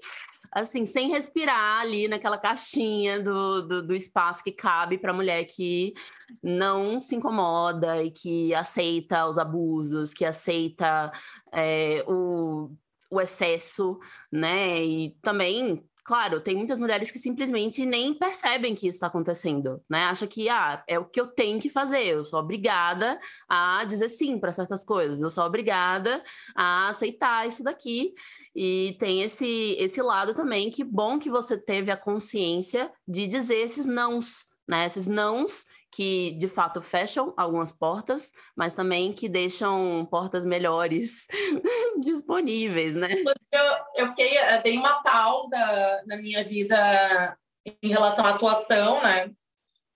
assim, 0.51 0.85
sem 0.85 1.09
respirar 1.09 1.81
ali 1.81 2.07
naquela 2.07 2.37
caixinha 2.37 3.21
do, 3.21 3.61
do, 3.61 3.87
do 3.87 3.95
espaço 3.95 4.43
que 4.43 4.51
cabe 4.51 4.97
para 4.97 5.13
mulher 5.13 5.45
que 5.45 5.93
não 6.41 6.99
se 6.99 7.15
incomoda 7.15 8.03
e 8.03 8.11
que 8.11 8.53
aceita 8.53 9.27
os 9.27 9.37
abusos, 9.37 10.13
que 10.13 10.25
aceita 10.25 11.11
é, 11.51 12.03
o 12.07 12.71
o 13.09 13.19
excesso, 13.19 13.97
né? 14.31 14.83
E 14.85 15.09
também, 15.21 15.83
claro, 16.03 16.41
tem 16.41 16.55
muitas 16.55 16.79
mulheres 16.79 17.11
que 17.11 17.19
simplesmente 17.19 17.85
nem 17.85 18.13
percebem 18.13 18.75
que 18.75 18.87
isso 18.87 18.97
está 18.97 19.07
acontecendo, 19.07 19.81
né? 19.89 20.05
Acha 20.05 20.27
que 20.27 20.49
ah, 20.49 20.83
é 20.87 20.97
o 20.97 21.05
que 21.05 21.19
eu 21.19 21.27
tenho 21.27 21.59
que 21.59 21.69
fazer, 21.69 22.03
eu 22.03 22.25
sou 22.25 22.39
obrigada 22.39 23.19
a 23.47 23.83
dizer 23.85 24.09
sim 24.09 24.39
para 24.39 24.51
certas 24.51 24.83
coisas, 24.83 25.21
eu 25.21 25.29
sou 25.29 25.43
obrigada 25.43 26.23
a 26.55 26.89
aceitar 26.89 27.47
isso 27.47 27.63
daqui. 27.63 28.13
E 28.55 28.95
tem 28.99 29.21
esse 29.21 29.75
esse 29.79 30.01
lado 30.01 30.33
também 30.33 30.69
que 30.69 30.83
bom 30.83 31.19
que 31.19 31.29
você 31.29 31.57
teve 31.57 31.91
a 31.91 31.97
consciência 31.97 32.91
de 33.07 33.27
dizer 33.27 33.61
esses 33.61 33.85
nãos, 33.85 34.47
né? 34.67 34.85
Esses 34.85 35.07
nãos 35.07 35.65
que 35.91 36.31
de 36.31 36.47
fato 36.47 36.81
fecham 36.81 37.33
algumas 37.35 37.71
portas, 37.71 38.31
mas 38.55 38.73
também 38.73 39.13
que 39.13 39.27
deixam 39.27 40.07
portas 40.09 40.45
melhores 40.45 41.27
disponíveis, 42.01 42.95
né? 42.95 43.09
Eu, 43.51 43.63
eu 43.95 44.07
fiquei, 44.07 44.37
eu 44.37 44.61
dei 44.61 44.77
uma 44.77 45.01
pausa 45.01 45.57
na 46.05 46.17
minha 46.17 46.43
vida 46.43 47.37
em 47.81 47.89
relação 47.89 48.25
à 48.25 48.31
atuação, 48.31 49.01
né? 49.01 49.31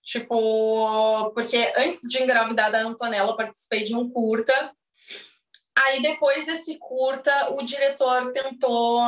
Tipo, 0.02 1.30
porque 1.32 1.72
antes 1.76 2.02
de 2.10 2.22
engravidar 2.22 2.70
da 2.70 2.82
Antonella, 2.82 3.30
eu 3.30 3.36
participei 3.36 3.82
de 3.82 3.94
um 3.96 4.10
curta. 4.10 4.72
Aí 5.76 6.02
depois 6.02 6.46
desse 6.46 6.78
curta, 6.78 7.54
o 7.54 7.62
diretor 7.62 8.30
tentou 8.32 9.00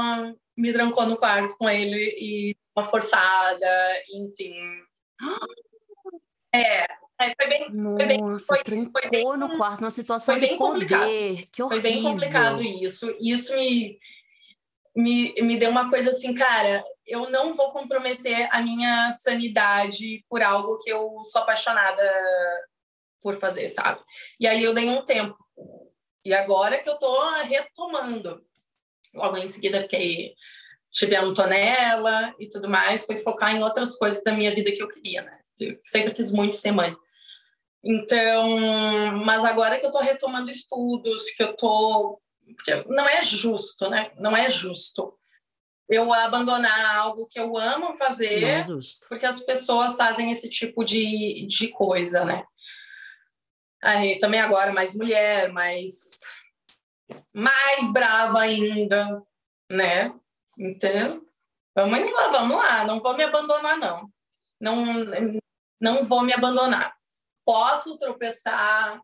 me 0.57 0.73
trancou 0.73 1.07
no 1.07 1.17
quarto 1.17 1.57
com 1.59 1.69
ele 1.69 2.17
e 2.19 2.57
uma 2.75 2.85
forçada, 2.85 4.03
enfim. 4.11 4.55
É, 6.55 6.85
é, 7.19 7.35
foi 7.35 7.49
bem, 7.49 7.73
Nossa, 7.73 7.97
foi 7.97 8.07
bem, 8.07 8.21
foi, 8.21 8.63
trancou 8.63 9.03
foi 9.03 9.11
bem, 9.11 9.25
no 9.25 9.57
quarto, 9.57 9.81
numa 9.81 9.91
situação 9.91 10.35
foi 10.35 10.41
bem 10.41 10.53
de 10.53 10.59
poder. 10.59 10.73
Complicado. 10.73 11.49
Que 11.53 11.63
horrível. 11.63 11.83
Foi 11.83 11.91
bem 11.91 12.03
complicado 12.03 12.63
isso. 12.63 13.17
Isso 13.21 13.55
me, 13.55 13.99
me, 14.95 15.35
me 15.43 15.57
deu 15.57 15.71
uma 15.71 15.89
coisa 15.89 16.11
assim, 16.11 16.35
cara, 16.35 16.85
eu 17.07 17.31
não 17.31 17.53
vou 17.55 17.73
comprometer 17.73 18.49
a 18.51 18.61
minha 18.61 19.11
sanidade 19.13 20.25
por 20.29 20.43
algo 20.43 20.79
que 20.79 20.91
eu 20.91 21.23
sou 21.25 21.43
apaixonada 21.43 22.03
por 23.23 23.35
fazer, 23.39 23.69
sabe? 23.71 24.01
E 24.39 24.47
aí 24.47 24.63
eu 24.63 24.75
dei 24.75 24.89
um 24.89 25.05
tempo. 25.05 25.37
E 26.25 26.35
agora 26.35 26.83
que 26.83 26.89
eu 26.89 26.99
tô 26.99 27.31
retomando. 27.43 28.45
Logo 29.15 29.37
em 29.39 29.49
seguida 29.49 29.81
fiquei 29.81 30.35
tive 30.91 31.15
a 31.15 31.23
Antonella 31.23 32.35
e 32.39 32.49
tudo 32.49 32.69
mais, 32.69 33.05
foi 33.05 33.23
focar 33.23 33.55
em 33.55 33.63
outras 33.63 33.97
coisas 33.97 34.23
da 34.23 34.33
minha 34.33 34.51
vida 34.55 34.73
que 34.73 34.83
eu 34.83 34.89
queria, 34.89 35.23
né? 35.23 35.39
Sempre 35.83 36.13
quis 36.13 36.33
muito 36.33 36.57
ser 36.57 36.73
mãe. 36.73 36.95
Então, 37.85 38.59
mas 39.25 39.45
agora 39.45 39.79
que 39.79 39.87
eu 39.87 39.91
tô 39.91 40.01
retomando 40.01 40.51
estudos, 40.51 41.31
que 41.31 41.43
eu 41.43 41.55
tô. 41.55 42.21
Porque 42.57 42.85
não 42.89 43.09
é 43.09 43.23
justo, 43.23 43.89
né? 43.89 44.13
Não 44.19 44.37
é 44.37 44.49
justo 44.49 45.17
eu 45.89 46.13
abandonar 46.13 46.97
algo 46.97 47.29
que 47.29 47.39
eu 47.39 47.57
amo 47.57 47.95
fazer, 47.95 48.43
é 48.43 48.63
porque 49.09 49.25
as 49.25 49.41
pessoas 49.41 49.97
fazem 49.97 50.31
esse 50.31 50.49
tipo 50.49 50.85
de, 50.85 51.47
de 51.47 51.69
coisa, 51.69 52.25
né? 52.25 52.45
Aí, 53.83 54.19
também 54.19 54.41
agora 54.41 54.73
mais 54.73 54.97
mulher, 54.97 55.53
mais, 55.53 56.21
mais 57.33 57.93
brava 57.93 58.41
ainda, 58.41 59.23
né? 59.71 60.13
Então, 60.59 61.23
vamos 61.75 62.13
lá, 62.13 62.29
vamos 62.29 62.57
lá, 62.57 62.85
não 62.85 63.01
vou 63.01 63.17
me 63.17 63.23
abandonar, 63.23 63.79
não. 63.79 64.11
Não, 64.61 65.05
não 65.81 66.03
vou 66.03 66.23
me 66.23 66.33
abandonar. 66.33 66.95
Posso 67.45 67.99
tropeçar, 67.99 69.01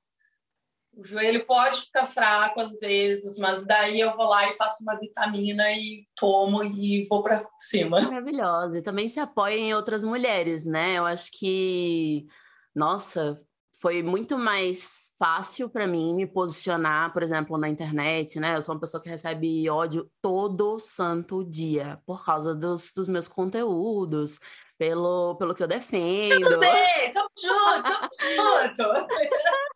o 0.95 1.05
joelho 1.05 1.47
pode 1.47 1.81
ficar 1.81 2.07
fraco 2.07 2.61
às 2.61 2.79
vezes, 2.79 3.39
mas 3.39 3.67
daí 3.67 4.01
eu 4.01 4.15
vou 4.15 4.27
lá 4.27 4.49
e 4.51 4.57
faço 4.57 4.83
uma 4.83 4.99
vitamina 4.99 5.71
e 5.73 6.07
tomo 6.15 6.63
e 6.63 7.07
vou 7.09 7.23
para 7.23 7.47
cima. 7.59 8.01
Maravilhosa. 8.01 8.79
E 8.79 8.83
também 8.83 9.09
se 9.09 9.19
apoia 9.19 9.57
em 9.57 9.75
outras 9.75 10.05
mulheres, 10.05 10.67
né? 10.67 10.99
Eu 10.99 11.07
acho 11.07 11.31
que, 11.33 12.27
nossa, 12.75 13.41
foi 13.83 14.01
muito 14.01 14.39
mais 14.39 15.13
fácil 15.19 15.69
para 15.69 15.89
mim 15.89 16.15
me 16.15 16.25
posicionar, 16.25 17.13
por 17.13 17.21
exemplo, 17.21 17.59
na 17.59 17.69
internet, 17.69 18.39
né? 18.39 18.57
Eu 18.57 18.63
sou 18.63 18.77
uma 18.77 18.81
pessoa 18.81 19.03
que 19.03 19.09
recebe 19.09 19.69
ódio 19.69 20.09
todo 20.23 20.79
santo 20.79 21.43
dia 21.43 22.01
por 22.07 22.25
causa 22.25 22.55
dos, 22.55 22.93
dos 22.95 23.09
meus 23.09 23.27
conteúdos, 23.27 24.39
pelo, 24.79 25.35
pelo 25.35 25.53
que 25.53 25.65
eu 25.65 25.67
defendo. 25.67 26.43
Tudo 26.43 26.61
bem, 26.61 27.11
tamo 27.13 27.29
junto, 27.37 27.83
tamo 27.83 28.77
junto. 28.77 29.07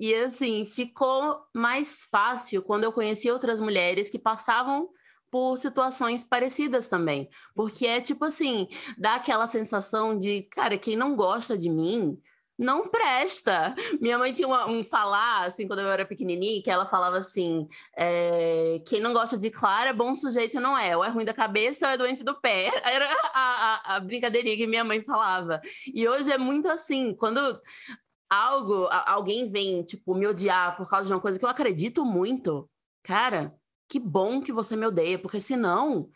E 0.00 0.12
assim, 0.12 0.66
ficou 0.66 1.40
mais 1.54 2.04
fácil 2.10 2.62
quando 2.62 2.82
eu 2.82 2.92
conheci 2.92 3.30
outras 3.30 3.60
mulheres 3.60 4.10
que 4.10 4.18
passavam 4.18 4.88
por 5.30 5.56
situações 5.56 6.24
parecidas 6.24 6.88
também. 6.88 7.28
Porque 7.54 7.86
é 7.86 8.00
tipo 8.00 8.24
assim, 8.24 8.66
dá 8.98 9.14
aquela 9.14 9.46
sensação 9.46 10.18
de, 10.18 10.42
cara, 10.50 10.76
quem 10.76 10.96
não 10.96 11.14
gosta 11.14 11.56
de 11.56 11.70
mim 11.70 12.20
não 12.58 12.88
presta. 12.88 13.74
Minha 14.00 14.18
mãe 14.18 14.32
tinha 14.32 14.46
uma, 14.46 14.68
um 14.68 14.84
falar, 14.84 15.44
assim, 15.44 15.66
quando 15.66 15.80
eu 15.80 15.88
era 15.88 16.04
pequenininha, 16.06 16.62
que 16.62 16.70
ela 16.70 16.86
falava 16.86 17.16
assim: 17.16 17.68
é, 17.96 18.80
quem 18.86 19.00
não 19.00 19.12
gosta 19.12 19.36
de 19.36 19.50
Clara, 19.50 19.92
bom 19.92 20.14
sujeito 20.14 20.60
não 20.60 20.76
é. 20.76 20.96
Ou 20.96 21.04
é 21.04 21.08
ruim 21.08 21.24
da 21.24 21.34
cabeça 21.34 21.86
ou 21.86 21.92
é 21.92 21.96
doente 21.96 22.22
do 22.22 22.34
pé. 22.40 22.70
Era 22.84 23.08
a, 23.32 23.40
a, 23.92 23.96
a 23.96 24.00
brincadeirinha 24.00 24.56
que 24.56 24.66
minha 24.66 24.84
mãe 24.84 25.02
falava. 25.02 25.60
E 25.92 26.08
hoje 26.08 26.30
é 26.30 26.38
muito 26.38 26.68
assim: 26.68 27.14
quando 27.14 27.40
algo, 28.30 28.88
alguém 29.06 29.48
vem, 29.50 29.82
tipo, 29.82 30.14
me 30.14 30.26
odiar 30.26 30.76
por 30.76 30.88
causa 30.88 31.06
de 31.06 31.12
uma 31.12 31.20
coisa 31.20 31.38
que 31.38 31.44
eu 31.44 31.48
acredito 31.48 32.04
muito, 32.04 32.68
cara, 33.02 33.54
que 33.88 33.98
bom 33.98 34.40
que 34.40 34.52
você 34.52 34.76
me 34.76 34.86
odeia, 34.86 35.18
porque 35.18 35.40
senão 35.40 36.08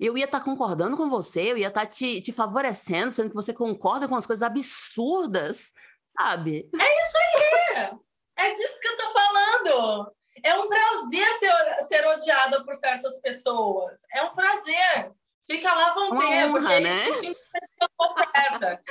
eu 0.00 0.16
ia 0.16 0.24
estar 0.24 0.38
tá 0.38 0.44
concordando 0.44 0.96
com 0.96 1.10
você, 1.10 1.52
eu 1.52 1.58
ia 1.58 1.68
estar 1.68 1.82
tá 1.82 1.86
te, 1.86 2.20
te 2.22 2.32
favorecendo, 2.32 3.10
sendo 3.10 3.28
que 3.28 3.34
você 3.34 3.52
concorda 3.52 4.08
com 4.08 4.16
as 4.16 4.26
coisas 4.26 4.42
absurdas, 4.42 5.74
sabe? 6.18 6.68
É 6.80 7.00
isso 7.02 7.16
aí! 7.18 7.98
É 8.38 8.52
disso 8.52 8.80
que 8.80 8.88
eu 8.88 8.96
tô 8.96 9.12
falando! 9.12 10.12
É 10.42 10.54
um 10.54 10.68
prazer 10.68 11.26
ser, 11.34 11.52
ser 11.82 12.06
odiada 12.06 12.64
por 12.64 12.74
certas 12.74 13.20
pessoas. 13.20 14.00
É 14.10 14.22
um 14.22 14.34
prazer. 14.34 15.12
Fica 15.46 15.74
lá, 15.74 15.92
vão 15.92 16.14
ter, 16.14 16.44
honra, 16.46 16.50
porque 16.50 16.80
né? 16.80 17.08
eu 17.08 17.88
tô 17.98 18.08
certa, 18.10 18.82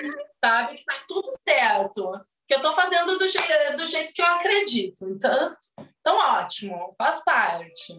sabe? 0.43 0.75
Que 0.75 0.83
tá 0.83 0.93
tudo 1.07 1.27
certo. 1.47 2.11
Que 2.47 2.55
eu 2.55 2.61
tô 2.61 2.73
fazendo 2.73 3.17
do, 3.17 3.27
je 3.27 3.39
do 3.77 3.85
jeito 3.85 4.13
que 4.13 4.21
eu 4.21 4.25
acredito. 4.25 5.07
Então, 5.07 5.55
então, 6.01 6.17
ótimo, 6.17 6.93
faz 6.97 7.23
parte. 7.23 7.93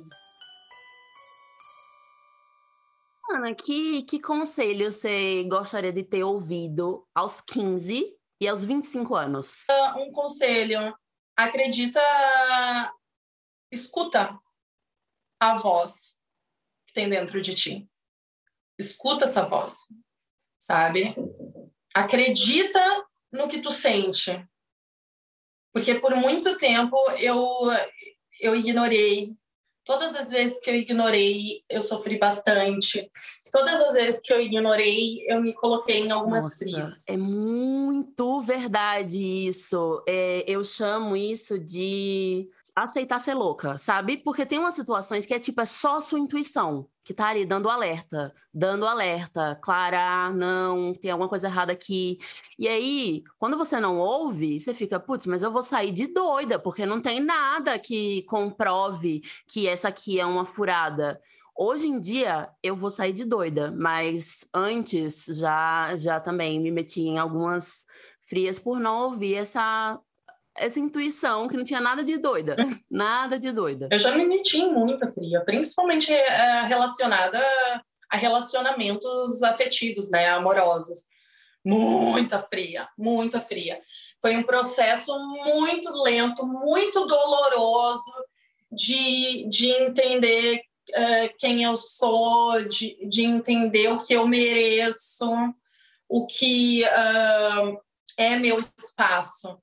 Ana, 3.32 3.54
que, 3.54 4.02
que 4.02 4.20
conselho 4.20 4.90
você 4.90 5.44
gostaria 5.44 5.92
de 5.92 6.02
ter 6.02 6.24
ouvido 6.24 7.06
aos 7.14 7.40
15 7.40 8.12
e 8.40 8.48
aos 8.48 8.64
25 8.64 9.14
anos? 9.14 9.66
Uh, 9.70 9.98
um 10.00 10.10
conselho. 10.10 10.96
Acredita, 11.36 12.00
escuta 13.70 14.36
a 15.40 15.56
voz 15.56 16.18
que 16.86 16.92
tem 16.92 17.08
dentro 17.08 17.40
de 17.40 17.54
ti. 17.54 17.88
Escuta 18.76 19.26
essa 19.26 19.46
voz, 19.46 19.86
sabe? 20.58 21.14
Acredita 21.94 22.80
no 23.32 23.48
que 23.48 23.60
tu 23.60 23.70
sente. 23.70 24.44
Porque 25.72 25.94
por 26.00 26.16
muito 26.16 26.58
tempo 26.58 26.96
eu, 27.12 27.46
eu 28.40 28.56
ignorei 28.56 29.36
Todas 29.90 30.14
as 30.14 30.30
vezes 30.30 30.60
que 30.60 30.70
eu 30.70 30.76
ignorei, 30.76 31.64
eu 31.68 31.82
sofri 31.82 32.16
bastante. 32.16 33.10
Todas 33.50 33.80
as 33.80 33.94
vezes 33.94 34.20
que 34.20 34.32
eu 34.32 34.40
ignorei, 34.40 35.24
eu 35.26 35.42
me 35.42 35.52
coloquei 35.52 35.98
em 35.98 36.12
algumas 36.12 36.44
Nossa, 36.44 36.58
frias. 36.58 37.08
É 37.08 37.16
muito 37.16 38.40
verdade 38.40 39.18
isso. 39.18 40.00
É, 40.06 40.44
eu 40.46 40.62
chamo 40.62 41.16
isso 41.16 41.58
de 41.58 42.48
aceitar 42.82 43.18
ser 43.20 43.34
louca, 43.34 43.78
sabe? 43.78 44.16
Porque 44.16 44.46
tem 44.46 44.58
umas 44.58 44.74
situações 44.74 45.26
que 45.26 45.34
é 45.34 45.38
tipo, 45.38 45.60
é 45.60 45.66
só 45.66 46.00
sua 46.00 46.18
intuição 46.18 46.88
que 47.04 47.14
tá 47.14 47.28
ali 47.28 47.44
dando 47.44 47.68
alerta, 47.68 48.32
dando 48.52 48.86
alerta, 48.86 49.58
Clara, 49.62 50.32
não, 50.32 50.94
tem 50.94 51.10
alguma 51.10 51.28
coisa 51.28 51.48
errada 51.48 51.72
aqui. 51.72 52.18
E 52.58 52.68
aí, 52.68 53.24
quando 53.38 53.56
você 53.56 53.80
não 53.80 53.98
ouve, 53.98 54.60
você 54.60 54.72
fica, 54.74 55.00
putz, 55.00 55.26
mas 55.26 55.42
eu 55.42 55.50
vou 55.50 55.62
sair 55.62 55.92
de 55.92 56.06
doida, 56.06 56.58
porque 56.58 56.86
não 56.86 57.00
tem 57.00 57.20
nada 57.20 57.78
que 57.78 58.22
comprove 58.22 59.22
que 59.48 59.66
essa 59.66 59.88
aqui 59.88 60.20
é 60.20 60.26
uma 60.26 60.44
furada. 60.46 61.20
Hoje 61.56 61.88
em 61.88 62.00
dia 62.00 62.48
eu 62.62 62.74
vou 62.76 62.90
sair 62.90 63.12
de 63.12 63.24
doida, 63.24 63.70
mas 63.70 64.48
antes 64.54 65.26
já 65.26 65.94
já 65.96 66.20
também 66.20 66.60
me 66.60 66.70
meti 66.70 67.02
em 67.02 67.18
algumas 67.18 67.86
frias 68.26 68.58
por 68.58 68.80
não 68.80 69.10
ouvir 69.10 69.34
essa 69.34 70.00
essa 70.56 70.78
intuição 70.78 71.48
que 71.48 71.56
não 71.56 71.64
tinha 71.64 71.80
nada 71.80 72.02
de 72.02 72.18
doida, 72.18 72.56
nada 72.90 73.38
de 73.38 73.52
doida. 73.52 73.88
Eu 73.90 73.98
já 73.98 74.12
me 74.12 74.24
meti 74.24 74.58
em 74.58 74.72
muita 74.72 75.08
fria, 75.08 75.42
principalmente 75.44 76.12
é, 76.12 76.64
relacionada 76.64 77.40
a 78.10 78.16
relacionamentos 78.16 79.42
afetivos, 79.42 80.10
né, 80.10 80.28
amorosos. 80.28 81.06
Muita 81.64 82.42
fria, 82.42 82.88
muita 82.98 83.40
fria. 83.40 83.80
Foi 84.20 84.36
um 84.36 84.42
processo 84.42 85.16
muito 85.18 85.90
lento, 86.02 86.46
muito 86.46 87.06
doloroso 87.06 88.12
de, 88.72 89.46
de 89.48 89.68
entender 89.68 90.62
uh, 90.90 91.34
quem 91.38 91.62
eu 91.62 91.76
sou, 91.76 92.64
de, 92.64 92.96
de 93.06 93.24
entender 93.24 93.88
o 93.88 94.00
que 94.00 94.14
eu 94.14 94.26
mereço, 94.26 95.30
o 96.08 96.26
que 96.26 96.82
uh, 96.84 97.80
é 98.16 98.38
meu 98.38 98.58
espaço. 98.58 99.58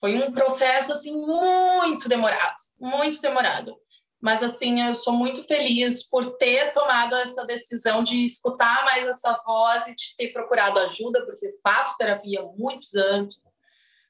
Foi 0.00 0.14
um 0.16 0.32
processo 0.32 0.92
assim 0.92 1.16
muito 1.16 2.08
demorado, 2.08 2.56
muito 2.78 3.20
demorado. 3.20 3.76
Mas 4.20 4.42
assim, 4.42 4.82
eu 4.82 4.94
sou 4.94 5.12
muito 5.12 5.42
feliz 5.44 6.02
por 6.02 6.36
ter 6.36 6.72
tomado 6.72 7.14
essa 7.16 7.44
decisão 7.44 8.02
de 8.02 8.24
escutar 8.24 8.84
mais 8.84 9.06
essa 9.06 9.40
voz 9.44 9.86
e 9.86 9.94
de 9.94 10.16
ter 10.16 10.32
procurado 10.32 10.78
ajuda, 10.80 11.24
porque 11.24 11.54
faço 11.62 11.96
terapia 11.96 12.42
muitos 12.56 12.94
anos, 12.94 13.40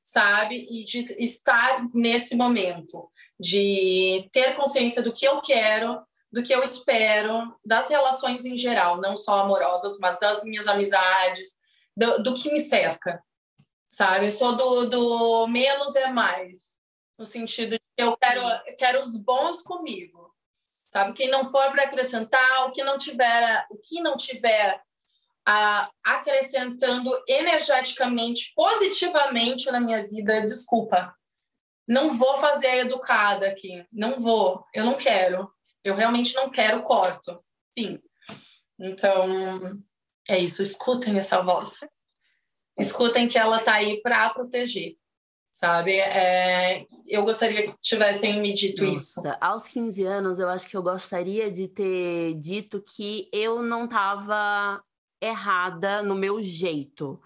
sabe? 0.03 0.67
E 0.71 0.85
de 0.85 1.05
estar 1.19 1.85
nesse 1.93 2.37
momento, 2.37 3.11
de 3.39 4.29
ter 4.33 4.55
consciência 4.57 5.03
do 5.03 5.13
que 5.13 5.27
eu 5.27 5.41
quero, 5.41 6.01
do 6.33 6.43
que 6.43 6.55
eu 6.55 6.63
espero, 6.63 7.55
das 7.65 7.89
relações 7.89 8.45
em 8.45 8.57
geral, 8.57 9.01
não 9.01 9.17
só 9.17 9.41
amorosas, 9.41 9.99
mas 9.99 10.19
das 10.19 10.45
minhas 10.45 10.67
amizades, 10.67 11.57
do, 11.97 12.23
do 12.23 12.35
que 12.35 12.53
me 12.53 12.61
cerca, 12.61 13.23
sabe? 13.89 14.27
Eu 14.27 14.33
sou 14.33 14.57
do, 14.57 14.85
do 14.87 15.47
menos 15.47 15.95
é 15.97 16.09
mais, 16.09 16.79
no 17.19 17.25
sentido 17.25 17.71
de 17.71 17.81
eu 17.97 18.17
quero, 18.17 18.43
quero 18.77 19.01
os 19.01 19.17
bons 19.17 19.63
comigo, 19.63 20.35
sabe? 20.89 21.13
Quem 21.13 21.29
não 21.29 21.45
for 21.45 21.71
para 21.71 21.85
acrescentar, 21.85 22.67
o 22.67 22.73
que 22.73 22.85
não 22.85 22.99
tiver, 22.99 23.67
o 23.71 23.79
que 23.79 24.01
não 24.01 24.17
tiver 24.17 24.81
a, 25.47 25.89
acrescentando 26.05 27.11
energeticamente, 27.27 28.53
positivamente 28.55 29.71
na 29.71 29.81
minha 29.81 30.03
vida, 30.05 30.43
desculpa. 30.43 31.15
Não 31.89 32.11
vou 32.11 32.39
fazer 32.39 32.67
a 32.67 32.77
educada 32.79 33.49
aqui, 33.49 33.87
não 33.93 34.19
vou, 34.19 34.65
eu 34.75 34.85
não 34.85 34.95
quero, 34.95 35.51
eu 35.85 35.95
realmente 35.95 36.35
não 36.35 36.51
quero, 36.51 36.83
corto. 36.83 37.43
Fim. 37.73 38.03
Então, 38.79 39.81
é 40.29 40.39
isso, 40.39 40.63
escutem 40.63 41.19
essa 41.19 41.41
voz 41.43 41.81
escutem 42.79 43.29
que 43.29 43.39
ela 43.39 43.59
está 43.59 43.75
aí 43.75 44.01
para 44.03 44.31
proteger, 44.31 44.97
sabe? 45.51 45.97
É, 45.97 46.87
eu 47.07 47.25
gostaria 47.25 47.65
que 47.65 47.75
tivessem 47.81 48.41
me 48.41 48.53
dito 48.53 48.85
Nossa, 48.85 48.97
isso. 48.97 49.23
Aos 49.41 49.65
15 49.65 50.05
anos, 50.05 50.39
eu 50.39 50.49
acho 50.49 50.69
que 50.69 50.77
eu 50.77 50.83
gostaria 50.83 51.51
de 51.51 51.69
ter 51.69 52.35
dito 52.35 52.83
que 52.83 53.29
eu 53.33 53.63
não 53.63 53.85
estava 53.85 54.81
errada 55.21 56.03
no 56.03 56.15
meu 56.15 56.43
jeito. 56.43 57.21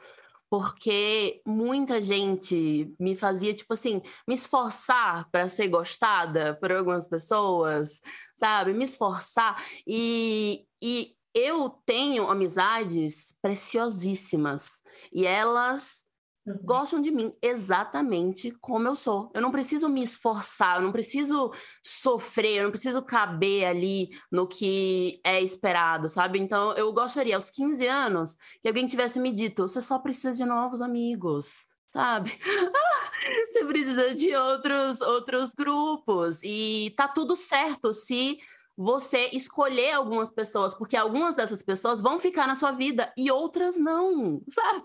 Porque 0.49 1.41
muita 1.47 2.01
gente 2.01 2.93
me 2.99 3.15
fazia, 3.15 3.55
tipo 3.55 3.73
assim, 3.73 4.03
me 4.27 4.35
esforçar 4.35 5.31
para 5.31 5.47
ser 5.47 5.69
gostada 5.69 6.57
por 6.57 6.73
algumas 6.73 7.07
pessoas, 7.07 8.01
sabe? 8.35 8.73
Me 8.73 8.83
esforçar. 8.83 9.63
E, 9.87 10.65
e 10.83 11.15
eu 11.33 11.71
tenho 11.87 12.29
amizades 12.29 13.37
preciosíssimas 13.41 14.80
e 15.13 15.27
elas 15.27 16.07
uhum. 16.47 16.59
gostam 16.63 17.01
de 17.01 17.11
mim 17.11 17.33
exatamente 17.43 18.51
como 18.61 18.89
eu 18.89 18.97
sou. 18.97 19.31
Eu 19.35 19.43
não 19.43 19.51
preciso 19.51 19.89
me 19.89 20.03
esforçar, 20.03 20.77
eu 20.77 20.83
não 20.83 20.93
preciso 20.93 21.53
sofrer, 21.83 22.59
eu 22.59 22.65
não 22.65 22.71
preciso 22.71 23.03
caber 23.03 23.65
ali 23.65 24.09
no 24.31 24.47
que 24.47 25.21
é 25.25 25.41
esperado, 25.41 26.09
sabe? 26.09 26.39
Então 26.39 26.73
eu 26.75 26.93
gostaria 26.93 27.37
aos 27.37 27.51
15 27.51 27.87
anos 27.87 28.37
que 28.63 28.69
alguém 28.69 28.87
tivesse 28.87 29.19
me 29.19 29.33
dito: 29.33 29.67
você 29.67 29.81
só 29.81 29.99
precisa 29.99 30.33
de 30.33 30.45
novos 30.45 30.83
amigos 30.83 31.69
sabe? 31.93 32.31
você 33.51 33.65
precisa 33.65 34.15
de 34.15 34.35
outros 34.35 35.01
outros 35.01 35.55
grupos 35.55 36.41
e 36.43 36.93
tá 36.97 37.09
tudo 37.09 37.37
certo 37.37 37.93
se 37.93 38.39
você 38.83 39.29
escolher 39.35 39.93
algumas 39.93 40.31
pessoas, 40.31 40.73
porque 40.73 40.97
algumas 40.97 41.37
dessas 41.37 41.63
pessoas 41.63 42.01
vão 42.01 42.19
ficar 42.19 42.47
na 42.47 42.55
sua 42.55 42.73
vida 42.73 43.13
e 43.15 43.31
outras 43.31 43.77
não, 43.77 44.41
sabe? 44.49 44.83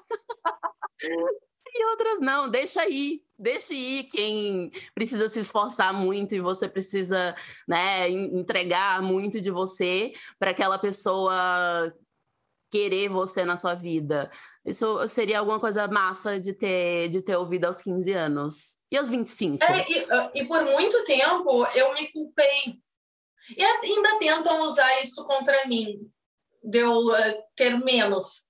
e 1.73 1.85
outras 1.91 2.19
não, 2.19 2.49
deixa 2.49 2.81
aí, 2.81 3.21
deixa 3.39 3.73
aí 3.73 4.03
quem 4.11 4.69
precisa 4.93 5.29
se 5.29 5.39
esforçar 5.39 5.93
muito 5.93 6.35
e 6.35 6.41
você 6.41 6.67
precisa, 6.67 7.33
né, 7.65 8.09
entregar 8.09 9.01
muito 9.01 9.39
de 9.39 9.49
você 9.49 10.11
para 10.37 10.51
aquela 10.51 10.77
pessoa 10.77 11.33
querer 12.69 13.07
você 13.07 13.45
na 13.45 13.55
sua 13.55 13.75
vida. 13.75 14.29
Isso 14.65 15.07
seria 15.07 15.39
alguma 15.39 15.59
coisa 15.59 15.87
massa 15.87 16.37
de 16.37 16.51
ter, 16.51 17.07
de 17.07 17.21
ter 17.21 17.37
ouvido 17.37 17.63
aos 17.63 17.81
15 17.81 18.11
anos. 18.11 18.77
E 18.91 18.97
aos 18.97 19.07
25? 19.07 19.63
É, 19.63 19.85
e, 19.89 20.41
e 20.41 20.45
por 20.45 20.65
muito 20.65 21.01
tempo 21.05 21.65
eu 21.73 21.93
me 21.93 22.11
culpei 22.11 22.83
e 23.49 23.63
ainda 23.63 24.17
tentam 24.17 24.61
usar 24.61 25.01
isso 25.01 25.25
contra 25.25 25.65
mim, 25.67 25.99
de 26.63 26.79
eu 26.79 27.07
uh, 27.07 27.43
ter 27.55 27.77
menos 27.77 28.45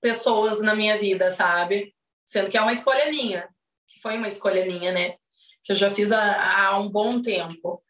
pessoas 0.00 0.60
na 0.60 0.74
minha 0.74 0.96
vida, 0.96 1.30
sabe? 1.30 1.94
Sendo 2.24 2.50
que 2.50 2.56
é 2.56 2.60
uma 2.60 2.72
escolha 2.72 3.10
minha, 3.10 3.48
que 3.88 4.00
foi 4.00 4.16
uma 4.16 4.28
escolha 4.28 4.64
minha, 4.64 4.92
né? 4.92 5.16
Que 5.64 5.72
eu 5.72 5.76
já 5.76 5.90
fiz 5.90 6.12
há, 6.12 6.66
há 6.66 6.78
um 6.78 6.88
bom 6.88 7.20
tempo. 7.20 7.82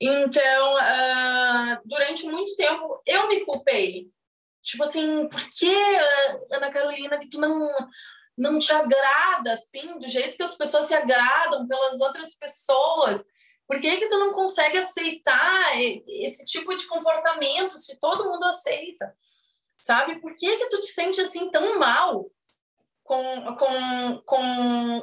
Então, 0.00 0.74
uh, 0.74 1.80
durante 1.84 2.26
muito 2.26 2.54
tempo, 2.56 3.02
eu 3.06 3.28
me 3.28 3.44
culpei. 3.44 4.08
Tipo 4.62 4.82
assim, 4.82 5.28
por 5.28 5.40
que, 5.50 5.74
Ana 6.52 6.70
Carolina, 6.70 7.18
que 7.18 7.28
tu 7.28 7.40
não, 7.40 7.72
não 8.36 8.58
te 8.58 8.72
agrada, 8.72 9.52
assim, 9.52 9.98
do 9.98 10.08
jeito 10.08 10.36
que 10.36 10.42
as 10.42 10.56
pessoas 10.56 10.86
se 10.86 10.94
agradam 10.94 11.66
pelas 11.66 12.00
outras 12.00 12.34
pessoas? 12.34 13.24
Por 13.66 13.80
que, 13.80 13.96
que 13.96 14.08
tu 14.08 14.18
não 14.18 14.30
consegue 14.30 14.78
aceitar 14.78 15.72
esse 15.76 16.44
tipo 16.44 16.74
de 16.76 16.86
comportamento 16.86 17.76
se 17.76 17.98
todo 17.98 18.30
mundo 18.30 18.44
aceita? 18.44 19.12
Sabe? 19.76 20.20
Por 20.20 20.32
que, 20.34 20.56
que 20.56 20.68
tu 20.68 20.80
te 20.80 20.86
sente 20.86 21.20
assim 21.20 21.50
tão 21.50 21.78
mal 21.78 22.30
com, 23.02 23.56
com, 23.56 24.22
com 24.24 25.02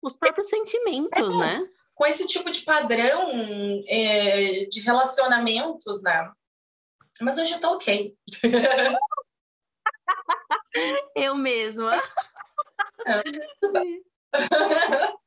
os 0.00 0.16
próprios 0.16 0.48
sentimentos, 0.48 1.34
é, 1.34 1.38
né? 1.38 1.68
Com 1.94 2.06
esse 2.06 2.26
tipo 2.26 2.50
de 2.50 2.62
padrão 2.62 3.28
é, 3.86 4.64
de 4.66 4.80
relacionamentos, 4.80 6.02
né? 6.02 6.32
Mas 7.20 7.36
hoje 7.38 7.54
eu 7.54 7.60
tô 7.60 7.74
ok. 7.74 8.16
eu 11.16 11.34
mesma. 11.34 12.00
É. 13.06 13.22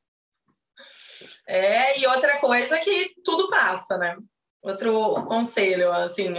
É, 1.48 2.00
e 2.00 2.08
outra 2.08 2.40
coisa 2.40 2.78
que 2.80 3.14
tudo 3.24 3.50
passa, 3.50 3.98
né? 3.98 4.18
Outro 4.62 5.24
conselho, 5.28 5.92
assim. 5.92 6.34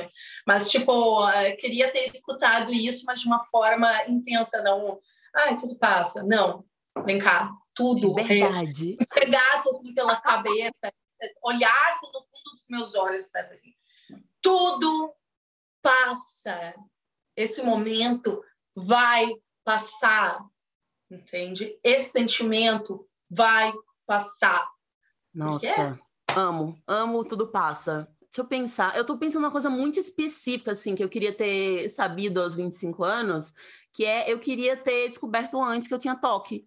Mas, 0.47 0.69
tipo, 0.69 1.29
eh, 1.31 1.53
queria 1.53 1.91
ter 1.93 2.11
escutado 2.13 2.73
isso, 2.73 3.05
mas 3.07 3.21
de 3.21 3.27
uma 3.29 3.39
forma 3.39 3.89
intensa, 4.09 4.61
não. 4.63 4.99
Ai, 5.33 5.57
tudo 5.57 5.77
passa. 5.79 6.25
Não, 6.25 6.65
vem 7.05 7.21
cá, 7.21 7.53
tudo. 7.73 8.15
Verdade. 8.15 8.97
Pegasse 9.15 9.69
assim 9.69 9.95
pela 9.95 10.21
cabeça, 10.21 10.93
olhasse 11.43 12.07
no 12.07 12.21
fundo 12.21 12.51
dos 12.53 12.67
meus 12.69 12.95
olhos, 12.97 13.33
assim. 13.35 13.73
Tudo 14.43 15.15
passa. 15.81 16.75
Esse 17.37 17.63
momento 17.63 18.43
vai 18.75 19.33
passar, 19.63 20.41
entende? 21.09 21.79
Esse 21.85 22.11
sentimento 22.11 23.07
vai 23.31 23.73
passar. 24.05 24.76
Nossa, 25.37 26.01
amo, 26.35 26.75
amo 26.87 27.25
tudo 27.25 27.49
passa. 27.49 28.09
Deixa 28.23 28.41
eu 28.41 28.47
pensar, 28.47 28.97
eu 28.97 29.05
tô 29.05 29.17
pensando 29.19 29.45
uma 29.45 29.51
coisa 29.51 29.71
muito 29.71 30.01
específica, 30.01 30.73
assim, 30.73 30.95
que 30.95 31.05
eu 31.05 31.09
queria 31.09 31.35
ter 31.35 31.89
sabido 31.89 32.41
aos 32.41 32.55
25 32.55 33.05
anos, 33.05 33.53
que 33.93 34.05
é 34.05 34.31
eu 34.33 34.39
queria 34.39 34.77
ter 34.77 35.09
descoberto 35.09 35.63
antes 35.63 35.89
que 35.89 35.95
eu 35.95 35.99
tinha 35.99 36.15
toque. 36.15 36.67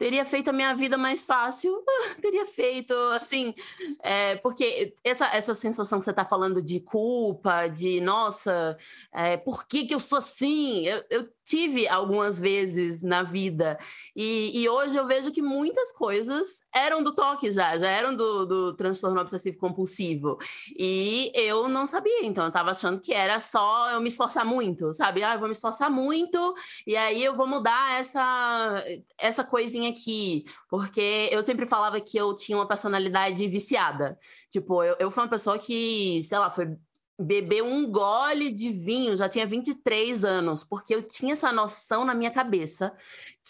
Teria 0.00 0.24
feito 0.24 0.48
a 0.48 0.52
minha 0.52 0.74
vida 0.74 0.96
mais 0.96 1.26
fácil, 1.26 1.84
teria 2.22 2.46
feito, 2.46 2.94
assim, 3.12 3.54
é, 4.02 4.36
porque 4.36 4.94
essa, 5.04 5.26
essa 5.26 5.54
sensação 5.54 5.98
que 5.98 6.06
você 6.06 6.10
está 6.10 6.24
falando 6.24 6.62
de 6.62 6.80
culpa, 6.80 7.68
de, 7.68 8.00
nossa, 8.00 8.78
é, 9.12 9.36
por 9.36 9.66
que, 9.66 9.84
que 9.84 9.94
eu 9.94 10.00
sou 10.00 10.16
assim? 10.16 10.86
Eu, 10.86 11.04
eu 11.10 11.28
tive 11.50 11.88
algumas 11.88 12.38
vezes 12.38 13.02
na 13.02 13.24
vida. 13.24 13.76
E, 14.14 14.62
e, 14.62 14.68
hoje 14.68 14.96
eu 14.96 15.04
vejo 15.04 15.32
que 15.32 15.42
muitas 15.42 15.90
coisas 15.90 16.62
eram 16.72 17.02
do 17.02 17.12
toque 17.12 17.50
já, 17.50 17.76
já 17.76 17.90
eram 17.90 18.14
do, 18.14 18.46
do 18.46 18.76
transtorno 18.76 19.20
obsessivo 19.20 19.58
compulsivo. 19.58 20.38
E 20.78 21.32
eu 21.34 21.68
não 21.68 21.86
sabia, 21.86 22.24
então 22.24 22.44
eu 22.44 22.48
estava 22.48 22.70
achando 22.70 23.00
que 23.00 23.12
era 23.12 23.40
só 23.40 23.90
eu 23.90 24.00
me 24.00 24.08
esforçar 24.08 24.46
muito, 24.46 24.92
sabe? 24.92 25.24
Ah, 25.24 25.34
eu 25.34 25.40
vou 25.40 25.48
me 25.48 25.54
esforçar 25.54 25.90
muito 25.90 26.54
e 26.86 26.96
aí 26.96 27.22
eu 27.22 27.34
vou 27.34 27.48
mudar 27.48 27.98
essa, 27.98 28.84
essa 29.18 29.42
coisinha 29.42 29.89
aqui. 29.90 30.44
Porque 30.68 31.28
eu 31.32 31.42
sempre 31.42 31.66
falava 31.66 32.00
que 32.00 32.16
eu 32.16 32.34
tinha 32.34 32.56
uma 32.58 32.66
personalidade 32.68 33.46
viciada. 33.48 34.18
Tipo, 34.50 34.82
eu, 34.82 34.96
eu 34.98 35.10
fui 35.10 35.22
uma 35.22 35.28
pessoa 35.30 35.58
que, 35.58 36.22
sei 36.22 36.38
lá, 36.38 36.50
foi 36.50 36.76
beber 37.20 37.62
um 37.62 37.90
gole 37.90 38.50
de 38.50 38.72
vinho, 38.72 39.16
já 39.16 39.28
tinha 39.28 39.46
23 39.46 40.24
anos, 40.24 40.64
porque 40.64 40.94
eu 40.94 41.02
tinha 41.02 41.34
essa 41.34 41.52
noção 41.52 42.04
na 42.04 42.14
minha 42.14 42.30
cabeça 42.30 42.96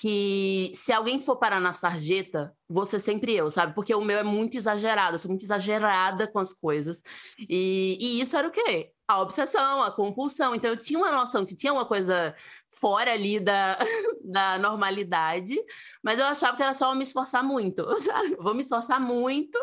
que 0.01 0.73
se 0.75 0.93
alguém 0.93 1.21
for 1.21 1.37
parar 1.37 1.61
na 1.61 1.73
sarjeta, 1.73 2.53
você 2.69 2.99
sempre 2.99 3.35
eu, 3.35 3.51
sabe? 3.51 3.75
Porque 3.75 3.95
o 3.95 4.01
meu 4.01 4.19
é 4.19 4.23
muito 4.23 4.57
exagerado, 4.57 5.15
eu 5.15 5.19
sou 5.19 5.29
muito 5.29 5.45
exagerada 5.45 6.27
com 6.27 6.39
as 6.39 6.53
coisas. 6.53 7.03
E, 7.49 7.99
e 8.01 8.21
isso 8.21 8.37
era 8.37 8.49
o 8.49 8.51
quê? 8.51 8.93
A 9.07 9.21
obsessão, 9.21 9.83
a 9.83 9.91
compulsão. 9.91 10.55
Então 10.55 10.71
eu 10.71 10.77
tinha 10.77 10.99
uma 10.99 11.13
noção 11.13 11.45
que 11.45 11.55
tinha 11.55 11.73
uma 11.73 11.85
coisa 11.85 12.35
fora 12.71 13.13
ali 13.13 13.39
da, 13.39 13.79
da 14.25 14.59
normalidade, 14.59 15.57
mas 16.03 16.19
eu 16.19 16.25
achava 16.25 16.57
que 16.57 16.63
era 16.63 16.75
só 16.75 16.91
eu 16.91 16.97
me 16.97 17.03
esforçar 17.03 17.45
muito, 17.45 17.85
sabe? 17.99 18.37
Vou 18.37 18.55
me 18.55 18.63
esforçar 18.63 19.01
muito. 19.01 19.59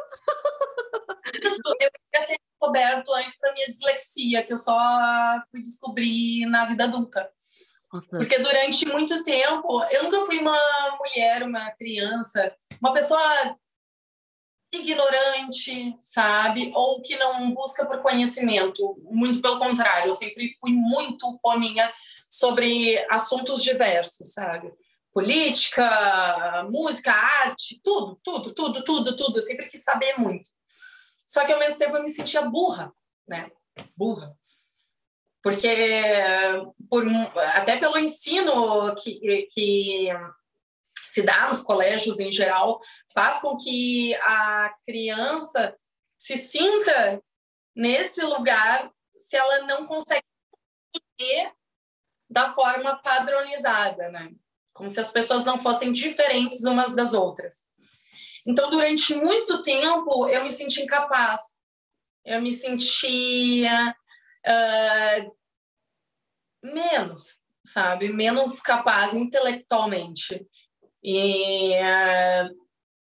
Isso, 1.41 1.61
eu 1.65 1.75
ia 1.81 2.46
ter 2.57 2.67
descoberto 2.67 3.13
antes 3.13 3.39
da 3.39 3.53
minha 3.53 3.67
dislexia, 3.67 4.43
que 4.43 4.53
eu 4.53 4.57
só 4.57 4.77
fui 5.51 5.61
descobrir 5.61 6.45
na 6.47 6.65
vida 6.65 6.85
adulta. 6.85 7.29
Nossa. 7.91 8.07
Porque 8.09 8.39
durante 8.39 8.85
muito 8.85 9.23
tempo, 9.23 9.83
eu 9.91 10.03
nunca 10.03 10.25
fui 10.25 10.39
uma 10.39 10.57
mulher, 10.99 11.43
uma 11.43 11.71
criança, 11.71 12.53
uma 12.81 12.93
pessoa 12.93 13.57
ignorante, 14.73 15.95
sabe? 16.01 16.71
Ou 16.75 17.01
que 17.01 17.15
não 17.17 17.53
busca 17.53 17.85
por 17.85 18.01
conhecimento. 18.01 18.97
Muito 19.09 19.41
pelo 19.41 19.59
contrário, 19.59 20.09
eu 20.09 20.13
sempre 20.13 20.55
fui 20.59 20.71
muito 20.71 21.31
fominha 21.41 21.91
sobre 22.29 22.97
assuntos 23.09 23.63
diversos, 23.63 24.33
sabe? 24.33 24.73
Política, 25.13 26.67
música, 26.69 27.11
arte, 27.11 27.79
tudo, 27.81 28.19
tudo, 28.21 28.53
tudo, 28.53 28.83
tudo, 28.83 29.15
tudo. 29.15 29.37
Eu 29.37 29.41
sempre 29.41 29.65
quis 29.67 29.81
saber 29.81 30.19
muito. 30.19 30.49
Só 31.27 31.45
que 31.45 31.51
ao 31.51 31.59
mesmo 31.59 31.77
tempo 31.77 31.97
eu 31.97 32.03
me 32.03 32.09
sentia 32.09 32.41
burra, 32.41 32.93
né? 33.27 33.51
Burra. 33.95 34.33
Porque, 35.43 35.69
por, 36.89 37.05
até 37.53 37.77
pelo 37.77 37.97
ensino 37.97 38.95
que, 38.95 39.45
que 39.53 40.09
se 41.05 41.21
dá 41.21 41.47
nos 41.47 41.61
colégios 41.61 42.19
em 42.19 42.31
geral, 42.31 42.79
faz 43.13 43.39
com 43.39 43.57
que 43.57 44.15
a 44.15 44.73
criança 44.85 45.77
se 46.17 46.37
sinta 46.37 47.21
nesse 47.75 48.23
lugar 48.23 48.91
se 49.13 49.35
ela 49.35 49.63
não 49.63 49.85
consegue 49.85 50.23
ter 51.17 51.51
da 52.29 52.49
forma 52.49 53.01
padronizada, 53.01 54.09
né? 54.09 54.31
Como 54.73 54.89
se 54.89 54.99
as 54.99 55.11
pessoas 55.11 55.43
não 55.43 55.57
fossem 55.57 55.91
diferentes 55.91 56.65
umas 56.65 56.95
das 56.95 57.13
outras. 57.13 57.65
Então, 58.47 58.69
durante 58.69 59.13
muito 59.13 59.61
tempo, 59.61 60.25
eu 60.29 60.41
me 60.41 60.49
senti 60.49 60.81
incapaz. 60.81 61.41
Eu 62.25 62.41
me 62.41 62.53
sentia 62.53 63.93
uh, 64.47 65.37
menos, 66.63 67.37
sabe? 67.65 68.07
Menos 68.07 68.61
capaz 68.61 69.13
intelectualmente. 69.13 70.47
E, 71.03 71.73
uh, 71.75 72.49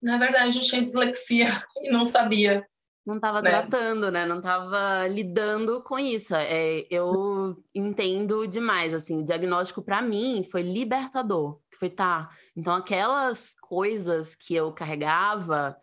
na 0.02 0.18
verdade, 0.18 0.58
eu 0.58 0.62
tinha 0.62 0.82
dislexia 0.82 1.46
e 1.82 1.90
não 1.90 2.04
sabia. 2.04 2.66
Não 3.06 3.16
estava 3.16 3.40
né? 3.40 3.48
tratando, 3.50 4.10
né? 4.10 4.26
Não 4.26 4.38
estava 4.38 5.08
lidando 5.08 5.82
com 5.82 5.98
isso. 5.98 6.34
É, 6.34 6.86
eu 6.90 7.56
entendo 7.74 8.46
demais, 8.46 8.92
assim, 8.92 9.22
o 9.22 9.24
diagnóstico 9.24 9.82
para 9.82 10.02
mim 10.02 10.44
foi 10.44 10.60
libertador 10.60 11.58
foi, 11.80 11.88
tá. 11.88 12.28
Então, 12.54 12.74
aquelas 12.74 13.56
coisas 13.58 14.34
que 14.36 14.54
eu 14.54 14.70
carregava 14.70 15.74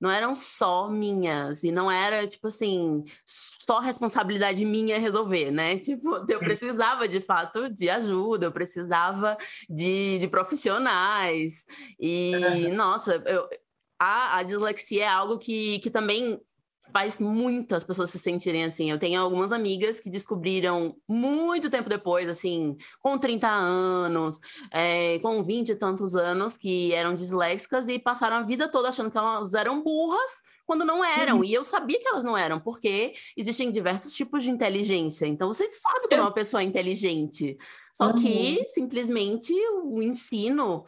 não 0.00 0.10
eram 0.10 0.34
só 0.34 0.88
minhas, 0.88 1.62
e 1.62 1.70
não 1.70 1.90
era, 1.90 2.26
tipo 2.26 2.48
assim, 2.48 3.04
só 3.26 3.78
responsabilidade 3.78 4.64
minha 4.64 4.98
resolver, 4.98 5.50
né? 5.50 5.78
Tipo, 5.78 6.24
eu 6.28 6.38
precisava, 6.40 7.06
de 7.06 7.20
fato, 7.20 7.68
de 7.70 7.88
ajuda, 7.90 8.46
eu 8.46 8.52
precisava 8.52 9.36
de, 9.68 10.18
de 10.18 10.28
profissionais. 10.28 11.66
E, 12.00 12.68
nossa, 12.72 13.22
eu, 13.26 13.48
a, 13.98 14.38
a 14.38 14.42
dislexia 14.42 15.04
é 15.04 15.08
algo 15.08 15.38
que, 15.38 15.78
que 15.78 15.90
também 15.90 16.40
faz 16.94 17.18
muitas 17.18 17.82
pessoas 17.82 18.10
se 18.10 18.20
sentirem 18.20 18.62
assim. 18.62 18.88
Eu 18.88 19.00
tenho 19.00 19.20
algumas 19.20 19.50
amigas 19.50 19.98
que 19.98 20.08
descobriram 20.08 20.94
muito 21.08 21.68
tempo 21.68 21.88
depois, 21.88 22.28
assim, 22.28 22.76
com 23.02 23.18
30 23.18 23.48
anos, 23.48 24.38
é, 24.70 25.18
com 25.18 25.42
20 25.42 25.70
e 25.70 25.74
tantos 25.74 26.14
anos, 26.14 26.56
que 26.56 26.94
eram 26.94 27.12
disléxicas 27.12 27.88
e 27.88 27.98
passaram 27.98 28.36
a 28.36 28.42
vida 28.42 28.68
toda 28.68 28.90
achando 28.90 29.10
que 29.10 29.18
elas 29.18 29.54
eram 29.54 29.82
burras 29.82 30.30
quando 30.64 30.84
não 30.84 31.04
eram. 31.04 31.38
Uhum. 31.38 31.44
E 31.44 31.52
eu 31.52 31.64
sabia 31.64 31.98
que 31.98 32.06
elas 32.06 32.22
não 32.22 32.38
eram, 32.38 32.60
porque 32.60 33.14
existem 33.36 33.72
diversos 33.72 34.14
tipos 34.14 34.44
de 34.44 34.50
inteligência. 34.50 35.26
Então, 35.26 35.52
você 35.52 35.66
sabe 35.66 36.06
que 36.06 36.14
é 36.14 36.20
uma 36.20 36.32
pessoa 36.32 36.62
inteligente. 36.62 37.58
Só 37.92 38.12
uhum. 38.12 38.18
que, 38.18 38.64
simplesmente, 38.68 39.52
o 39.82 40.00
ensino 40.00 40.84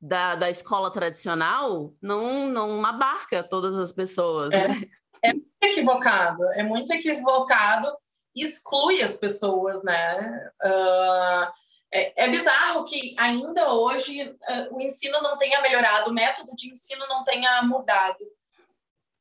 da, 0.00 0.36
da 0.36 0.48
escola 0.48 0.88
tradicional 0.92 1.92
não, 2.00 2.48
não 2.48 2.86
abarca 2.86 3.42
todas 3.42 3.74
as 3.74 3.92
pessoas, 3.92 4.52
é. 4.52 4.68
né? 4.68 4.88
É 5.22 5.32
muito 5.32 5.62
equivocado, 5.62 6.42
é 6.54 6.62
muito 6.62 6.92
equivocado, 6.92 7.96
exclui 8.34 9.02
as 9.02 9.16
pessoas, 9.16 9.82
né? 9.82 10.50
Uh, 10.64 11.52
é, 11.90 12.24
é, 12.24 12.28
bizarro 12.28 12.84
que 12.84 13.14
ainda 13.18 13.72
hoje 13.72 14.22
uh, 14.22 14.76
o 14.76 14.80
ensino 14.80 15.20
não 15.22 15.36
tenha 15.36 15.60
melhorado, 15.62 16.10
o 16.10 16.14
método 16.14 16.54
de 16.54 16.70
ensino 16.70 17.06
não 17.08 17.24
tenha 17.24 17.62
mudado. 17.62 18.18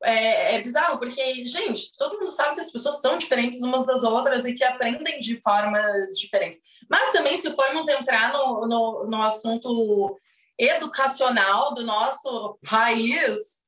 É, 0.04 0.56
é, 0.56 0.62
bizarro, 0.62 1.00
porque, 1.00 1.44
gente, 1.44 1.96
todo 1.98 2.20
mundo 2.20 2.30
sabe 2.30 2.54
que 2.54 2.60
as 2.60 2.72
pessoas 2.72 3.02
são 3.02 3.18
diferentes 3.18 3.64
umas 3.64 3.88
das 3.88 4.04
outras 4.04 4.46
e 4.46 4.54
que 4.54 4.64
aprendem 4.64 5.18
de 5.18 5.42
formas 5.42 6.12
diferentes. 6.20 6.60
Mas 6.88 7.12
também, 7.12 7.36
se 7.38 7.52
formos 7.56 7.88
entrar 7.88 8.32
no, 8.32 8.68
no, 8.68 9.08
no 9.08 9.24
assunto 9.24 10.20
educacional 10.60 11.74
do 11.74 11.84
nosso 11.84 12.60
país, 12.70 13.60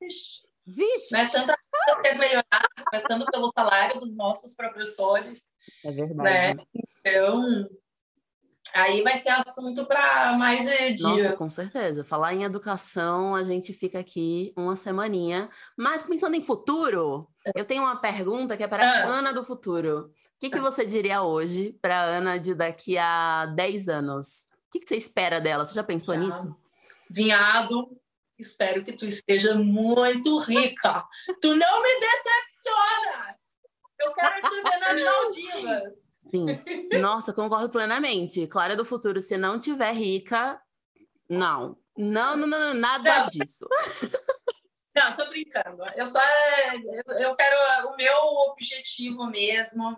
Vixe. 0.70 1.14
Né? 1.14 1.28
Tanta 1.32 1.59
ter 2.02 2.18
melhorado, 2.18 2.68
começando 2.90 3.26
pelo 3.26 3.48
salário 3.50 3.98
dos 4.00 4.16
nossos 4.16 4.56
professores. 4.56 5.50
É 5.84 5.92
verdade. 5.92 6.58
Né? 6.58 6.64
Então, 7.00 7.70
aí 8.74 9.02
vai 9.02 9.18
ser 9.18 9.30
assunto 9.30 9.86
para 9.86 10.38
mais 10.38 10.66
de 10.66 10.94
dia. 10.94 11.08
Nossa, 11.08 11.36
com 11.36 11.50
certeza. 11.50 12.04
Falar 12.04 12.34
em 12.34 12.44
educação, 12.44 13.36
a 13.36 13.44
gente 13.44 13.74
fica 13.74 14.00
aqui 14.00 14.54
uma 14.56 14.76
semaninha. 14.76 15.50
Mas 15.78 16.04
pensando 16.04 16.36
em 16.36 16.42
futuro, 16.42 17.28
eu 17.56 17.66
tenho 17.66 17.84
uma 17.84 18.00
pergunta 18.00 18.58
que 18.58 18.64
é 18.64 18.68
para 18.68 18.84
a 18.84 19.04
ah. 19.04 19.08
Ana 19.08 19.34
do 19.34 19.44
futuro. 19.44 20.12
O 20.36 20.40
que, 20.40 20.50
que 20.50 20.60
você 20.60 20.86
diria 20.86 21.22
hoje 21.22 21.78
para 21.82 22.00
a 22.00 22.04
Ana 22.04 22.38
de 22.38 22.56
daqui 22.56 22.98
a 22.98 23.46
10 23.48 23.90
anos? 23.90 24.50
O 24.68 24.72
que, 24.72 24.80
que 24.80 24.88
você 24.88 24.96
espera 24.96 25.42
dela? 25.42 25.66
Você 25.66 25.74
já 25.74 25.84
pensou 25.84 26.16
já. 26.16 26.22
nisso? 26.22 26.56
Vinhado, 27.10 27.90
Espero 28.40 28.84
que 28.84 28.94
tu 28.94 29.06
esteja 29.06 29.54
muito 29.54 30.40
rica. 30.40 31.06
Tu 31.42 31.56
não 31.56 31.82
me 31.82 31.90
decepciona! 32.00 33.36
Eu 34.00 34.14
quero 34.14 34.42
te 34.48 34.56
ver 34.56 34.80
nas 34.80 35.02
Maldivas. 35.04 36.10
Sim. 36.32 37.00
Nossa, 37.02 37.34
concordo 37.34 37.70
plenamente. 37.70 38.48
Clara 38.48 38.76
do 38.76 38.86
futuro, 38.86 39.20
se 39.20 39.38
não 39.38 39.60
tiver 39.60 39.92
rica, 39.92 40.62
não. 41.30 41.78
Não, 41.98 42.38
não, 42.38 42.48
não, 42.48 42.74
nada 42.74 43.20
não. 43.20 43.28
disso. 43.28 43.68
Não, 44.96 45.14
tô 45.14 45.30
brincando. 45.30 45.82
Eu 45.96 46.06
só 46.06 46.20
eu 47.20 47.34
quero 47.34 47.88
o 47.88 47.96
meu 47.96 48.18
objetivo 48.50 49.28
mesmo. 49.28 49.96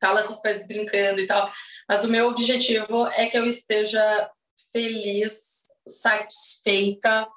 Falo 0.00 0.18
essas 0.18 0.40
coisas 0.40 0.64
brincando 0.64 1.20
e 1.20 1.26
tal, 1.26 1.50
mas 1.88 2.04
o 2.04 2.08
meu 2.08 2.28
objetivo 2.28 3.06
é 3.08 3.26
que 3.26 3.36
eu 3.36 3.46
esteja 3.46 4.30
feliz, 4.70 5.55
satisfeita 5.86 7.28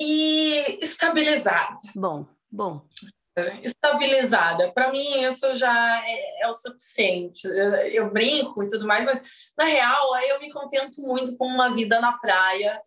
e 0.00 0.78
estabilizada. 0.80 1.76
Bom, 1.94 2.26
bom. 2.50 2.86
Estabilizada. 3.62 4.72
Para 4.72 4.90
mim, 4.90 5.22
isso 5.22 5.56
já 5.56 6.02
é, 6.06 6.42
é 6.42 6.48
o 6.48 6.52
suficiente. 6.52 7.46
Eu, 7.46 7.74
eu, 7.86 8.10
brinco 8.10 8.62
e 8.62 8.68
tudo 8.68 8.86
mais, 8.86 9.04
mas 9.04 9.20
na 9.56 9.64
real, 9.64 10.16
eu 10.28 10.40
me 10.40 10.50
contento 10.52 11.00
muito 11.02 11.36
com 11.36 11.46
uma 11.46 11.70
vida 11.70 12.00
na 12.00 12.12
praia, 12.12 12.80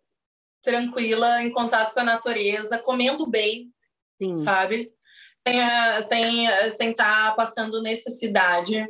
tranquila, 0.62 1.42
em 1.42 1.50
contato 1.50 1.92
com 1.92 2.00
a 2.00 2.04
natureza, 2.04 2.78
comendo 2.78 3.26
bem, 3.26 3.70
Sim. 4.20 4.34
sabe? 4.36 4.92
Sem 5.46 5.58
estar 5.58 6.02
sem, 6.02 6.70
sem 6.70 6.94
tá 6.94 7.34
passando 7.36 7.82
necessidade 7.82 8.86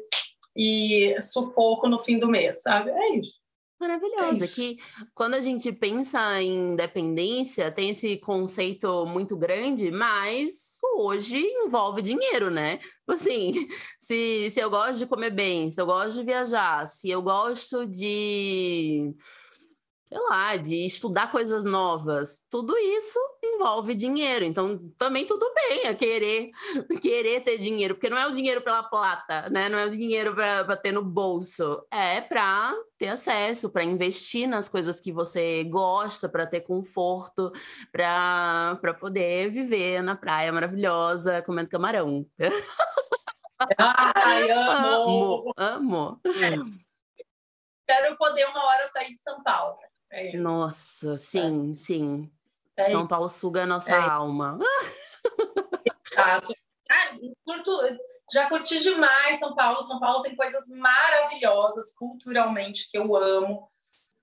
e 0.56 1.20
sufoco 1.20 1.88
no 1.88 1.98
fim 1.98 2.18
do 2.18 2.28
mês, 2.28 2.62
sabe? 2.62 2.90
É 2.90 3.16
isso. 3.16 3.43
Maravilhosa. 3.84 4.44
É 4.44 4.48
que 4.48 4.78
quando 5.14 5.34
a 5.34 5.40
gente 5.40 5.70
pensa 5.70 6.40
em 6.40 6.72
independência, 6.72 7.70
tem 7.70 7.90
esse 7.90 8.16
conceito 8.16 9.04
muito 9.04 9.36
grande, 9.36 9.90
mas 9.90 10.78
hoje 10.96 11.38
envolve 11.38 12.00
dinheiro, 12.00 12.50
né? 12.50 12.78
Tipo 12.78 13.12
assim, 13.12 13.52
se, 14.00 14.48
se 14.50 14.60
eu 14.60 14.70
gosto 14.70 14.98
de 15.00 15.06
comer 15.06 15.30
bem, 15.30 15.68
se 15.68 15.78
eu 15.80 15.84
gosto 15.84 16.18
de 16.18 16.24
viajar, 16.24 16.86
se 16.86 17.10
eu 17.10 17.20
gosto 17.20 17.86
de 17.86 19.14
sei 20.14 20.22
lá, 20.28 20.56
de 20.56 20.86
estudar 20.86 21.32
coisas 21.32 21.64
novas. 21.64 22.46
Tudo 22.48 22.78
isso 22.78 23.18
envolve 23.42 23.96
dinheiro. 23.96 24.44
Então, 24.44 24.78
também 24.96 25.26
tudo 25.26 25.44
bem 25.52 25.86
é 25.86 25.94
querer, 25.94 26.50
querer 27.02 27.40
ter 27.40 27.58
dinheiro, 27.58 27.96
porque 27.96 28.08
não 28.08 28.16
é 28.16 28.24
o 28.28 28.30
dinheiro 28.30 28.60
pela 28.60 28.84
plata, 28.84 29.50
né? 29.50 29.68
Não 29.68 29.76
é 29.76 29.86
o 29.86 29.90
dinheiro 29.90 30.32
para 30.32 30.76
ter 30.76 30.92
no 30.92 31.02
bolso. 31.02 31.84
É 31.90 32.20
para 32.20 32.72
ter 32.96 33.08
acesso, 33.08 33.70
para 33.70 33.82
investir 33.82 34.46
nas 34.46 34.68
coisas 34.68 35.00
que 35.00 35.12
você 35.12 35.64
gosta, 35.64 36.28
para 36.28 36.46
ter 36.46 36.60
conforto, 36.60 37.50
para 37.90 38.94
poder 39.00 39.50
viver 39.50 40.00
na 40.00 40.14
praia 40.14 40.52
maravilhosa, 40.52 41.42
comendo 41.42 41.68
camarão. 41.70 42.24
Ai, 43.78 44.50
amo! 44.52 45.52
Amo, 45.56 46.20
amo. 46.20 46.20
É. 46.24 46.84
Quero 47.86 48.16
poder 48.16 48.46
uma 48.46 48.64
hora 48.64 48.86
sair 48.86 49.14
de 49.14 49.20
São 49.20 49.42
Paulo. 49.42 49.78
É 50.16 50.36
Nossa, 50.36 51.18
sim, 51.18 51.72
é. 51.72 51.74
sim. 51.74 52.30
É 52.76 52.92
São 52.92 53.04
Paulo 53.04 53.28
suga 53.28 53.64
a 53.64 53.66
nossa 53.66 53.92
é. 53.92 53.98
alma. 53.98 54.60
Exato. 56.12 56.54
Ah, 56.88 57.16
curto, 57.44 57.80
já 58.32 58.48
curti 58.48 58.78
demais 58.78 59.40
São 59.40 59.56
Paulo. 59.56 59.82
São 59.82 59.98
Paulo 59.98 60.22
tem 60.22 60.36
coisas 60.36 60.68
maravilhosas 60.68 61.92
culturalmente 61.96 62.88
que 62.88 62.96
eu 62.96 63.16
amo. 63.16 63.68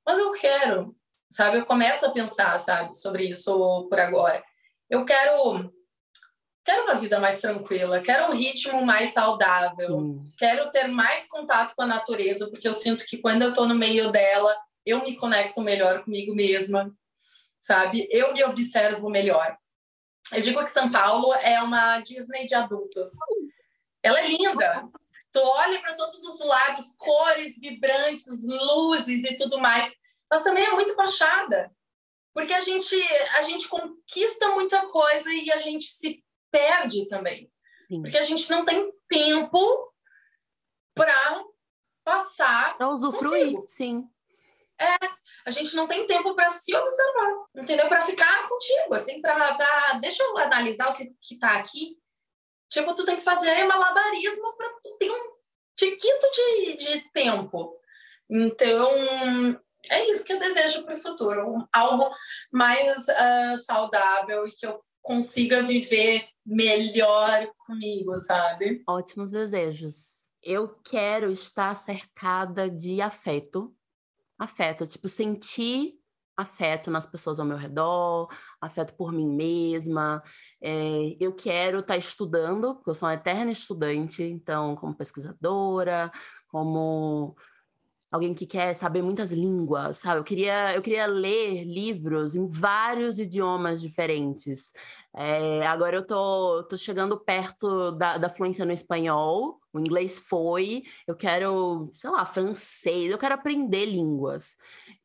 Mas 0.05 0.17
eu 0.17 0.31
quero, 0.31 0.95
sabe? 1.29 1.57
Eu 1.57 1.65
começo 1.65 2.05
a 2.05 2.11
pensar, 2.11 2.57
sabe, 2.59 2.95
sobre 2.95 3.27
isso 3.27 3.87
por 3.89 3.99
agora. 3.99 4.41
Eu 4.89 5.03
quero 5.03 5.73
quero 6.63 6.83
uma 6.83 6.95
vida 6.95 7.19
mais 7.19 7.41
tranquila, 7.41 8.01
quero 8.01 8.27
um 8.27 8.35
ritmo 8.35 8.85
mais 8.85 9.13
saudável, 9.13 9.97
hum. 9.97 10.29
quero 10.37 10.71
ter 10.71 10.87
mais 10.87 11.27
contato 11.27 11.73
com 11.75 11.81
a 11.81 11.87
natureza, 11.87 12.49
porque 12.49 12.67
eu 12.67 12.73
sinto 12.73 13.03
que 13.05 13.17
quando 13.17 13.41
eu 13.41 13.49
estou 13.49 13.67
no 13.67 13.75
meio 13.75 14.09
dela, 14.09 14.55
eu 14.85 15.03
me 15.03 15.15
conecto 15.15 15.61
melhor 15.61 16.03
comigo 16.03 16.33
mesma, 16.33 16.95
sabe? 17.57 18.07
Eu 18.09 18.33
me 18.33 18.43
observo 18.43 19.09
melhor. 19.09 19.57
Eu 20.33 20.41
digo 20.41 20.63
que 20.63 20.69
São 20.69 20.89
Paulo 20.89 21.33
é 21.35 21.61
uma 21.61 21.99
Disney 22.01 22.45
de 22.45 22.55
adultos. 22.55 23.09
Ela 24.01 24.21
é 24.21 24.27
linda. 24.27 24.89
Tu 25.31 25.39
olha 25.39 25.79
para 25.81 25.93
todos 25.93 26.23
os 26.23 26.39
lados, 26.45 26.95
cores 26.97 27.57
vibrantes, 27.57 28.47
luzes 28.47 29.23
e 29.23 29.35
tudo 29.35 29.59
mais. 29.59 29.91
Mas 30.29 30.43
também 30.43 30.65
é 30.65 30.71
muito 30.71 30.95
fachada. 30.95 31.71
Porque 32.33 32.53
a 32.53 32.61
gente 32.61 32.95
a 33.35 33.41
gente 33.41 33.67
conquista 33.67 34.49
muita 34.49 34.87
coisa 34.87 35.31
e 35.33 35.51
a 35.51 35.57
gente 35.57 35.85
se 35.85 36.23
perde 36.49 37.05
também. 37.07 37.51
Sim. 37.87 38.01
Porque 38.01 38.17
a 38.17 38.21
gente 38.21 38.49
não 38.49 38.63
tem 38.63 38.91
tempo 39.07 39.93
para 40.95 41.43
passar 42.03 42.77
para 42.77 42.89
usufruir, 42.89 43.53
consigo. 43.53 43.65
sim. 43.67 44.09
É, 44.81 44.97
a 45.45 45.51
gente 45.51 45.75
não 45.75 45.87
tem 45.87 46.07
tempo 46.07 46.33
para 46.33 46.49
se 46.49 46.75
observar, 46.75 47.45
entendeu? 47.55 47.87
Para 47.87 48.01
ficar 48.01 48.49
contigo, 48.49 48.95
assim, 48.95 49.21
para 49.21 49.99
deixa 50.01 50.23
eu 50.23 50.35
analisar 50.39 50.89
o 50.89 50.93
que, 50.93 51.05
que 51.21 51.37
tá 51.37 51.57
aqui. 51.57 51.95
Tipo, 52.67 52.95
tu 52.95 53.05
tem 53.05 53.17
que 53.17 53.23
fazer 53.23 53.63
malabarismo 53.65 54.57
para 54.57 54.69
tu 54.83 54.97
ter 54.97 55.11
um 55.11 55.31
tiquito 55.77 56.27
de, 56.31 56.73
de 56.75 57.11
tempo. 57.11 57.77
Então, 58.27 58.89
é 59.89 60.09
isso 60.09 60.23
que 60.23 60.33
eu 60.33 60.39
desejo 60.39 60.83
para 60.83 60.95
o 60.95 61.01
futuro, 61.01 61.67
algo 61.71 62.09
mais 62.51 63.03
uh, 63.03 63.57
saudável 63.63 64.47
e 64.47 64.51
que 64.51 64.65
eu 64.65 64.81
consiga 65.01 65.61
viver 65.61 66.27
melhor 66.43 67.51
comigo, 67.67 68.15
sabe? 68.15 68.83
Ótimos 68.87 69.31
desejos. 69.31 70.21
Eu 70.41 70.69
quero 70.83 71.31
estar 71.31 71.75
cercada 71.75 72.69
de 72.69 72.99
afeto 72.99 73.75
afeto, 74.41 74.87
tipo, 74.87 75.07
sentir 75.07 75.93
afeto 76.35 76.89
nas 76.89 77.05
pessoas 77.05 77.39
ao 77.39 77.45
meu 77.45 77.57
redor, 77.57 78.27
afeto 78.59 78.95
por 78.95 79.11
mim 79.11 79.27
mesma. 79.27 80.21
É, 80.61 81.15
eu 81.19 81.33
quero 81.33 81.79
estar 81.79 81.93
tá 81.93 81.97
estudando, 81.97 82.75
porque 82.75 82.89
eu 82.89 82.95
sou 82.95 83.07
uma 83.07 83.13
eterna 83.15 83.51
estudante, 83.51 84.23
então, 84.23 84.75
como 84.75 84.95
pesquisadora, 84.95 86.11
como 86.47 87.35
alguém 88.11 88.33
que 88.33 88.45
quer 88.45 88.73
saber 88.73 89.01
muitas 89.01 89.31
línguas, 89.31 89.97
sabe? 89.97 90.19
Eu 90.19 90.23
queria, 90.23 90.75
eu 90.75 90.81
queria 90.81 91.07
ler 91.07 91.63
livros 91.63 92.35
em 92.35 92.45
vários 92.45 93.19
idiomas 93.19 93.81
diferentes. 93.81 94.73
É, 95.15 95.65
agora 95.65 95.95
eu 95.95 96.05
tô, 96.05 96.63
tô 96.63 96.75
chegando 96.75 97.17
perto 97.17 97.91
da, 97.93 98.17
da 98.17 98.29
fluência 98.29 98.65
no 98.65 98.73
espanhol, 98.73 99.59
o 99.73 99.79
inglês 99.79 100.19
foi, 100.19 100.83
eu 101.07 101.15
quero, 101.15 101.89
sei 101.93 102.09
lá, 102.09 102.25
francês, 102.25 103.09
eu 103.09 103.17
quero 103.17 103.35
aprender 103.35 103.85
línguas. 103.85 104.57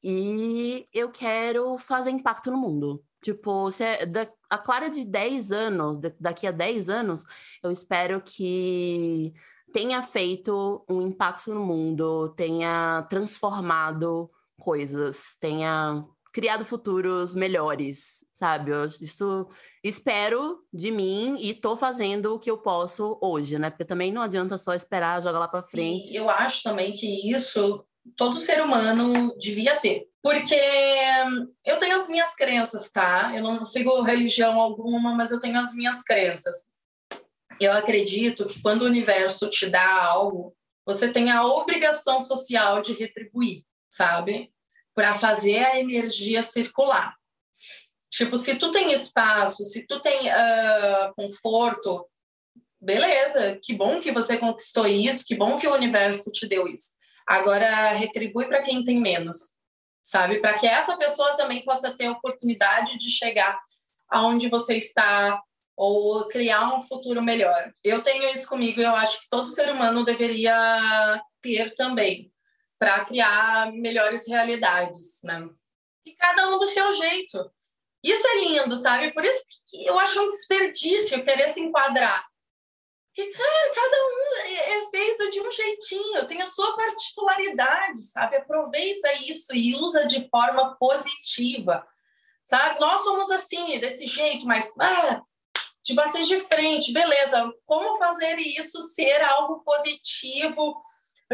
E 0.03 0.89
eu 0.93 1.11
quero 1.11 1.79
fazer 1.79 2.11
impacto 2.11 2.51
no 2.51 2.59
mundo. 2.59 3.05
Tipo, 3.23 3.71
se 3.71 3.85
é, 3.85 4.07
da, 4.07 4.29
a 4.51 4.59
Clara 4.59 4.91
de 4.91 5.05
10 5.05 5.53
anos, 5.53 5.99
daqui 6.21 6.47
a 6.47 6.51
10 6.51 6.89
anos, 6.89 7.25
eu 7.63 7.71
espero 7.71 8.21
que 8.21 9.33
tenha 9.77 10.01
feito 10.01 10.83
um 10.89 11.03
impacto 11.03 11.53
no 11.53 11.63
mundo, 11.63 12.31
tenha 12.31 13.07
transformado 13.11 14.31
coisas, 14.59 15.37
tenha 15.39 16.03
criado 16.33 16.65
futuros 16.65 17.35
melhores, 17.35 18.25
sabe? 18.33 18.71
Eu, 18.71 18.87
isso 18.87 19.47
espero 19.85 20.61
de 20.73 20.91
mim 20.91 21.37
e 21.39 21.53
tô 21.53 21.77
fazendo 21.77 22.33
o 22.33 22.39
que 22.39 22.51
eu 22.51 22.57
posso 22.57 23.19
hoje, 23.21 23.59
né? 23.59 23.69
Porque 23.69 23.85
também 23.85 24.11
não 24.11 24.23
adianta 24.23 24.57
só 24.57 24.73
esperar, 24.73 25.21
jogar 25.21 25.41
lá 25.41 25.49
para 25.49 25.63
frente. 25.63 26.11
E 26.11 26.17
eu 26.17 26.31
acho 26.31 26.63
também 26.63 26.95
que 26.95 27.31
isso 27.31 27.87
todo 28.17 28.35
ser 28.37 28.63
humano 28.63 29.37
devia 29.37 29.77
ter. 29.77 30.09
Porque 30.23 30.59
eu 31.67 31.79
tenho 31.79 31.97
as 31.97 32.09
minhas 32.09 32.35
crenças, 32.35 32.91
tá? 32.91 33.31
Eu 33.37 33.43
não 33.43 33.63
sigo 33.63 34.01
religião 34.01 34.59
alguma, 34.59 35.15
mas 35.15 35.31
eu 35.31 35.39
tenho 35.39 35.59
as 35.59 35.75
minhas 35.75 36.03
crenças 36.03 36.75
eu 37.61 37.73
acredito 37.73 38.47
que 38.47 38.61
quando 38.61 38.83
o 38.83 38.87
universo 38.87 39.49
te 39.49 39.67
dá 39.67 40.05
algo, 40.05 40.55
você 40.85 41.11
tem 41.11 41.31
a 41.31 41.45
obrigação 41.45 42.21
social 42.21 42.81
de 42.81 42.93
retribuir, 42.93 43.65
sabe? 43.91 44.53
Para 44.95 45.15
fazer 45.15 45.65
a 45.65 45.79
energia 45.79 46.43
circular. 46.43 47.15
Tipo, 48.11 48.37
se 48.37 48.55
tu 48.57 48.71
tem 48.71 48.93
espaço, 48.93 49.65
se 49.65 49.87
tu 49.87 50.01
tem 50.01 50.29
uh, 50.29 51.15
conforto, 51.15 52.09
beleza, 52.81 53.59
que 53.63 53.75
bom 53.75 54.01
que 54.01 54.13
você 54.13 54.39
conquistou 54.39 54.87
isso, 54.87 55.25
que 55.27 55.35
bom 55.35 55.59
que 55.59 55.67
o 55.67 55.75
universo 55.75 56.31
te 56.31 56.47
deu 56.47 56.69
isso. 56.69 56.93
Agora, 57.27 57.91
retribui 57.91 58.47
para 58.47 58.63
quem 58.63 58.85
tem 58.85 59.01
menos, 59.01 59.53
sabe? 60.03 60.41
Para 60.41 60.55
que 60.55 60.67
essa 60.67 60.97
pessoa 60.97 61.37
também 61.37 61.65
possa 61.65 61.95
ter 61.97 62.07
a 62.07 62.13
oportunidade 62.13 62.97
de 62.97 63.11
chegar 63.11 63.61
aonde 64.09 64.49
você 64.49 64.77
está, 64.77 65.43
ou 65.77 66.27
criar 66.29 66.75
um 66.75 66.81
futuro 66.81 67.23
melhor. 67.23 67.73
Eu 67.85 68.03
tenho 68.03 68.29
isso 68.31 68.49
comigo 68.49 68.81
e 68.81 68.85
eu 68.85 68.97
acho 68.97 69.21
que 69.21 69.29
todo 69.29 69.47
ser 69.47 69.71
humano 69.71 70.05
deveria 70.05 71.23
ter 71.43 71.75
também 71.75 72.33
para 72.79 73.05
criar 73.05 73.71
melhores 73.73 74.27
realidades, 74.27 75.21
né? 75.23 75.47
E 76.05 76.13
cada 76.13 76.49
um 76.49 76.57
do 76.57 76.67
seu 76.67 76.95
jeito. 76.95 77.51
Isso 78.03 78.27
é 78.27 78.41
lindo, 78.41 78.77
sabe? 78.77 79.13
Por 79.13 79.25
isso 79.25 79.43
que 79.69 79.85
eu 79.85 79.99
acho 79.99 80.21
um 80.21 80.29
desperdício 80.29 81.25
querer 81.25 81.49
se 81.49 81.61
enquadrar. 81.61 82.25
Porque, 83.15 83.31
cara, 83.33 83.75
cada 83.75 83.97
um 83.97 84.47
é, 84.47 84.79
é 84.79 84.91
feito 84.91 85.31
de 85.31 85.41
um 85.41 85.51
jeitinho, 85.51 86.27
tem 86.27 86.43
a 86.43 86.47
sua 86.47 86.77
particularidade, 86.77 88.03
sabe? 88.03 88.37
Aproveita 88.37 89.13
isso 89.25 89.55
e 89.55 89.75
usa 89.75 90.07
de 90.07 90.29
forma 90.29 90.77
positiva, 90.77 91.87
sabe? 92.45 92.79
Nós 92.79 93.01
somos 93.01 93.31
assim, 93.31 93.79
desse 93.81 94.05
jeito, 94.07 94.47
mas 94.47 94.71
ah, 94.79 95.23
de 95.87 95.95
bater 95.95 96.25
de 96.25 96.41
frente, 96.41 96.93
beleza, 96.93 97.53
como 97.65 97.97
fazer 97.97 98.37
isso 98.39 98.81
ser 98.81 99.23
algo 99.23 99.63
positivo 99.63 100.83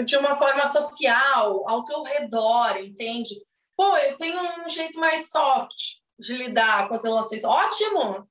de 0.05 0.16
uma 0.16 0.36
forma 0.36 0.66
social, 0.66 1.66
ao 1.66 1.82
teu 1.84 2.03
redor, 2.03 2.76
entende? 2.76 3.34
Pô, 3.74 3.96
eu 3.96 4.16
tenho 4.18 4.38
um 4.62 4.68
jeito 4.68 5.00
mais 5.00 5.30
soft 5.30 5.96
de 6.18 6.34
lidar 6.34 6.86
com 6.86 6.94
as 6.94 7.03
relações. 7.03 7.44
Ótimo! 7.44 8.28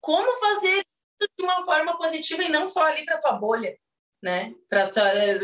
Como 0.00 0.36
fazer 0.36 0.76
isso 0.76 1.30
de 1.36 1.44
uma 1.44 1.64
forma 1.64 1.98
positiva 1.98 2.44
e 2.44 2.48
não 2.48 2.64
só 2.64 2.82
ali 2.84 3.04
para 3.04 3.18
tua 3.18 3.32
bolha, 3.32 3.76
né? 4.22 4.54
Para 4.70 4.88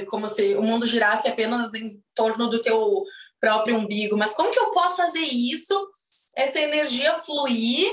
como 0.09 0.29
se 0.29 0.55
o 0.55 0.63
mundo 0.63 0.87
girasse 0.87 1.29
apenas 1.29 1.75
em 1.75 2.01
torno 2.15 2.49
do 2.49 2.63
teu 2.63 3.03
próprio 3.41 3.77
umbigo, 3.77 4.17
mas 4.17 4.33
como 4.33 4.53
que 4.53 4.61
eu 4.61 4.71
posso 4.71 4.97
fazer 4.97 5.23
isso 5.23 5.75
essa 6.37 6.61
energia 6.61 7.15
fluir 7.19 7.93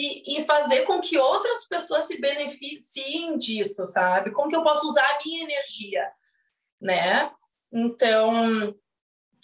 e, 0.00 0.38
e, 0.38 0.44
fazer 0.44 0.86
com 0.86 1.00
que 1.00 1.18
outras 1.18 1.66
pessoas 1.66 2.04
se 2.04 2.18
beneficiem 2.18 3.36
disso, 3.36 3.86
sabe? 3.86 4.30
Como 4.30 4.48
que 4.48 4.56
eu 4.56 4.62
posso 4.62 4.88
usar 4.88 5.04
a 5.04 5.18
minha 5.24 5.44
energia, 5.44 6.10
né? 6.80 7.30
Então, 7.70 8.74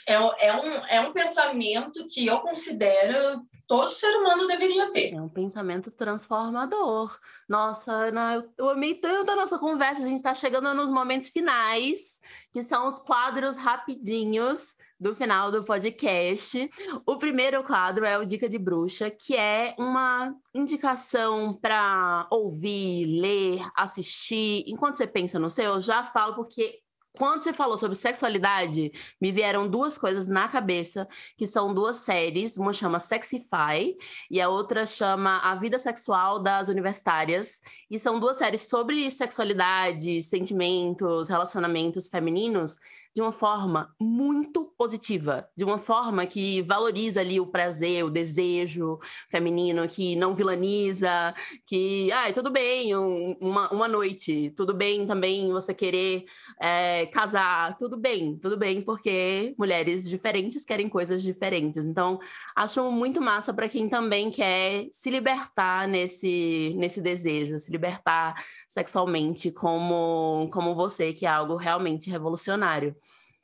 é, 0.09 0.15
é, 0.47 0.57
um, 0.57 0.73
é 0.87 1.01
um 1.01 1.13
pensamento 1.13 2.07
que 2.09 2.27
eu 2.27 2.41
considero 2.41 3.45
todo 3.67 3.91
ser 3.91 4.11
humano 4.17 4.47
deveria 4.47 4.89
ter. 4.91 5.13
É 5.13 5.21
um 5.21 5.29
pensamento 5.29 5.91
transformador. 5.91 7.19
Nossa, 7.49 7.93
Ana, 7.93 8.45
eu, 8.57 8.71
amei 8.71 8.95
tanto 8.95 9.33
a 9.33 9.37
nossa 9.37 9.59
conversa. 9.59 10.03
A 10.03 10.07
gente 10.07 10.17
está 10.17 10.33
chegando 10.33 10.73
nos 10.73 10.91
momentos 10.91 11.29
finais, 11.29 12.21
que 12.53 12.63
são 12.63 12.87
os 12.87 12.99
quadros 12.99 13.57
rapidinhos 13.57 14.77
do 14.99 15.15
final 15.15 15.51
do 15.51 15.65
podcast. 15.65 16.69
O 17.05 17.17
primeiro 17.17 17.63
quadro 17.63 18.05
é 18.05 18.19
o 18.19 18.25
Dica 18.25 18.49
de 18.49 18.59
Bruxa, 18.59 19.11
que 19.11 19.37
é 19.37 19.75
uma 19.79 20.35
indicação 20.55 21.55
para 21.55 22.27
ouvir, 22.31 23.07
ler, 23.07 23.67
assistir. 23.77 24.65
Enquanto 24.67 24.97
você 24.97 25.07
pensa 25.07 25.39
no 25.39 25.51
seu, 25.51 25.75
eu 25.75 25.81
já 25.81 26.05
falo 26.05 26.35
porque 26.35 26.81
quando 27.17 27.41
você 27.41 27.53
falou 27.53 27.79
sobre 27.79 27.97
sexualidade, 27.97 28.93
me 29.21 29.33
vieram 29.33 29.67
duas 29.67 29.97
coisas 29.97 30.29
na 30.29 30.49
cabeça, 30.49 31.09
que 31.37 31.47
são 31.47 31.73
duas 31.73 31.97
séries. 31.97 32.59
Uma 32.59 32.75
chama 32.75 33.01
Sexify 33.01 33.97
e 34.31 34.41
a 34.41 34.49
outra 34.51 34.85
chama 34.85 35.39
A 35.39 35.55
Vida 35.57 35.79
Sexual 35.79 36.39
das 36.43 36.69
Universitárias. 36.69 37.63
E 37.91 37.99
são 37.99 38.21
duas 38.21 38.37
séries 38.37 38.69
sobre 38.69 39.11
sexualidade, 39.11 40.21
sentimentos, 40.23 41.29
relacionamentos 41.29 42.07
femininos 42.07 42.79
de 43.17 43.23
uma 43.23 43.33
forma 43.33 43.95
muito 43.99 44.67
positiva, 44.77 45.49
de 45.57 45.64
uma 45.64 45.79
forma 45.79 46.27
que 46.27 46.61
valoriza 46.61 47.23
ali 47.23 47.41
o 47.41 47.47
prazer, 47.47 48.05
o 48.05 48.11
desejo 48.11 48.99
feminino, 49.31 49.89
que 49.89 50.14
não 50.14 50.35
vilaniza, 50.35 51.35
que, 51.64 52.12
ai, 52.12 52.35
tudo 52.35 52.51
bem, 52.51 52.95
um, 52.95 53.35
uma, 53.41 53.71
uma 53.73 53.89
noite, 53.89 54.53
tudo 54.55 54.75
bem 54.75 55.07
também 55.07 55.51
você 55.51 55.73
querer 55.73 56.27
é, 56.61 57.07
casar, 57.07 57.79
tudo 57.79 57.97
bem, 57.97 58.37
tudo 58.37 58.55
bem, 58.55 58.83
porque 58.83 59.55
mulheres 59.57 60.07
diferentes 60.07 60.62
querem 60.62 60.87
coisas 60.87 61.23
diferentes. 61.23 61.87
Então, 61.87 62.19
acho 62.55 62.93
muito 62.93 63.23
massa 63.23 63.55
para 63.55 63.67
quem 63.67 63.89
também 63.89 64.31
quer 64.31 64.89
se 64.93 65.09
libertar 65.09 65.89
nesse, 65.89 66.75
nesse 66.77 67.01
desejo, 67.01 67.59
se 67.59 67.73
libertar 67.73 68.35
sexualmente 68.69 69.51
como, 69.51 70.51
como 70.53 70.75
você, 70.75 71.14
que 71.14 71.25
é 71.25 71.31
algo 71.31 71.57
realmente 71.57 72.11
revolucionário. 72.11 72.95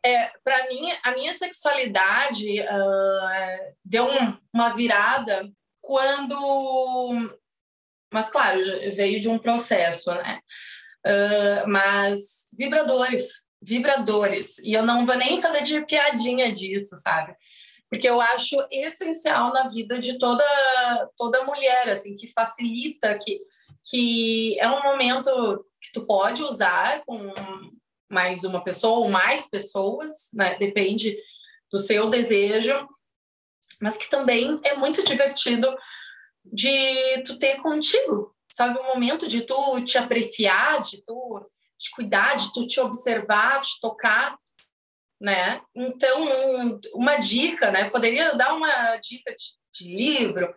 É, 0.05 0.33
para 0.43 0.67
mim, 0.69 0.91
a 1.05 1.13
minha 1.13 1.33
sexualidade 1.33 2.61
uh, 2.61 3.75
deu 3.85 4.05
um, 4.05 4.37
uma 4.53 4.75
virada 4.75 5.49
quando. 5.81 7.39
Mas, 8.13 8.29
claro, 8.29 8.61
veio 8.95 9.21
de 9.21 9.29
um 9.29 9.39
processo, 9.39 10.13
né? 10.13 10.41
Uh, 11.07 11.69
mas 11.69 12.47
vibradores, 12.59 13.43
vibradores. 13.61 14.59
E 14.59 14.73
eu 14.73 14.85
não 14.85 15.07
vou 15.07 15.17
nem 15.17 15.41
fazer 15.41 15.63
de 15.63 15.85
piadinha 15.87 16.53
disso, 16.53 16.97
sabe? 16.97 17.35
Porque 17.89 18.09
eu 18.09 18.21
acho 18.21 18.57
essencial 18.71 19.53
na 19.53 19.69
vida 19.69 19.99
de 19.99 20.19
toda, 20.19 20.45
toda 21.17 21.45
mulher, 21.45 21.91
assim, 21.91 22.17
que 22.17 22.27
facilita, 22.27 23.19
que, 23.23 23.41
que 23.85 24.59
é 24.59 24.69
um 24.69 24.83
momento 24.83 25.65
que 25.81 25.93
tu 25.93 26.07
pode 26.07 26.43
usar 26.43 27.05
com 27.05 27.31
mais 28.13 28.45
uma 28.45 28.63
pessoa 28.63 28.99
ou 28.99 29.11
mais 29.11 29.49
pessoas, 29.49 30.31
né? 30.35 30.55
Depende 30.57 31.17
do 31.71 31.79
seu 31.79 32.11
desejo, 32.11 32.87
mas 33.81 33.97
que 33.97 34.09
também 34.11 34.61
é 34.63 34.75
muito 34.77 35.03
divertido 35.03 35.75
de 36.45 37.23
tu 37.25 37.39
ter 37.39 37.57
contigo, 37.63 38.37
sabe? 38.51 38.79
Um 38.79 38.87
momento 38.87 39.27
de 39.27 39.41
tu 39.43 39.83
te 39.83 39.97
apreciar, 39.97 40.83
de 40.83 41.03
tu 41.03 41.51
te 41.79 41.91
cuidar, 41.93 42.37
de 42.37 42.53
tu 42.53 42.67
te 42.67 42.79
observar, 42.79 43.63
te 43.63 43.81
tocar, 43.81 44.39
né? 45.19 45.63
Então, 45.75 46.27
uma 46.95 47.17
dica, 47.17 47.71
né? 47.71 47.89
Poderia 47.89 48.35
dar 48.35 48.55
uma 48.55 48.97
dica 48.99 49.35
de, 49.35 49.87
de 49.87 49.97
livro, 49.97 50.55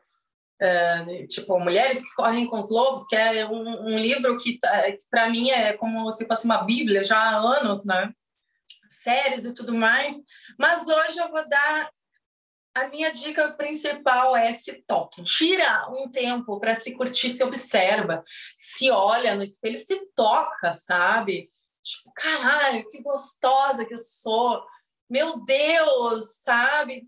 Uh, 0.61 1.27
tipo 1.27 1.59
Mulheres 1.59 2.01
que 2.01 2.15
Correm 2.15 2.47
com 2.47 2.57
os 2.57 2.71
Lobos, 2.71 3.05
que 3.07 3.15
é 3.15 3.45
um, 3.45 3.87
um 3.87 3.99
livro 3.99 4.37
que, 4.37 4.57
tá, 4.57 4.83
que 4.91 5.05
para 5.09 5.29
mim 5.29 5.49
é 5.49 5.73
como 5.73 6.09
se 6.11 6.25
fosse 6.25 6.45
uma 6.45 6.63
bíblia 6.63 7.03
já 7.03 7.17
há 7.17 7.35
anos, 7.35 7.85
né? 7.85 8.11
Séries 8.89 9.45
e 9.45 9.53
tudo 9.53 9.73
mais. 9.73 10.15
Mas 10.57 10.87
hoje 10.87 11.19
eu 11.19 11.29
vou 11.29 11.47
dar 11.49 11.89
a 12.75 12.89
minha 12.89 13.09
dica 13.09 13.53
principal 13.53 14.35
é 14.35 14.51
se 14.51 14.73
toque. 14.85 15.23
Tira 15.23 15.89
um 15.91 16.11
tempo 16.11 16.59
para 16.59 16.75
se 16.75 16.93
curtir, 16.93 17.29
se 17.29 17.41
observa, 17.41 18.21
se 18.57 18.91
olha 18.91 19.33
no 19.33 19.43
espelho, 19.43 19.79
se 19.79 20.05
toca, 20.13 20.73
sabe? 20.73 21.49
Tipo, 21.81 22.11
caralho, 22.13 22.85
que 22.89 23.01
gostosa 23.01 23.85
que 23.85 23.93
eu 23.93 23.97
sou. 23.97 24.61
Meu 25.09 25.39
Deus, 25.45 26.41
sabe? 26.41 27.07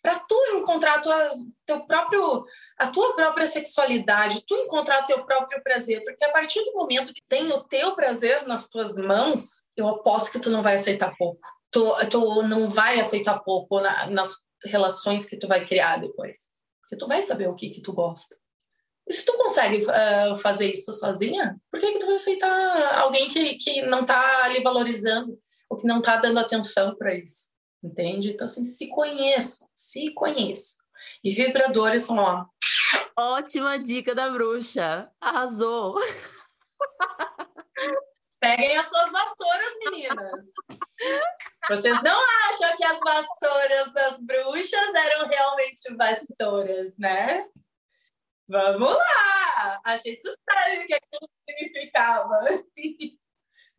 Para 0.00 0.18
tu 0.20 0.34
encontrar 0.54 0.96
a 0.96 1.00
tua, 1.00 1.32
teu 1.66 1.80
próprio, 1.86 2.44
a 2.78 2.88
tua 2.88 3.14
própria 3.14 3.46
sexualidade, 3.46 4.44
tu 4.46 4.54
encontrar 4.56 5.04
teu 5.04 5.24
próprio 5.24 5.62
prazer, 5.62 6.02
porque 6.04 6.24
a 6.24 6.32
partir 6.32 6.64
do 6.64 6.72
momento 6.72 7.12
que 7.12 7.22
tem 7.28 7.52
o 7.52 7.62
teu 7.64 7.94
prazer 7.94 8.46
nas 8.46 8.68
tuas 8.68 8.96
mãos, 8.96 9.64
eu 9.76 9.86
aposto 9.88 10.32
que 10.32 10.40
tu 10.40 10.50
não 10.50 10.62
vai 10.62 10.74
aceitar 10.74 11.14
pouco. 11.16 11.40
Tu, 11.70 12.06
tu 12.10 12.42
não 12.42 12.68
vai 12.68 13.00
aceitar 13.00 13.38
pouco 13.40 13.80
na, 13.80 14.06
nas 14.08 14.36
relações 14.64 15.24
que 15.24 15.36
tu 15.36 15.46
vai 15.46 15.64
criar 15.64 16.00
depois, 16.00 16.50
porque 16.80 16.96
tu 16.96 17.06
vai 17.06 17.22
saber 17.22 17.48
o 17.48 17.54
que 17.54 17.70
que 17.70 17.82
tu 17.82 17.92
gosta. 17.92 18.36
E 19.08 19.12
se 19.12 19.24
tu 19.24 19.36
consegue 19.36 19.84
uh, 19.84 20.36
fazer 20.36 20.72
isso 20.72 20.92
sozinha, 20.94 21.56
por 21.70 21.80
que 21.80 21.92
que 21.92 21.98
tu 21.98 22.06
vai 22.06 22.14
aceitar 22.16 23.00
alguém 23.00 23.28
que, 23.28 23.56
que 23.56 23.82
não 23.82 24.00
está 24.00 24.44
ali 24.44 24.62
valorizando 24.62 25.38
ou 25.68 25.76
que 25.76 25.86
não 25.86 25.98
está 25.98 26.16
dando 26.16 26.38
atenção 26.38 26.94
para 26.96 27.14
isso? 27.14 27.51
Entende? 27.82 28.30
Então, 28.30 28.44
assim, 28.44 28.62
se 28.62 28.88
conheçam, 28.88 29.68
se 29.74 30.12
conheçam. 30.14 30.80
E 31.24 31.30
vibradores 31.30 32.04
são, 32.04 32.18
ó. 32.18 32.46
Ótima 33.18 33.78
dica 33.78 34.14
da 34.14 34.30
bruxa. 34.30 35.10
Arrasou. 35.20 35.98
Peguem 38.40 38.76
as 38.76 38.86
suas 38.86 39.12
vassouras, 39.12 39.74
meninas. 39.84 40.46
Vocês 41.68 42.02
não 42.02 42.20
acham 42.48 42.76
que 42.76 42.84
as 42.84 42.98
vassouras 42.98 43.92
das 43.92 44.20
bruxas 44.20 44.94
eram 44.94 45.28
realmente 45.28 45.94
vassouras, 45.94 46.96
né? 46.98 47.48
Vamos 48.48 48.94
lá! 48.94 49.80
A 49.84 49.96
gente 49.96 50.22
sabe 50.22 50.84
o 50.84 50.86
que 50.86 50.94
aquilo 50.94 51.28
significava. 51.48 52.40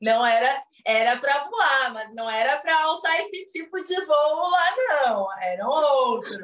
Não 0.04 0.26
era, 0.26 0.62
era 0.86 1.18
para 1.18 1.46
voar, 1.46 1.94
mas 1.94 2.14
não 2.14 2.30
era 2.30 2.60
para 2.60 2.84
alçar 2.84 3.18
esse 3.22 3.46
tipo 3.46 3.82
de 3.82 4.06
voo 4.06 4.50
lá, 4.50 4.76
não. 4.78 5.28
Eram 5.42 5.70
outros. 5.70 6.38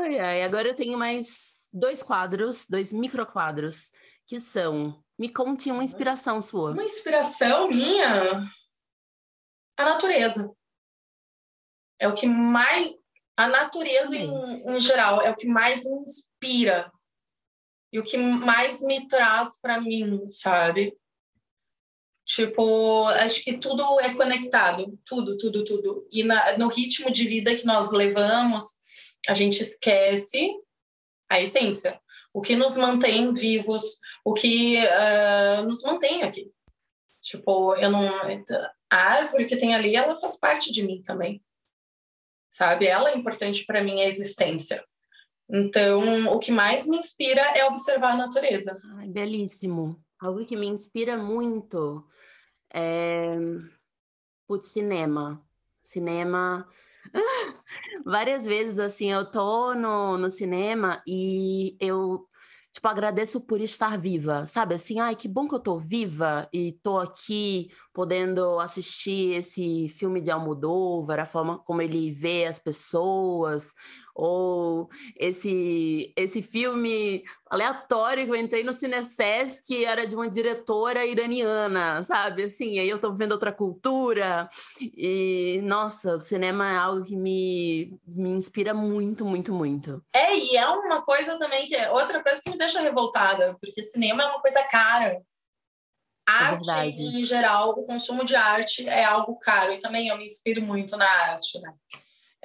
Ai, 0.00 0.18
ai. 0.20 0.42
Agora 0.44 0.68
eu 0.68 0.76
tenho 0.76 0.96
mais 0.96 1.68
dois 1.72 2.04
quadros, 2.04 2.68
dois 2.68 2.92
microquadros, 2.92 3.90
que 4.28 4.38
são. 4.38 5.02
Me 5.18 5.28
conte 5.28 5.72
uma 5.72 5.82
inspiração 5.82 6.40
sua. 6.40 6.70
Uma 6.70 6.84
inspiração 6.84 7.66
minha? 7.68 8.40
A 9.76 9.84
natureza. 9.84 10.48
É 11.98 12.06
o 12.06 12.14
que 12.14 12.28
mais. 12.28 12.94
A 13.36 13.48
natureza 13.48 14.16
em, 14.16 14.62
em 14.68 14.78
geral 14.78 15.20
é 15.20 15.32
o 15.32 15.34
que 15.34 15.48
mais 15.48 15.84
me 15.84 16.02
inspira 16.02 16.92
e 17.92 17.98
o 17.98 18.04
que 18.04 18.16
mais 18.16 18.80
me 18.82 19.08
traz 19.08 19.58
para 19.60 19.80
mim, 19.80 20.28
sabe? 20.28 20.96
Tipo, 22.24 23.04
acho 23.06 23.44
que 23.44 23.58
tudo 23.58 24.00
é 24.00 24.14
conectado, 24.14 24.98
tudo, 25.04 25.36
tudo, 25.36 25.62
tudo. 25.62 26.08
E 26.10 26.24
na, 26.24 26.56
no 26.56 26.68
ritmo 26.68 27.10
de 27.10 27.28
vida 27.28 27.54
que 27.54 27.66
nós 27.66 27.92
levamos, 27.92 28.64
a 29.28 29.34
gente 29.34 29.60
esquece 29.60 30.50
a 31.30 31.40
essência, 31.40 32.00
o 32.32 32.40
que 32.40 32.56
nos 32.56 32.76
mantém 32.76 33.30
vivos, 33.30 33.98
o 34.24 34.32
que 34.32 34.78
uh, 34.78 35.64
nos 35.64 35.82
mantém 35.82 36.22
aqui. 36.22 36.50
Tipo, 37.22 37.74
eu 37.76 37.90
não. 37.90 38.08
A 38.90 38.96
árvore 38.96 39.46
que 39.46 39.56
tem 39.56 39.74
ali, 39.74 39.96
ela 39.96 40.16
faz 40.16 40.38
parte 40.38 40.72
de 40.72 40.82
mim 40.82 41.02
também. 41.02 41.42
Sabe? 42.50 42.86
Ela 42.86 43.10
é 43.10 43.16
importante 43.16 43.66
para 43.66 43.82
minha 43.82 44.06
existência. 44.06 44.84
Então, 45.50 46.32
o 46.32 46.38
que 46.38 46.50
mais 46.50 46.86
me 46.86 46.96
inspira 46.96 47.40
é 47.40 47.64
observar 47.66 48.12
a 48.12 48.16
natureza. 48.16 48.78
Ai, 48.96 49.08
belíssimo. 49.08 50.03
Algo 50.24 50.42
que 50.46 50.56
me 50.56 50.66
inspira 50.66 51.18
muito 51.18 52.08
é. 52.72 53.36
Putz, 54.46 54.68
cinema. 54.68 55.44
Cinema. 55.82 56.66
Várias 58.06 58.46
vezes, 58.46 58.78
assim, 58.78 59.12
eu 59.12 59.30
tô 59.30 59.74
no, 59.74 60.16
no 60.16 60.30
cinema 60.30 61.02
e 61.06 61.76
eu 61.78 62.26
tipo, 62.72 62.88
agradeço 62.88 63.38
por 63.42 63.60
estar 63.60 63.98
viva, 63.98 64.46
sabe? 64.46 64.74
Assim, 64.74 64.98
ai, 64.98 65.14
que 65.14 65.28
bom 65.28 65.46
que 65.46 65.54
eu 65.54 65.60
tô 65.60 65.78
viva 65.78 66.48
e 66.52 66.72
tô 66.82 66.98
aqui 66.98 67.70
podendo 67.94 68.58
assistir 68.58 69.36
esse 69.36 69.88
filme 69.88 70.20
de 70.20 70.28
Almodóvar, 70.28 71.20
a 71.20 71.26
forma 71.26 71.58
como 71.60 71.80
ele 71.80 72.10
vê 72.10 72.44
as 72.44 72.58
pessoas, 72.58 73.72
ou 74.12 74.88
esse 75.16 76.12
esse 76.16 76.42
filme 76.42 77.24
aleatório 77.48 78.24
que 78.24 78.30
eu 78.30 78.36
entrei 78.36 78.64
no 78.64 78.72
Cinecess 78.72 79.60
que 79.60 79.84
era 79.84 80.06
de 80.06 80.16
uma 80.16 80.28
diretora 80.28 81.06
iraniana, 81.06 82.02
sabe? 82.02 82.44
Assim, 82.44 82.80
aí 82.80 82.88
eu 82.88 82.98
tô 82.98 83.14
vendo 83.14 83.32
outra 83.32 83.52
cultura 83.52 84.48
e 84.80 85.60
nossa, 85.62 86.16
o 86.16 86.20
cinema 86.20 86.68
é 86.68 86.76
algo 86.76 87.04
que 87.04 87.16
me, 87.16 87.96
me 88.06 88.30
inspira 88.30 88.74
muito, 88.74 89.24
muito, 89.24 89.52
muito. 89.52 90.02
É, 90.12 90.36
e 90.36 90.56
é 90.56 90.66
uma 90.68 91.02
coisa 91.02 91.38
também 91.38 91.64
que 91.64 91.76
é 91.76 91.90
outra 91.92 92.20
coisa 92.22 92.40
que 92.44 92.50
me 92.50 92.58
deixa 92.58 92.80
revoltada, 92.80 93.56
porque 93.60 93.82
cinema 93.82 94.24
é 94.24 94.26
uma 94.26 94.40
coisa 94.40 94.62
cara. 94.64 95.22
É 96.26 96.32
arte, 96.32 96.70
é 96.70 96.86
em 96.88 97.24
geral, 97.24 97.70
o 97.70 97.84
consumo 97.84 98.24
de 98.24 98.34
arte 98.34 98.88
é 98.88 99.04
algo 99.04 99.38
caro, 99.38 99.72
e 99.72 99.78
também 99.78 100.08
eu 100.08 100.16
me 100.16 100.24
inspiro 100.24 100.62
muito 100.62 100.96
na 100.96 101.06
arte, 101.06 101.60
né? 101.60 101.72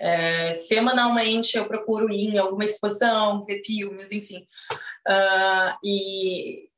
É, 0.02 0.58
semanalmente 0.58 1.58
eu 1.58 1.68
procuro 1.68 2.10
ir 2.10 2.30
em 2.30 2.38
alguma 2.38 2.64
exposição, 2.64 3.42
ver 3.42 3.62
filmes, 3.64 4.14
enfim. 4.14 4.48
Uh, 5.08 5.78
e 5.84 6.70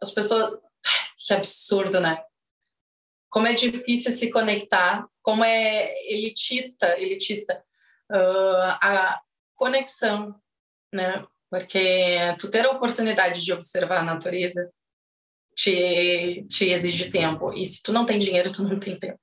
as 0.00 0.10
pessoas. 0.10 0.58
Que 1.26 1.34
absurdo, 1.34 1.98
né? 1.98 2.22
Como 3.28 3.48
é 3.48 3.52
difícil 3.52 4.12
se 4.12 4.30
conectar, 4.30 5.04
como 5.22 5.42
é 5.42 5.92
elitista, 6.08 6.96
elitista 7.00 7.64
uh, 8.12 8.78
a 8.80 9.20
conexão, 9.56 10.40
né? 10.94 11.26
Porque 11.50 12.16
tu 12.38 12.48
ter 12.48 12.64
a 12.64 12.70
oportunidade 12.70 13.44
de 13.44 13.52
observar 13.52 13.98
a 13.98 14.04
natureza 14.04 14.72
te, 15.56 16.46
te 16.48 16.66
exige 16.66 17.08
tempo. 17.08 17.52
E 17.52 17.64
se 17.64 17.82
tu 17.82 17.92
não 17.92 18.04
tem 18.04 18.18
dinheiro, 18.18 18.52
tu 18.52 18.62
não 18.62 18.78
tem 18.78 18.98
tempo. 18.98 19.18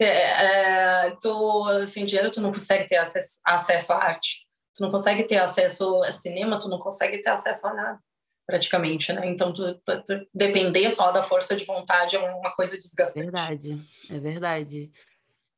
É, 0.00 1.06
é, 1.06 1.16
tu, 1.22 1.86
sem 1.86 2.04
dinheiro, 2.04 2.30
tu 2.30 2.40
não 2.40 2.52
consegue 2.52 2.86
ter 2.86 2.96
acesso, 2.96 3.38
acesso 3.44 3.92
à 3.92 4.02
arte. 4.02 4.46
Tu 4.74 4.82
não 4.82 4.90
consegue 4.90 5.24
ter 5.24 5.38
acesso 5.38 6.02
a 6.02 6.10
cinema, 6.10 6.58
tu 6.58 6.68
não 6.68 6.78
consegue 6.78 7.20
ter 7.20 7.30
acesso 7.30 7.66
a 7.68 7.74
nada, 7.74 7.98
praticamente, 8.46 9.12
né? 9.12 9.28
Então, 9.28 9.52
tu, 9.52 9.74
tu, 9.80 10.02
tu 10.02 10.26
depender 10.34 10.90
só 10.90 11.12
da 11.12 11.22
força 11.22 11.54
de 11.54 11.64
vontade 11.64 12.16
é 12.16 12.18
uma 12.18 12.54
coisa 12.54 12.78
desgastante. 12.78 13.30
Verdade, 13.30 13.74
é 14.10 14.18
verdade. 14.18 14.90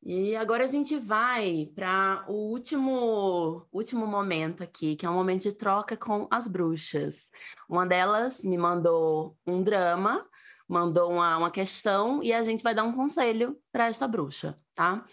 E 0.05 0.35
agora 0.35 0.65
a 0.65 0.67
gente 0.67 0.99
vai 0.99 1.71
para 1.75 2.25
o 2.29 2.51
último, 2.51 3.67
último 3.73 4.07
momento 4.07 4.63
aqui, 4.63 4.97
que 4.97 5.07
é 5.07 5.11
um 5.11 5.15
momento 5.15 5.43
de 5.43 5.53
troca 5.53 5.97
com 5.97 6.27
as 6.31 6.49
bruxas. 6.49 7.31
Uma 7.69 7.87
delas 7.87 8.45
me 8.45 8.59
mandou 8.59 9.37
um 9.47 9.63
drama 9.63 10.27
mandou 10.73 11.13
uma, 11.13 11.37
uma 11.37 11.51
questão 11.51 12.23
e 12.23 12.33
a 12.33 12.43
gente 12.43 12.63
vai 12.63 12.75
dar 12.75 12.85
um 12.85 12.95
conselho 12.95 13.59
para 13.71 13.87
esta 13.87 14.09
bruxa, 14.09 14.57
tá? 14.75 15.05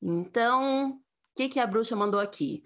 Então, 0.00 0.90
o 0.90 1.00
que, 1.34 1.50
que 1.50 1.60
a 1.60 1.66
bruxa 1.66 1.94
mandou 1.94 2.18
aqui? 2.18 2.64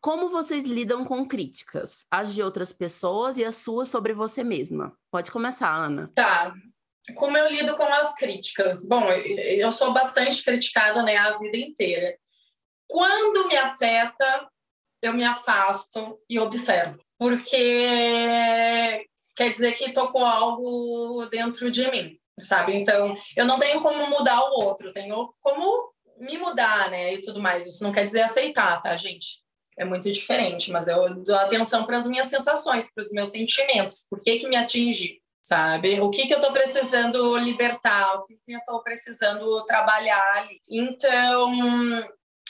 Como 0.00 0.30
vocês 0.30 0.64
lidam 0.64 1.04
com 1.04 1.26
críticas, 1.26 2.06
as 2.08 2.32
de 2.32 2.40
outras 2.40 2.72
pessoas 2.72 3.36
e 3.36 3.44
as 3.44 3.56
suas 3.56 3.88
sobre 3.88 4.14
você 4.14 4.44
mesma? 4.44 4.96
Pode 5.10 5.32
começar, 5.32 5.74
Ana. 5.74 6.08
Tá. 6.14 6.54
Como 7.14 7.36
eu 7.36 7.48
lido 7.48 7.76
com 7.76 7.84
as 7.84 8.14
críticas? 8.14 8.86
Bom, 8.86 9.10
eu 9.10 9.70
sou 9.72 9.92
bastante 9.92 10.42
criticada 10.42 11.02
né, 11.02 11.16
a 11.16 11.36
vida 11.38 11.56
inteira. 11.56 12.16
Quando 12.86 13.48
me 13.48 13.56
afeta, 13.56 14.48
eu 15.02 15.12
me 15.12 15.24
afasto 15.24 16.18
e 16.28 16.38
observo. 16.38 16.98
Porque 17.18 19.06
quer 19.36 19.50
dizer 19.50 19.72
que 19.72 19.92
tocou 19.92 20.24
algo 20.24 21.26
dentro 21.26 21.70
de 21.70 21.90
mim, 21.90 22.18
sabe? 22.40 22.74
Então, 22.74 23.14
eu 23.36 23.44
não 23.44 23.58
tenho 23.58 23.80
como 23.80 24.06
mudar 24.08 24.40
o 24.50 24.60
outro, 24.60 24.92
tenho 24.92 25.32
como 25.40 25.92
me 26.18 26.36
mudar, 26.38 26.90
né? 26.90 27.14
E 27.14 27.20
tudo 27.20 27.40
mais. 27.40 27.66
Isso 27.66 27.84
não 27.84 27.92
quer 27.92 28.04
dizer 28.04 28.22
aceitar, 28.22 28.80
tá, 28.82 28.96
gente? 28.96 29.42
É 29.78 29.84
muito 29.84 30.10
diferente, 30.10 30.72
mas 30.72 30.88
eu 30.88 31.22
dou 31.22 31.36
atenção 31.36 31.84
para 31.84 31.96
as 31.96 32.06
minhas 32.06 32.26
sensações, 32.26 32.90
para 32.92 33.02
os 33.02 33.12
meus 33.12 33.28
sentimentos, 33.28 34.04
por 34.10 34.20
que 34.20 34.40
que 34.40 34.48
me 34.48 34.56
atinge, 34.56 35.20
sabe? 35.48 35.98
O 36.00 36.10
que 36.10 36.26
que 36.26 36.34
eu 36.34 36.38
estou 36.38 36.52
precisando 36.52 37.38
libertar, 37.38 38.16
o 38.16 38.22
que 38.22 38.36
que 38.36 38.52
eu 38.52 38.58
estou 38.58 38.82
precisando 38.82 39.64
trabalhar 39.64 40.22
ali. 40.36 40.60
Então, 40.68 41.54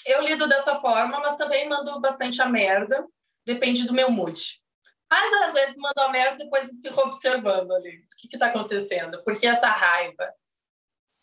eu 0.04 0.20
lido 0.22 0.48
dessa 0.48 0.80
forma, 0.80 1.20
mas 1.20 1.36
também 1.36 1.68
mando 1.68 2.00
bastante 2.00 2.42
a 2.42 2.46
merda, 2.46 3.06
depende 3.46 3.86
do 3.86 3.94
meu 3.94 4.10
mood. 4.10 4.60
Mas 5.08 5.32
às 5.44 5.54
vezes 5.54 5.76
manda 5.76 6.06
a 6.06 6.08
merda 6.08 6.34
e 6.34 6.44
depois 6.44 6.70
fica 6.70 7.00
observando 7.00 7.70
ali. 7.70 7.98
O 7.98 8.28
que 8.28 8.34
está 8.34 8.46
acontecendo? 8.46 9.22
Por 9.22 9.38
que 9.38 9.46
essa 9.46 9.68
raiva? 9.68 10.34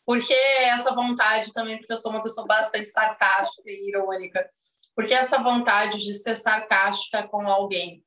Por 0.06 0.26
que 0.26 0.34
essa 0.34 0.96
vontade 0.96 1.52
também? 1.52 1.78
Porque 1.78 1.92
eu 1.92 1.98
sou 1.98 2.10
uma 2.10 2.24
pessoa 2.24 2.48
bastante 2.48 2.88
sarcástica 2.88 3.70
e 3.70 3.90
irônica. 3.90 4.50
Por 4.96 5.06
que 5.06 5.14
essa 5.14 5.44
vontade 5.44 5.98
de 5.98 6.14
ser 6.14 6.38
sarcástica 6.38 7.28
com 7.28 7.46
alguém? 7.46 8.02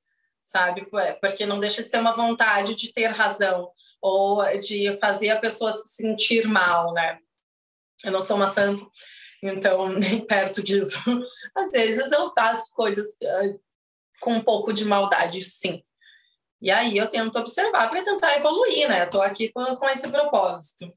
Sabe? 0.48 0.88
Porque 1.20 1.44
não 1.44 1.60
deixa 1.60 1.82
de 1.82 1.90
ser 1.90 2.00
uma 2.00 2.14
vontade 2.14 2.74
de 2.74 2.90
ter 2.90 3.08
razão 3.08 3.70
ou 4.00 4.42
de 4.58 4.96
fazer 4.98 5.28
a 5.28 5.38
pessoa 5.38 5.70
se 5.72 5.88
sentir 5.88 6.48
mal, 6.48 6.94
né? 6.94 7.18
Eu 8.02 8.12
não 8.12 8.22
sou 8.22 8.34
uma 8.34 8.46
santa, 8.46 8.82
então 9.42 9.90
nem 9.92 10.24
perto 10.24 10.62
disso. 10.62 10.98
Às 11.54 11.70
vezes 11.70 12.10
eu 12.10 12.32
faço 12.32 12.72
coisas 12.72 13.08
ah, 13.22 13.58
com 14.22 14.36
um 14.36 14.42
pouco 14.42 14.72
de 14.72 14.86
maldade, 14.86 15.42
sim. 15.42 15.84
E 16.62 16.70
aí 16.70 16.96
eu 16.96 17.06
tento 17.06 17.38
observar 17.38 17.90
para 17.90 18.02
tentar 18.02 18.38
evoluir, 18.38 18.88
né? 18.88 19.04
Estou 19.04 19.20
aqui 19.20 19.50
com, 19.52 19.76
com 19.76 19.86
esse 19.86 20.08
propósito. 20.08 20.90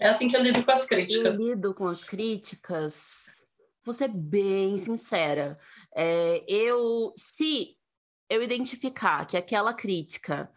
É 0.00 0.08
assim 0.08 0.28
que 0.28 0.36
eu 0.36 0.42
lido 0.42 0.64
com 0.64 0.72
as 0.72 0.84
críticas. 0.84 1.38
Eu 1.38 1.46
lido 1.46 1.72
com 1.72 1.86
as 1.86 2.02
críticas. 2.02 3.26
Vou 3.84 3.94
ser 3.94 4.08
bem 4.08 4.76
sincera. 4.76 5.56
É, 5.94 6.44
eu, 6.48 7.12
se 7.16 7.76
eu 8.34 8.42
identificar 8.42 9.26
que 9.26 9.36
aquela 9.36 9.74
crítica 9.74 10.50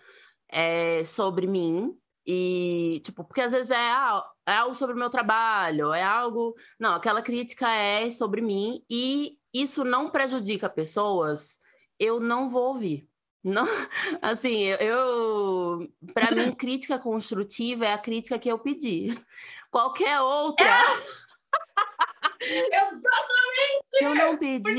é 0.50 1.04
sobre 1.04 1.48
mim 1.48 1.98
e 2.26 3.02
tipo, 3.04 3.24
porque 3.24 3.42
às 3.42 3.52
vezes 3.52 3.72
é, 3.72 3.92
ah, 3.92 4.24
é 4.48 4.54
algo 4.54 4.74
sobre 4.74 4.96
o 4.96 4.98
meu 5.00 5.10
trabalho, 5.10 5.94
é 5.94 6.02
algo, 6.02 6.56
não, 6.80 6.96
aquela 6.96 7.22
crítica 7.22 7.70
é 7.70 8.10
sobre 8.10 8.42
mim 8.42 8.84
e 8.90 9.38
isso 9.54 9.84
não 9.84 10.10
prejudica 10.10 10.70
pessoas 10.70 11.60
eu 12.00 12.20
não 12.20 12.50
vou 12.50 12.70
ouvir. 12.70 13.08
Não, 13.44 13.66
assim, 14.22 14.64
eu, 14.64 14.78
eu 14.78 15.94
para 16.14 16.32
mim 16.32 16.52
crítica 16.56 16.98
construtiva 16.98 17.86
é 17.86 17.94
a 17.94 17.98
crítica 17.98 18.40
que 18.40 18.50
eu 18.50 18.58
pedi. 18.58 19.10
Qualquer 19.70 20.20
outra 20.20 20.66
é. 20.66 20.84
Exatamente! 22.42 23.86
Eu 24.02 24.16
não 24.16 24.38
pedi. 24.38 24.76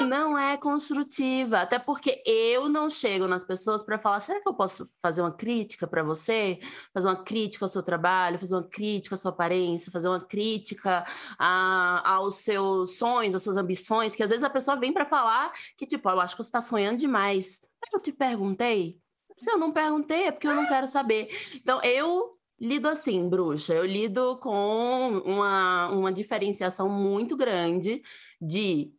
Não 0.00 0.38
é 0.38 0.56
construtiva. 0.56 1.58
Até 1.58 1.78
porque 1.78 2.22
eu 2.26 2.68
não 2.68 2.90
chego 2.90 3.26
nas 3.26 3.44
pessoas 3.44 3.82
para 3.82 3.98
falar: 3.98 4.20
será 4.20 4.40
que 4.40 4.48
eu 4.48 4.54
posso 4.54 4.86
fazer 5.00 5.20
uma 5.20 5.32
crítica 5.32 5.86
para 5.86 6.02
você? 6.02 6.58
Fazer 6.92 7.08
uma 7.08 7.22
crítica 7.22 7.64
ao 7.64 7.68
seu 7.68 7.82
trabalho, 7.82 8.38
fazer 8.38 8.54
uma 8.54 8.68
crítica 8.68 9.14
à 9.14 9.18
sua 9.18 9.30
aparência, 9.30 9.92
fazer 9.92 10.08
uma 10.08 10.20
crítica 10.20 11.04
a, 11.38 12.14
aos 12.14 12.36
seus 12.36 12.96
sonhos, 12.96 13.34
às 13.34 13.42
suas 13.42 13.56
ambições. 13.56 14.14
Que 14.14 14.22
às 14.22 14.30
vezes 14.30 14.44
a 14.44 14.50
pessoa 14.50 14.76
vem 14.76 14.92
para 14.92 15.04
falar 15.04 15.52
que, 15.76 15.86
tipo, 15.86 16.08
eu 16.08 16.20
acho 16.20 16.34
que 16.34 16.42
você 16.42 16.48
está 16.48 16.60
sonhando 16.60 16.98
demais. 16.98 17.60
Eu 17.92 18.00
te 18.00 18.12
perguntei. 18.12 18.98
Se 19.38 19.50
eu 19.50 19.56
não 19.56 19.72
perguntei, 19.72 20.24
é 20.24 20.32
porque 20.32 20.46
eu 20.46 20.54
não 20.54 20.66
quero 20.66 20.86
saber. 20.86 21.28
Então, 21.54 21.80
eu 21.82 22.38
lido 22.60 22.88
assim, 22.88 23.28
bruxa. 23.28 23.72
Eu 23.72 23.86
lido 23.86 24.38
com 24.38 25.22
uma, 25.24 25.88
uma 25.88 26.12
diferenciação 26.12 26.88
muito 26.88 27.36
grande 27.36 28.02
de 28.40 28.92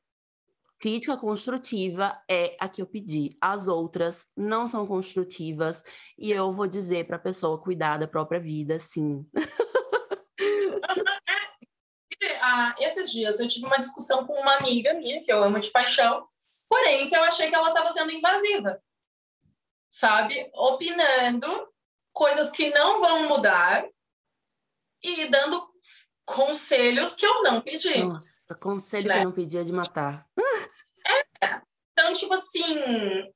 crítica 0.80 1.16
construtiva 1.16 2.20
é 2.28 2.57
a 2.59 2.68
que 2.68 2.82
eu 2.82 2.88
pedi. 2.88 3.38
As 3.39 3.68
outras 3.68 4.28
não 4.36 4.68
são 4.68 4.88
construtivas 4.88 5.84
e 6.18 6.32
eu 6.32 6.51
vou 6.51 6.68
dizer 6.68 7.05
para 7.05 7.18
a 7.18 7.20
pessoa 7.20 7.62
cuidar 7.62 7.97
da 7.97 8.07
própria 8.07 8.39
vida, 8.39 8.80
sim. 8.80 9.24
ah, 12.41 12.76
esses 12.80 13.12
dias 13.12 13.39
eu 13.39 13.47
tive 13.47 13.68
uma 13.68 13.78
discussão 13.78 14.26
com 14.26 14.34
uma 14.34 14.55
amiga 14.55 14.95
minha 14.95 15.24
que 15.24 15.32
eu 15.32 15.43
amo 15.43 15.59
de 15.59 15.70
paixão, 15.70 16.28
porém 16.68 17.07
que 17.07 17.16
eu 17.16 17.24
achei 17.26 17.49
que 17.49 17.55
ela 17.55 17.68
estava 17.68 17.91
sendo 17.91 18.12
invasiva, 18.12 18.82
sabe? 19.88 20.49
Opinando 20.55 21.70
coisas 22.14 22.51
que 22.51 22.70
não 22.70 22.99
vão 22.99 23.28
mudar 23.28 23.88
e 25.03 25.26
dando 25.28 25.70
conselhos 26.26 27.16
que 27.16 27.26
eu 27.26 27.43
não 27.43 27.62
pedi. 27.62 28.03
Nossa, 28.03 28.55
conselho 28.55 29.07
né? 29.07 29.16
que 29.16 29.20
eu 29.22 29.26
não 29.26 29.32
pedi 29.32 29.57
é 29.57 29.64
de 29.64 29.72
matar. 29.72 30.26
É. 30.38 31.62
Então, 31.91 32.14
tipo 32.14 32.34
assim, 32.34 32.80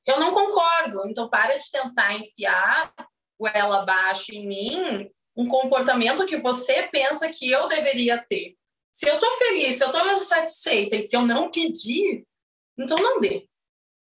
eu 0.06 0.18
não 0.18 0.32
concordo. 0.32 1.06
Então, 1.08 1.28
para 1.28 1.56
de 1.56 1.70
tentar 1.70 2.14
enfiar 2.14 2.92
o 3.38 3.46
ela 3.46 3.82
abaixo 3.82 4.32
em 4.32 4.46
mim 4.46 5.10
um 5.36 5.46
comportamento 5.46 6.24
que 6.24 6.38
você 6.38 6.88
pensa 6.90 7.28
que 7.28 7.50
eu 7.50 7.68
deveria 7.68 8.24
ter. 8.26 8.56
Se 8.90 9.06
eu 9.06 9.18
tô 9.18 9.30
feliz, 9.36 9.76
se 9.76 9.84
eu 9.84 9.90
tô 9.90 10.20
satisfeita 10.22 10.96
e 10.96 11.02
se 11.02 11.14
eu 11.14 11.20
não 11.20 11.50
pedir, 11.50 12.24
então 12.78 12.96
não 12.96 13.20
dê, 13.20 13.46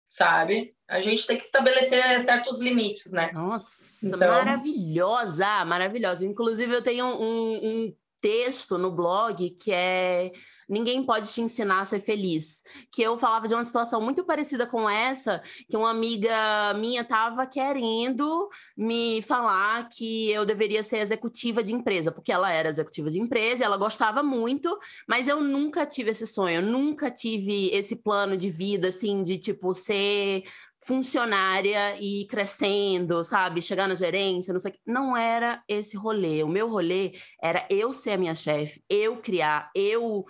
sabe? 0.08 0.73
A 0.88 1.00
gente 1.00 1.26
tem 1.26 1.38
que 1.38 1.44
estabelecer 1.44 2.20
certos 2.20 2.60
limites, 2.60 3.10
né? 3.12 3.30
Nossa, 3.32 4.06
então... 4.06 4.28
maravilhosa, 4.28 5.64
maravilhosa. 5.64 6.24
Inclusive, 6.24 6.74
eu 6.74 6.82
tenho 6.82 7.06
um, 7.06 7.60
um 7.62 7.94
texto 8.20 8.76
no 8.76 8.90
blog 8.90 9.50
que 9.50 9.72
é 9.72 10.32
Ninguém 10.68 11.04
pode 11.04 11.32
te 11.32 11.40
ensinar 11.40 11.80
a 11.80 11.84
ser 11.84 12.00
feliz. 12.00 12.62
Que 12.90 13.02
eu 13.02 13.18
falava 13.18 13.46
de 13.46 13.54
uma 13.54 13.64
situação 13.64 14.00
muito 14.00 14.24
parecida 14.24 14.66
com 14.66 14.88
essa, 14.88 15.42
que 15.68 15.76
uma 15.76 15.90
amiga 15.90 16.74
minha 16.74 17.02
estava 17.02 17.46
querendo 17.46 18.48
me 18.76 19.22
falar 19.22 19.88
que 19.88 20.30
eu 20.30 20.44
deveria 20.44 20.82
ser 20.82 20.98
executiva 20.98 21.62
de 21.62 21.74
empresa, 21.74 22.10
porque 22.10 22.32
ela 22.32 22.50
era 22.50 22.68
executiva 22.68 23.10
de 23.10 23.20
empresa, 23.20 23.64
ela 23.64 23.76
gostava 23.76 24.22
muito, 24.22 24.78
mas 25.08 25.28
eu 25.28 25.40
nunca 25.40 25.86
tive 25.86 26.10
esse 26.10 26.26
sonho, 26.26 26.62
nunca 26.62 27.10
tive 27.10 27.68
esse 27.74 27.96
plano 27.96 28.36
de 28.36 28.50
vida 28.50 28.88
assim 28.88 29.22
de 29.22 29.38
tipo 29.38 29.72
ser 29.74 30.44
funcionária 30.86 31.96
e 32.00 32.26
crescendo, 32.26 33.24
sabe? 33.24 33.62
Chegar 33.62 33.88
na 33.88 33.94
gerência, 33.94 34.52
não 34.52 34.60
sei 34.60 34.70
o 34.70 34.74
que. 34.74 34.80
Não 34.86 35.16
era 35.16 35.62
esse 35.68 35.96
rolê. 35.96 36.42
O 36.42 36.48
meu 36.48 36.68
rolê 36.68 37.12
era 37.42 37.66
eu 37.70 37.92
ser 37.92 38.12
a 38.12 38.18
minha 38.18 38.34
chefe, 38.34 38.82
eu 38.88 39.16
criar, 39.16 39.70
eu 39.74 40.24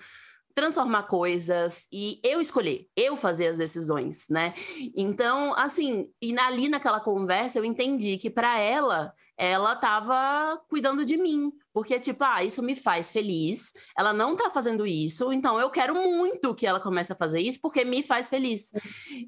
transformar 0.55 1.05
coisas 1.05 1.89
e 1.93 2.21
eu 2.23 2.41
escolher, 2.41 2.87
eu 2.97 3.17
fazer 3.17 3.49
as 3.49 3.57
decisões, 3.59 4.29
né? 4.31 4.55
Então, 4.97 5.53
assim, 5.55 6.09
e 6.23 6.39
ali 6.39 6.69
naquela 6.69 7.01
conversa 7.01 7.59
eu 7.59 7.65
entendi 7.65 8.17
que 8.17 8.31
para 8.31 8.59
ela, 8.59 9.13
ela 9.37 9.73
estava 9.73 10.57
cuidando 10.69 11.05
de 11.05 11.17
mim, 11.17 11.53
porque 11.73 11.99
tipo, 11.99 12.23
ah, 12.23 12.45
isso 12.45 12.63
me 12.63 12.77
faz 12.77 13.11
feliz. 13.11 13.73
Ela 13.99 14.13
não 14.13 14.37
tá 14.37 14.49
fazendo 14.49 14.87
isso, 14.87 15.33
então 15.33 15.59
eu 15.59 15.69
quero 15.71 15.95
muito 15.95 16.55
que 16.55 16.67
ela 16.67 16.79
comece 16.79 17.13
a 17.13 17.17
fazer 17.17 17.41
isso 17.41 17.61
porque 17.61 17.85
me 17.85 18.01
faz 18.01 18.29
feliz. 18.29 18.71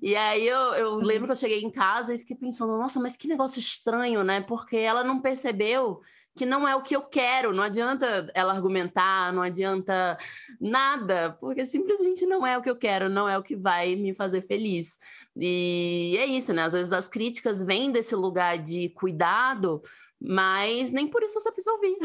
E 0.01 0.14
aí 0.14 0.47
eu, 0.47 0.61
eu 0.74 0.97
lembro 0.97 1.27
que 1.27 1.33
eu 1.33 1.37
cheguei 1.37 1.61
em 1.61 1.70
casa 1.70 2.14
e 2.14 2.18
fiquei 2.20 2.37
pensando, 2.37 2.79
nossa, 2.79 3.01
mas 3.01 3.16
que 3.16 3.27
negócio 3.27 3.59
estranho, 3.59 4.22
né? 4.22 4.43
Porque 4.43 4.77
ela 4.77 5.03
não 5.03 5.20
percebeu 5.20 6.01
que 6.37 6.45
não 6.45 6.68
é 6.68 6.76
o 6.76 6.82
que 6.82 6.95
eu 6.95 7.03
quero. 7.03 7.53
Não 7.53 7.64
adianta 7.64 8.30
ela 8.34 8.53
argumentar, 8.53 9.32
não 9.32 9.43
adianta 9.43 10.18
nada, 10.61 11.37
porque 11.41 11.64
simplesmente 11.64 12.26
não 12.26 12.47
é 12.47 12.57
o 12.57 12.62
que 12.62 12.68
eu 12.68 12.76
quero, 12.76 13.09
não 13.09 13.28
é 13.28 13.39
o 13.39 13.43
que 13.43 13.57
vai 13.57 13.97
me 13.97 14.14
fazer 14.14 14.43
feliz. 14.43 14.99
E 15.34 16.16
é 16.18 16.26
isso, 16.26 16.53
né? 16.53 16.62
Às 16.62 16.74
vezes 16.74 16.93
as 16.93 17.09
críticas 17.09 17.62
vêm 17.62 17.91
desse 17.91 18.14
lugar 18.14 18.59
de 18.59 18.91
cuidado, 18.91 19.82
mas 20.20 20.91
nem 20.91 21.09
por 21.09 21.22
isso 21.22 21.41
você 21.41 21.51
precisa 21.51 21.74
ouvir. 21.74 21.97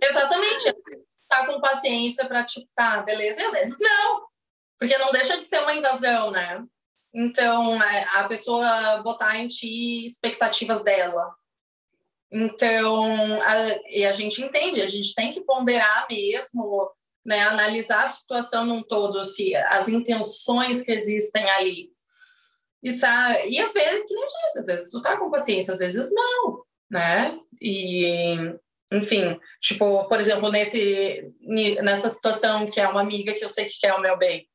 Exatamente. 0.00 0.74
Tá 1.28 1.46
com 1.46 1.60
paciência 1.60 2.26
para 2.26 2.44
tipo, 2.44 2.66
tá, 2.74 3.02
beleza, 3.02 3.42
e 3.42 3.44
às 3.44 3.52
vezes 3.52 3.76
não, 3.80 4.22
porque 4.78 4.96
não 4.98 5.10
deixa 5.10 5.36
de 5.36 5.44
ser 5.44 5.60
uma 5.60 5.74
invasão, 5.74 6.30
né? 6.30 6.64
Então, 7.14 7.80
é, 7.82 8.04
a 8.14 8.24
pessoa 8.28 9.02
botar 9.02 9.38
em 9.38 9.46
ti 9.46 10.04
expectativas 10.04 10.82
dela, 10.82 11.34
então, 12.36 13.40
a, 13.42 13.78
e 13.88 14.04
a 14.04 14.10
gente 14.10 14.42
entende, 14.42 14.82
a 14.82 14.88
gente 14.88 15.14
tem 15.14 15.32
que 15.32 15.40
ponderar 15.42 16.04
mesmo, 16.10 16.90
né, 17.24 17.42
analisar 17.42 18.02
a 18.02 18.08
situação 18.08 18.66
num 18.66 18.82
todo, 18.82 19.22
se 19.24 19.54
as 19.54 19.88
intenções 19.88 20.82
que 20.82 20.90
existem 20.90 21.48
ali. 21.50 21.92
E, 22.82 22.90
sabe, 22.90 23.50
e 23.50 23.60
às 23.60 23.72
vezes, 23.72 24.04
que 24.04 24.14
nem 24.14 24.26
disse, 24.26 24.58
às 24.58 24.66
vezes 24.66 24.90
tu 24.90 25.00
tá 25.00 25.16
com 25.16 25.30
paciência, 25.30 25.72
às 25.72 25.78
vezes 25.78 26.12
não, 26.12 26.64
né? 26.90 27.38
E, 27.62 28.34
enfim, 28.92 29.38
tipo, 29.60 30.08
por 30.08 30.18
exemplo, 30.18 30.50
nesse, 30.50 31.32
nessa 31.84 32.08
situação 32.08 32.66
que 32.66 32.80
é 32.80 32.88
uma 32.88 33.00
amiga 33.00 33.32
que 33.32 33.44
eu 33.44 33.48
sei 33.48 33.66
que 33.66 33.78
quer 33.78 33.94
o 33.94 34.00
meu 34.00 34.18
bem, 34.18 34.48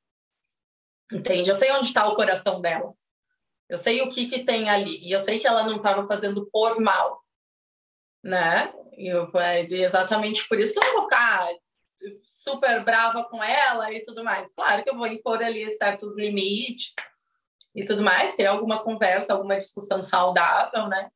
entende? 1.13 1.49
Eu 1.49 1.55
sei 1.55 1.71
onde 1.71 1.87
está 1.87 2.09
o 2.09 2.13
coração 2.13 2.61
dela. 2.61 2.93
Eu 3.69 3.77
sei 3.77 4.01
o 4.01 4.09
que 4.09 4.27
que 4.27 4.43
tem 4.43 4.69
ali. 4.69 4.99
E 5.01 5.11
eu 5.11 5.19
sei 5.19 5.39
que 5.39 5.47
ela 5.47 5.63
não 5.63 5.77
estava 5.77 6.05
fazendo 6.05 6.49
por 6.51 6.81
mal 6.81 7.23
né? 8.23 8.73
Eu, 8.97 9.29
é 9.35 9.61
exatamente 9.61 10.47
por 10.47 10.59
isso 10.59 10.73
que 10.73 10.79
eu 10.79 10.87
não 10.87 10.93
vou 10.93 11.03
ficar 11.03 11.47
super 12.23 12.83
brava 12.83 13.23
com 13.25 13.43
ela 13.43 13.91
e 13.91 14.01
tudo 14.01 14.23
mais. 14.23 14.53
Claro 14.53 14.83
que 14.83 14.89
eu 14.89 14.97
vou 14.97 15.07
impor 15.07 15.41
ali 15.41 15.69
certos 15.71 16.17
limites 16.17 16.93
e 17.75 17.85
tudo 17.85 18.01
mais, 18.01 18.35
ter 18.35 18.45
alguma 18.45 18.83
conversa, 18.83 19.33
alguma 19.33 19.57
discussão 19.57 20.01
saudável, 20.01 20.87
né? 20.87 21.09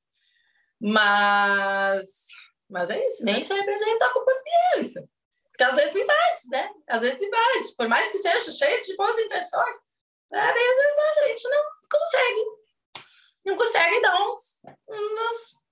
Mas, 0.79 2.27
mas 2.69 2.89
é 2.89 3.05
isso, 3.07 3.23
nem 3.23 3.39
isso 3.39 3.53
representa 3.53 4.05
a 4.05 4.13
culpa 4.13 4.31
deles. 4.43 4.93
Porque 5.49 5.63
às 5.63 5.75
vezes 5.75 5.95
invade, 5.95 6.41
né? 6.51 6.69
Às 6.87 7.01
vezes 7.01 7.21
invade, 7.21 7.75
por 7.77 7.87
mais 7.87 8.11
que 8.11 8.17
seja 8.17 8.51
cheio 8.51 8.81
de 8.81 8.95
boas 8.95 9.17
intenções, 9.17 9.77
às 10.31 10.53
vezes 10.53 10.97
a 11.17 11.27
gente 11.27 11.49
não 11.49 11.63
consegue. 11.91 12.63
Não 13.45 13.57
consegue 13.57 14.01
dar 14.01 14.25
uns, 14.25 14.61
uns 14.87 15.62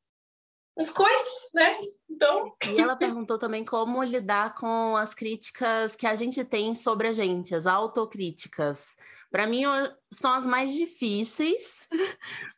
as 0.82 0.90
coisas, 0.90 1.28
né? 1.54 1.78
Então. 2.10 2.54
E 2.68 2.80
ela 2.80 2.96
perguntou 2.96 3.40
também 3.40 3.64
como 3.64 4.04
lidar 4.04 4.56
com 4.56 4.98
as 4.98 5.14
críticas 5.14 5.96
que 5.96 6.06
a 6.06 6.16
gente 6.16 6.44
tem 6.44 6.74
sobre 6.74 7.08
a 7.08 7.14
gente, 7.14 7.56
as 7.56 7.66
autocríticas. 7.66 8.98
Para 9.32 9.48
mim, 9.48 9.64
são 10.12 10.34
as 10.34 10.46
mais 10.46 10.74
difíceis. 10.74 11.88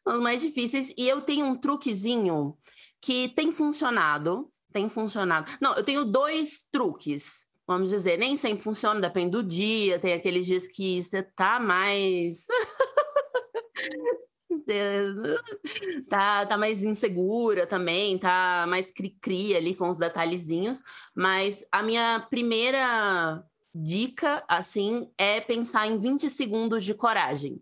são 0.03 0.15
as 0.15 0.19
mais 0.21 0.41
difíceis. 0.41 0.93
E 0.97 1.07
eu 1.07 1.21
tenho 1.21 1.45
um 1.45 1.55
truquezinho 1.55 2.57
que 3.01 3.29
tem 3.29 3.51
funcionado. 3.51 4.51
Tem 4.71 4.89
funcionado. 4.89 5.51
Não, 5.61 5.75
eu 5.75 5.83
tenho 5.83 6.03
dois 6.03 6.65
truques. 6.71 7.47
Vamos 7.67 7.91
dizer, 7.91 8.17
nem 8.17 8.35
sempre 8.35 8.63
funciona, 8.63 8.99
depende 8.99 9.31
do 9.31 9.43
dia. 9.43 9.99
Tem 9.99 10.13
aqueles 10.13 10.45
dias 10.47 10.67
que 10.67 11.01
você 11.01 11.21
tá 11.21 11.59
mais. 11.59 12.45
tá, 16.09 16.45
tá 16.45 16.57
mais 16.57 16.83
insegura 16.83 17.65
também, 17.67 18.17
tá 18.17 18.65
mais 18.67 18.91
cri-cri 18.91 19.55
ali 19.55 19.75
com 19.75 19.89
os 19.89 19.97
detalhezinhos. 19.97 20.81
Mas 21.15 21.65
a 21.71 21.81
minha 21.83 22.25
primeira 22.29 23.43
dica, 23.75 24.43
assim, 24.47 25.09
é 25.17 25.41
pensar 25.41 25.87
em 25.87 25.97
20 25.97 26.29
segundos 26.29 26.83
de 26.83 26.93
coragem. 26.93 27.59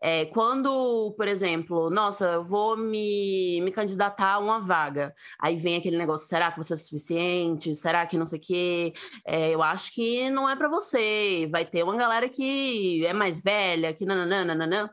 É, 0.00 0.24
quando, 0.26 1.14
por 1.16 1.28
exemplo, 1.28 1.88
nossa, 1.88 2.24
eu 2.32 2.44
vou 2.44 2.76
me, 2.76 3.60
me 3.62 3.70
candidatar 3.70 4.34
a 4.34 4.38
uma 4.40 4.60
vaga, 4.60 5.14
aí 5.40 5.56
vem 5.56 5.76
aquele 5.76 5.96
negócio, 5.96 6.26
será 6.26 6.50
que 6.50 6.58
você 6.58 6.74
é 6.74 6.76
suficiente? 6.76 7.74
Será 7.74 8.04
que 8.06 8.18
não 8.18 8.26
sei 8.26 8.38
o 8.38 8.42
quê? 8.42 8.92
É, 9.24 9.50
eu 9.50 9.62
acho 9.62 9.92
que 9.94 10.28
não 10.30 10.48
é 10.48 10.56
para 10.56 10.68
você. 10.68 11.48
Vai 11.50 11.64
ter 11.64 11.84
uma 11.84 11.96
galera 11.96 12.28
que 12.28 13.04
é 13.06 13.12
mais 13.12 13.40
velha, 13.40 13.94
que 13.94 14.04
nananã, 14.04 14.44
nananã. 14.44 14.90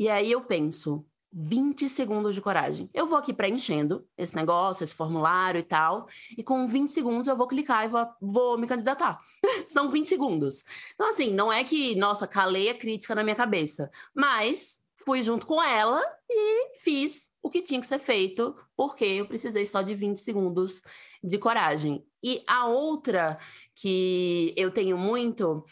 E 0.00 0.08
aí 0.08 0.32
eu 0.32 0.40
penso, 0.40 1.04
20 1.30 1.86
segundos 1.86 2.34
de 2.34 2.40
coragem. 2.40 2.88
Eu 2.94 3.04
vou 3.04 3.18
aqui 3.18 3.34
preenchendo 3.34 4.08
esse 4.16 4.34
negócio, 4.34 4.82
esse 4.82 4.94
formulário 4.94 5.58
e 5.58 5.62
tal, 5.62 6.08
e 6.38 6.42
com 6.42 6.66
20 6.66 6.88
segundos 6.88 7.26
eu 7.26 7.36
vou 7.36 7.46
clicar 7.46 7.84
e 7.84 7.88
vou, 7.88 8.06
vou 8.18 8.56
me 8.56 8.66
candidatar. 8.66 9.20
São 9.68 9.90
20 9.90 10.08
segundos. 10.08 10.64
Então, 10.94 11.06
assim, 11.10 11.34
não 11.34 11.52
é 11.52 11.62
que, 11.64 11.94
nossa, 11.96 12.26
calei 12.26 12.70
a 12.70 12.74
crítica 12.74 13.14
na 13.14 13.22
minha 13.22 13.36
cabeça, 13.36 13.90
mas 14.14 14.80
fui 15.04 15.22
junto 15.22 15.46
com 15.46 15.62
ela 15.62 16.02
e 16.30 16.78
fiz 16.78 17.30
o 17.42 17.50
que 17.50 17.60
tinha 17.60 17.80
que 17.80 17.86
ser 17.86 17.98
feito, 17.98 18.56
porque 18.74 19.04
eu 19.04 19.26
precisei 19.26 19.66
só 19.66 19.82
de 19.82 19.94
20 19.94 20.16
segundos 20.16 20.82
de 21.22 21.38
coragem. 21.38 22.04
E 22.22 22.42
a 22.46 22.66
outra 22.66 23.38
que 23.74 24.54
eu 24.56 24.70
tenho 24.70 24.98
muito 24.98 25.64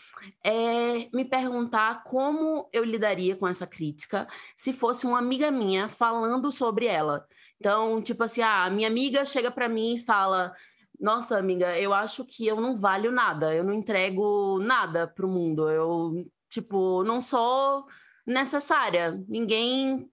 é 0.43 1.09
me 1.13 1.25
perguntar 1.25 2.03
como 2.05 2.69
eu 2.73 2.85
lidaria 2.85 3.37
com 3.37 3.47
essa 3.47 3.67
crítica 3.67 4.27
se 4.57 4.73
fosse 4.73 5.07
uma 5.07 5.19
amiga 5.19 5.51
minha 5.51 5.89
falando 5.89 6.51
sobre 6.51 6.87
ela. 6.87 7.27
Então, 7.59 8.01
tipo 8.03 8.23
assim, 8.23 8.41
ah, 8.41 8.65
a 8.65 8.71
minha 8.71 8.89
amiga 8.89 9.25
chega 9.25 9.51
para 9.51 9.69
mim 9.69 9.97
e 9.97 9.99
fala: 9.99 10.55
"Nossa, 10.99 11.39
amiga, 11.39 11.79
eu 11.79 11.93
acho 11.93 12.25
que 12.25 12.47
eu 12.47 12.61
não 12.61 12.77
valho 12.77 13.13
nada, 13.13 13.55
eu 13.55 13.65
não 13.65 13.75
entrego 13.75 14.59
nada 14.61 15.07
para 15.07 15.27
o 15.27 15.29
mundo. 15.29 15.69
Eu, 15.69 16.27
tipo, 16.49 17.05
não 17.05 17.21
sou 17.21 17.87
necessária. 18.27 19.23
Ninguém 19.29 20.11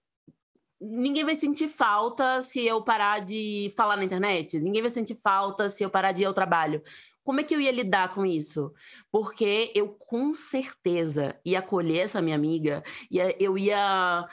ninguém 0.80 1.24
vai 1.24 1.36
sentir 1.36 1.68
falta 1.68 2.42
se 2.42 2.64
eu 2.64 2.82
parar 2.82 3.20
de 3.20 3.72
falar 3.76 3.96
na 3.96 4.04
internet, 4.04 4.58
ninguém 4.60 4.82
vai 4.82 4.90
sentir 4.90 5.14
falta 5.14 5.68
se 5.68 5.82
eu 5.82 5.90
parar 5.90 6.12
de 6.12 6.22
ir 6.22 6.26
ao 6.26 6.34
trabalho. 6.34 6.82
Como 7.24 7.40
é 7.40 7.42
que 7.42 7.54
eu 7.54 7.60
ia 7.60 7.72
lidar 7.72 8.14
com 8.14 8.24
isso? 8.24 8.72
Porque 9.10 9.72
eu 9.74 9.88
com 9.88 10.32
certeza 10.32 11.38
ia 11.44 11.58
acolher 11.58 12.00
essa 12.00 12.22
minha 12.22 12.36
amiga, 12.36 12.84
e 13.10 13.18
eu 13.40 13.58
ia 13.58 14.28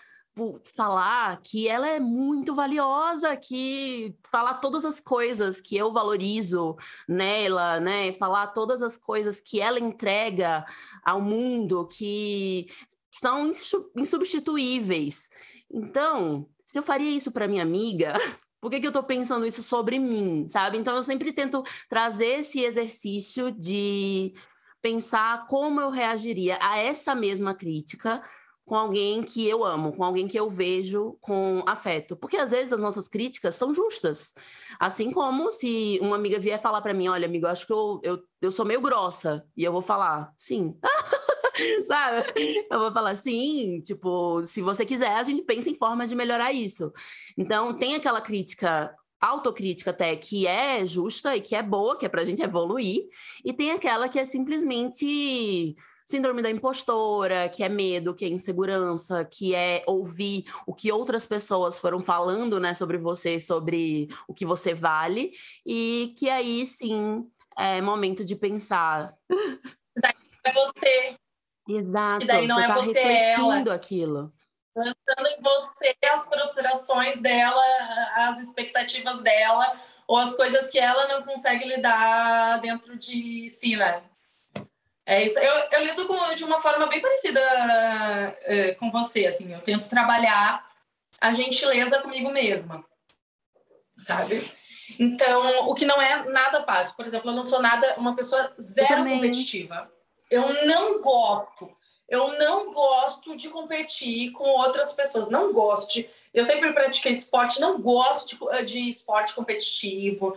falar 0.75 1.39
que 1.43 1.67
ela 1.67 1.87
é 1.87 1.99
muito 1.99 2.55
valiosa, 2.55 3.37
que 3.37 4.15
falar 4.31 4.55
todas 4.55 4.83
as 4.85 4.99
coisas 4.99 5.61
que 5.61 5.77
eu 5.77 5.93
valorizo 5.93 6.75
nela, 7.07 7.79
né? 7.79 8.11
Falar 8.13 8.47
todas 8.47 8.81
as 8.81 8.97
coisas 8.97 9.39
que 9.39 9.61
ela 9.61 9.79
entrega 9.79 10.65
ao 11.03 11.21
mundo, 11.21 11.87
que 11.87 12.65
são 13.11 13.49
insubstituíveis. 13.95 15.29
Então, 15.73 16.47
se 16.63 16.77
eu 16.77 16.83
faria 16.83 17.09
isso 17.09 17.31
para 17.31 17.47
minha 17.47 17.63
amiga, 17.63 18.13
por 18.61 18.69
que, 18.69 18.79
que 18.79 18.85
eu 18.85 18.91
estou 18.91 19.03
pensando 19.03 19.45
isso 19.45 19.63
sobre 19.63 19.97
mim, 19.97 20.47
sabe? 20.47 20.77
Então, 20.77 20.95
eu 20.95 21.03
sempre 21.03 21.33
tento 21.33 21.63
trazer 21.89 22.39
esse 22.39 22.63
exercício 22.63 23.51
de 23.51 24.33
pensar 24.81 25.47
como 25.47 25.81
eu 25.81 25.89
reagiria 25.89 26.59
a 26.61 26.77
essa 26.77 27.15
mesma 27.15 27.55
crítica 27.55 28.21
com 28.65 28.75
alguém 28.75 29.21
que 29.21 29.47
eu 29.47 29.63
amo, 29.63 29.91
com 29.93 30.03
alguém 30.03 30.27
que 30.27 30.39
eu 30.39 30.49
vejo 30.49 31.17
com 31.19 31.63
afeto. 31.67 32.15
Porque 32.15 32.37
às 32.37 32.51
vezes 32.51 32.71
as 32.71 32.79
nossas 32.79 33.07
críticas 33.07 33.55
são 33.55 33.73
justas. 33.73 34.33
Assim 34.79 35.11
como 35.11 35.51
se 35.51 35.99
uma 36.01 36.15
amiga 36.15 36.39
vier 36.39 36.61
falar 36.61 36.81
para 36.81 36.93
mim: 36.93 37.07
olha, 37.07 37.25
amigo, 37.25 37.47
acho 37.47 37.67
que 37.67 37.73
eu, 37.73 37.99
eu, 38.03 38.19
eu 38.41 38.51
sou 38.51 38.65
meio 38.65 38.81
grossa. 38.81 39.45
E 39.55 39.63
eu 39.63 39.71
vou 39.71 39.81
falar: 39.81 40.33
sim. 40.37 40.77
Sabe? 41.87 42.65
Eu 42.71 42.79
vou 42.79 42.91
falar 42.91 43.15
sim, 43.15 43.81
tipo, 43.81 44.45
se 44.45 44.61
você 44.61 44.85
quiser, 44.85 45.15
a 45.15 45.23
gente 45.23 45.43
pensa 45.43 45.69
em 45.69 45.75
formas 45.75 46.09
de 46.09 46.15
melhorar 46.15 46.51
isso. 46.51 46.91
Então, 47.37 47.73
tem 47.73 47.95
aquela 47.95 48.21
crítica 48.21 48.93
autocrítica 49.21 49.91
até 49.91 50.15
que 50.15 50.45
é 50.45 50.85
justa 50.85 51.35
e 51.35 51.41
que 51.41 51.55
é 51.55 51.63
boa, 51.63 51.97
que 51.97 52.05
é 52.05 52.09
pra 52.09 52.25
gente 52.25 52.41
evoluir, 52.41 53.07
e 53.45 53.53
tem 53.53 53.71
aquela 53.71 54.09
que 54.09 54.19
é 54.19 54.25
simplesmente 54.25 55.75
síndrome 56.05 56.41
da 56.41 56.49
impostora, 56.49 57.47
que 57.47 57.63
é 57.63 57.69
medo, 57.69 58.13
que 58.13 58.25
é 58.25 58.27
insegurança, 58.27 59.23
que 59.23 59.55
é 59.55 59.81
ouvir 59.87 60.43
o 60.67 60.73
que 60.73 60.91
outras 60.91 61.25
pessoas 61.25 61.79
foram 61.79 62.01
falando, 62.01 62.59
né, 62.59 62.73
sobre 62.73 62.97
você, 62.97 63.39
sobre 63.39 64.09
o 64.27 64.33
que 64.33 64.45
você 64.45 64.73
vale, 64.73 65.31
e 65.65 66.13
que 66.17 66.29
aí 66.29 66.65
sim 66.65 67.25
é 67.57 67.81
momento 67.81 68.23
de 68.25 68.35
pensar. 68.35 69.13
É 70.45 70.51
você. 70.51 71.15
Exato. 71.67 72.23
E 72.23 72.27
daí 72.27 72.47
não 72.47 72.55
você 72.55 72.63
é 72.63 72.67
tá 72.67 72.75
você, 72.75 73.03
refletindo 73.03 73.69
ela. 73.69 73.75
aquilo. 73.75 74.33
Lançando 74.75 75.27
em 75.27 75.41
você 75.41 75.95
as 76.11 76.27
frustrações 76.27 77.19
dela, 77.19 77.63
as 78.15 78.39
expectativas 78.39 79.21
dela, 79.21 79.79
ou 80.07 80.17
as 80.17 80.35
coisas 80.35 80.69
que 80.69 80.79
ela 80.79 81.07
não 81.07 81.23
consegue 81.23 81.65
lidar 81.65 82.59
dentro 82.59 82.97
de 82.97 83.47
si, 83.49 83.75
né? 83.75 84.01
É 85.05 85.23
isso. 85.23 85.37
Eu, 85.37 85.53
eu 85.71 85.85
lido 85.85 86.07
com, 86.07 86.33
de 86.33 86.43
uma 86.43 86.59
forma 86.59 86.87
bem 86.87 87.01
parecida 87.01 87.39
uh, 87.39 88.79
com 88.79 88.91
você, 88.91 89.25
assim. 89.25 89.53
Eu 89.53 89.61
tento 89.61 89.89
trabalhar 89.89 90.65
a 91.19 91.31
gentileza 91.31 92.01
comigo 92.01 92.31
mesma, 92.31 92.83
sabe? 93.97 94.51
Então, 94.99 95.69
o 95.69 95.75
que 95.75 95.85
não 95.85 96.01
é 96.01 96.29
nada 96.29 96.63
fácil. 96.63 96.95
Por 96.95 97.05
exemplo, 97.05 97.31
eu 97.31 97.35
não 97.35 97.43
sou 97.43 97.61
nada 97.61 97.95
uma 97.97 98.15
pessoa 98.15 98.53
zero 98.59 99.03
competitiva. 99.05 99.91
Eu 100.33 100.65
não 100.65 100.99
gosto. 100.99 101.69
Eu 102.09 102.39
não 102.39 102.73
gosto 102.73 103.35
de 103.37 103.49
competir 103.49 104.31
com 104.31 104.45
outras 104.45 104.91
pessoas. 104.91 105.29
Não 105.29 105.53
gosto 105.53 105.93
de. 105.93 106.09
Eu 106.33 106.43
sempre 106.43 106.73
pratiquei 106.73 107.11
esporte, 107.11 107.61
não 107.61 107.79
gosto 107.79 108.35
de, 108.35 108.63
de 108.63 108.89
esporte 108.89 109.35
competitivo. 109.35 110.35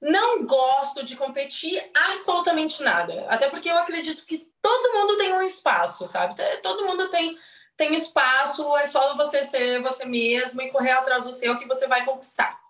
Não 0.00 0.46
gosto 0.46 1.04
de 1.04 1.16
competir 1.16 1.90
absolutamente 1.92 2.84
nada. 2.84 3.26
Até 3.28 3.50
porque 3.50 3.68
eu 3.68 3.76
acredito 3.76 4.24
que 4.24 4.48
todo 4.62 4.92
mundo 4.92 5.16
tem 5.16 5.32
um 5.32 5.42
espaço, 5.42 6.06
sabe? 6.06 6.36
Todo 6.62 6.86
mundo 6.86 7.08
tem, 7.08 7.36
tem 7.76 7.94
espaço, 7.94 8.76
é 8.76 8.86
só 8.86 9.16
você 9.16 9.42
ser 9.42 9.82
você 9.82 10.04
mesmo 10.04 10.62
e 10.62 10.70
correr 10.70 10.92
atrás 10.92 11.24
do 11.24 11.32
seu 11.32 11.58
que 11.58 11.66
você 11.66 11.88
vai 11.88 12.04
conquistar. 12.04 12.60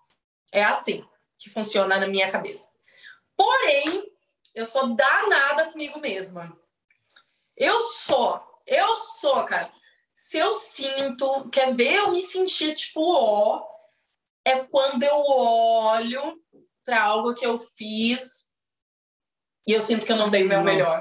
É 0.51 0.63
assim 0.63 1.05
que 1.37 1.51
funciona 1.51 1.99
na 1.99 2.07
minha 2.07 2.31
cabeça. 2.31 2.67
Porém, 3.37 3.85
eu 4.55 4.65
sou 4.65 4.95
danada 4.95 5.65
comigo 5.71 5.99
mesma. 5.99 6.62
Eu 7.57 7.79
sou, 7.81 8.39
eu 8.65 8.95
sou, 8.95 9.45
cara. 9.45 9.71
Se 10.13 10.37
eu 10.37 10.53
sinto, 10.53 11.49
quer 11.49 11.75
ver 11.75 11.95
eu 11.95 12.11
me 12.11 12.21
sentir 12.21 12.73
tipo 12.73 13.01
ó, 13.01 13.63
é 14.45 14.59
quando 14.59 15.03
eu 15.03 15.15
olho 15.15 16.41
para 16.85 17.01
algo 17.01 17.33
que 17.33 17.45
eu 17.45 17.59
fiz 17.59 18.47
e 19.67 19.71
eu 19.71 19.81
sinto 19.81 20.05
que 20.05 20.11
eu 20.11 20.17
não 20.17 20.29
dei 20.29 20.43
o 20.43 20.47
meu 20.47 20.61
Nossa. 20.61 20.71
melhor. 20.71 20.99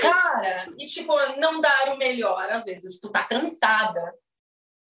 Cara, 0.00 0.72
e 0.78 0.86
tipo, 0.86 1.14
não 1.38 1.60
dar 1.60 1.94
o 1.94 1.96
melhor, 1.96 2.50
às 2.50 2.64
vezes 2.64 2.98
tu 2.98 3.08
tá 3.08 3.22
cansada. 3.24 4.14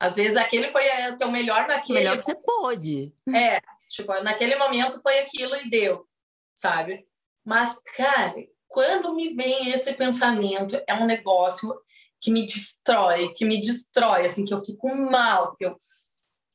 Às 0.01 0.17
vezes 0.17 0.37
aquele 0.37 0.69
foi 0.69 0.85
o 1.11 1.17
teu 1.17 1.31
melhor 1.31 1.67
naquele. 1.67 1.99
Melhor 1.99 2.17
que 2.17 2.25
você 2.25 2.35
pôde. 2.35 3.13
É, 3.35 3.61
tipo, 3.89 4.13
naquele 4.23 4.57
momento 4.57 5.01
foi 5.03 5.19
aquilo 5.19 5.55
e 5.57 5.69
deu, 5.69 6.07
sabe? 6.55 7.07
Mas, 7.45 7.79
cara, 7.97 8.35
quando 8.69 9.15
me 9.15 9.35
vem 9.35 9.71
esse 9.71 9.93
pensamento, 9.93 10.81
é 10.87 10.95
um 10.95 11.07
negócio 11.07 11.75
que 12.21 12.31
me 12.31 12.45
destrói, 12.45 13.33
que 13.35 13.45
me 13.45 13.61
destrói, 13.61 14.27
assim, 14.27 14.45
que 14.45 14.53
eu 14.53 14.65
fico 14.65 14.95
mal, 14.95 15.55
que 15.55 15.65
eu 15.65 15.77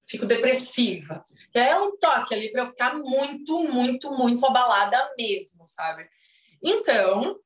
fico 0.08 0.26
depressiva. 0.26 1.26
É 1.54 1.76
um 1.78 1.98
toque 1.98 2.34
ali 2.34 2.52
para 2.52 2.64
eu 2.64 2.68
ficar 2.68 2.96
muito, 2.96 3.64
muito, 3.64 4.12
muito 4.12 4.46
abalada 4.46 5.14
mesmo, 5.18 5.68
sabe? 5.68 6.08
Então, 6.62 7.38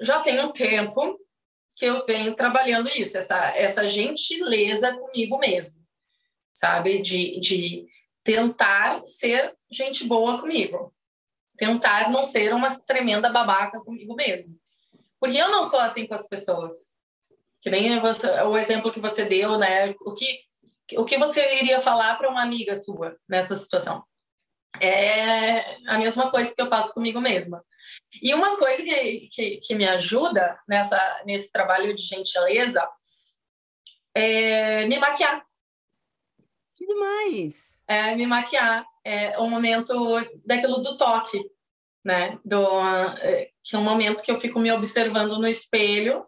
já 0.00 0.20
tem 0.20 0.40
um 0.40 0.52
tempo 0.52 1.18
que 1.76 1.84
eu 1.84 2.04
venho 2.06 2.34
trabalhando 2.34 2.88
isso, 2.88 3.18
essa, 3.18 3.56
essa 3.56 3.86
gentileza 3.86 4.96
comigo 4.96 5.38
mesmo, 5.38 5.84
sabe? 6.52 7.00
De, 7.00 7.40
de 7.40 7.86
tentar 8.22 9.04
ser 9.04 9.54
gente 9.70 10.04
boa 10.04 10.40
comigo. 10.40 10.93
Tentar 11.56 12.10
não 12.10 12.24
ser 12.24 12.52
uma 12.52 12.78
tremenda 12.80 13.30
babaca 13.30 13.80
comigo 13.80 14.14
mesmo. 14.14 14.58
Porque 15.20 15.36
eu 15.36 15.50
não 15.50 15.64
sou 15.64 15.80
assim 15.80 16.06
com 16.06 16.14
as 16.14 16.28
pessoas. 16.28 16.74
Que 17.60 17.70
nem 17.70 17.98
você, 18.00 18.28
o 18.42 18.56
exemplo 18.56 18.92
que 18.92 19.00
você 19.00 19.24
deu, 19.24 19.58
né? 19.58 19.94
O 20.00 20.14
que 20.14 20.40
o 20.98 21.04
que 21.04 21.16
você 21.16 21.56
iria 21.56 21.80
falar 21.80 22.16
para 22.16 22.28
uma 22.28 22.42
amiga 22.42 22.76
sua 22.76 23.16
nessa 23.28 23.56
situação? 23.56 24.04
É 24.82 25.76
a 25.86 25.98
mesma 25.98 26.30
coisa 26.30 26.54
que 26.54 26.60
eu 26.60 26.68
faço 26.68 26.92
comigo 26.92 27.20
mesma. 27.20 27.64
E 28.20 28.34
uma 28.34 28.58
coisa 28.58 28.82
que, 28.82 29.28
que, 29.30 29.56
que 29.58 29.74
me 29.74 29.86
ajuda 29.86 30.58
nessa, 30.68 31.22
nesse 31.24 31.50
trabalho 31.50 31.94
de 31.94 32.02
gentileza 32.02 32.86
é 34.14 34.86
me 34.86 34.98
maquiar. 34.98 35.44
Que 36.76 36.86
demais! 36.86 37.73
É 37.86 38.14
me 38.14 38.26
maquiar. 38.26 38.84
É 39.04 39.38
um 39.38 39.48
momento 39.48 39.94
daquilo 40.44 40.78
do 40.78 40.96
toque, 40.96 41.44
né? 42.04 42.38
Do, 42.44 42.80
é, 43.20 43.50
que 43.62 43.76
é 43.76 43.78
um 43.78 43.82
momento 43.82 44.22
que 44.22 44.30
eu 44.30 44.40
fico 44.40 44.58
me 44.58 44.72
observando 44.72 45.38
no 45.38 45.46
espelho 45.46 46.26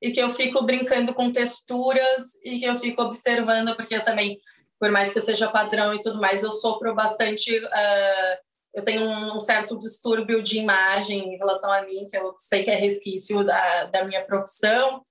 e 0.00 0.10
que 0.10 0.20
eu 0.20 0.30
fico 0.30 0.62
brincando 0.62 1.14
com 1.14 1.32
texturas 1.32 2.34
e 2.44 2.58
que 2.58 2.64
eu 2.64 2.76
fico 2.76 3.02
observando, 3.02 3.74
porque 3.74 3.96
eu 3.96 4.02
também, 4.02 4.38
por 4.78 4.90
mais 4.90 5.12
que 5.12 5.20
seja 5.20 5.50
padrão 5.50 5.94
e 5.94 6.00
tudo 6.00 6.20
mais, 6.20 6.42
eu 6.42 6.52
sofro 6.52 6.94
bastante. 6.94 7.56
Uh, 7.58 8.48
eu 8.74 8.84
tenho 8.84 9.02
um 9.34 9.40
certo 9.40 9.76
distúrbio 9.78 10.42
de 10.42 10.58
imagem 10.58 11.34
em 11.34 11.38
relação 11.38 11.72
a 11.72 11.82
mim, 11.82 12.06
que 12.08 12.16
eu 12.16 12.34
sei 12.38 12.62
que 12.62 12.70
é 12.70 12.76
resquício 12.76 13.44
da, 13.44 13.84
da 13.86 14.04
minha 14.04 14.24
profissão 14.24 15.02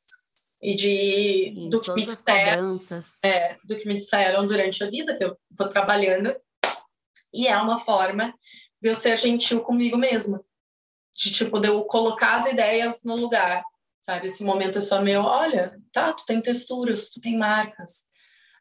e 0.62 0.76
de 0.76 1.54
Isso, 1.56 1.70
do 1.70 1.82
que 1.82 1.94
me 1.94 2.06
disseram, 2.06 2.76
é, 3.24 3.58
do 3.64 3.78
que 3.78 3.88
me 3.88 3.96
disseram 3.96 4.46
durante 4.46 4.84
a 4.84 4.90
vida 4.90 5.16
que 5.16 5.24
eu 5.24 5.38
vou 5.52 5.70
trabalhando 5.70 6.36
e 7.34 7.48
é 7.48 7.58
uma 7.58 7.78
forma 7.78 8.34
de 8.82 8.90
eu 8.90 8.96
ser 8.96 9.18
gentil 9.18 9.62
comigo 9.62 9.98
mesma 9.98 10.44
de 11.16 11.32
tipo 11.32 11.60
de 11.60 11.68
eu 11.68 11.84
colocar 11.84 12.36
as 12.36 12.48
ideias 12.48 13.04
no 13.04 13.16
lugar 13.16 13.64
sabe? 14.08 14.28
Esse 14.28 14.44
momento 14.44 14.78
é 14.78 14.82
só 14.82 15.02
meu, 15.02 15.22
olha, 15.22 15.78
tá, 15.92 16.14
tu 16.14 16.26
tem 16.26 16.42
texturas, 16.42 17.10
tu 17.10 17.20
tem 17.20 17.38
marcas, 17.38 18.06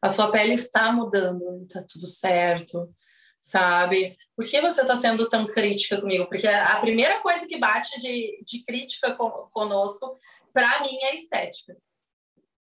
a 0.01 0.09
sua 0.09 0.29
pele 0.29 0.53
está 0.53 0.91
mudando, 0.91 1.65
tá 1.67 1.81
tudo 1.87 2.05
certo, 2.05 2.93
sabe? 3.39 4.17
Por 4.35 4.45
que 4.45 4.59
você 4.59 4.81
está 4.81 4.95
sendo 4.95 5.27
tão 5.29 5.47
crítica 5.47 6.01
comigo? 6.01 6.27
Porque 6.27 6.47
a 6.47 6.79
primeira 6.79 7.21
coisa 7.21 7.47
que 7.47 7.57
bate 7.57 7.99
de, 7.99 8.43
de 8.45 8.63
crítica 8.63 9.15
conosco, 9.51 10.17
para 10.53 10.81
mim, 10.81 10.97
é 11.03 11.15
estética. 11.15 11.77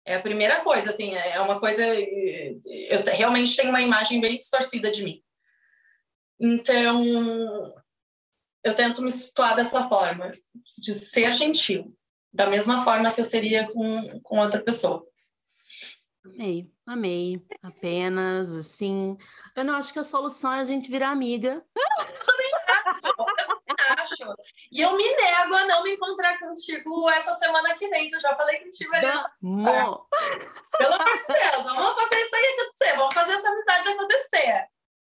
É 0.09 0.15
a 0.15 0.23
primeira 0.23 0.63
coisa, 0.63 0.89
assim, 0.89 1.15
é 1.15 1.39
uma 1.39 1.61
coisa. 1.61 1.85
Eu 1.85 3.05
realmente 3.13 3.55
tenho 3.55 3.69
uma 3.69 3.83
imagem 3.83 4.19
bem 4.23 4.39
distorcida 4.39 4.91
de 4.91 5.05
mim. 5.05 5.23
Então, 6.41 7.05
eu 8.65 8.75
tento 8.75 9.03
me 9.03 9.11
situar 9.11 9.55
dessa 9.55 9.87
forma, 9.87 10.31
de 10.79 10.95
ser 10.95 11.35
gentil, 11.35 11.95
da 12.33 12.49
mesma 12.49 12.83
forma 12.85 13.13
que 13.13 13.21
eu 13.21 13.25
seria 13.25 13.71
com, 13.71 14.19
com 14.21 14.39
outra 14.39 14.63
pessoa. 14.63 15.07
Amei, 16.25 16.71
amei. 16.87 17.43
Apenas 17.63 18.55
assim. 18.55 19.15
Eu 19.55 19.63
não 19.63 19.75
acho 19.75 19.93
que 19.93 19.99
a 19.99 20.05
solução 20.05 20.55
é 20.55 20.61
a 20.61 20.65
gente 20.65 20.91
virar 20.91 21.11
amiga. 21.11 21.63
Eu 21.77 22.07
também 22.07 22.51
acho, 22.87 23.48
acho. 23.89 24.15
E 24.73 24.81
eu 24.81 24.97
me 24.97 25.05
nego 25.05 25.55
a 25.55 25.67
não 25.67 25.83
me 25.83 25.95
encontrar 25.95 26.39
contigo 26.39 27.09
essa 27.11 27.33
semana 27.33 27.75
que 27.75 27.89
vem, 27.89 28.09
que 28.09 28.17
eu 28.17 28.21
já 28.21 28.35
falei 28.37 28.59
contigo 28.61 28.95
ali. 28.95 29.07
Vamos! 29.41 30.01
Pelo 30.79 30.95
amor 30.95 31.19
de 31.19 31.27
Deus, 31.27 31.65
vamos 31.65 32.03
fazer 32.03 32.21
isso 32.25 32.37
aí 32.37 32.55
acontecer, 32.55 32.97
vamos 32.97 33.15
fazer 33.15 33.33
essa 33.33 33.49
amizade 33.49 33.89
acontecer. 33.89 34.69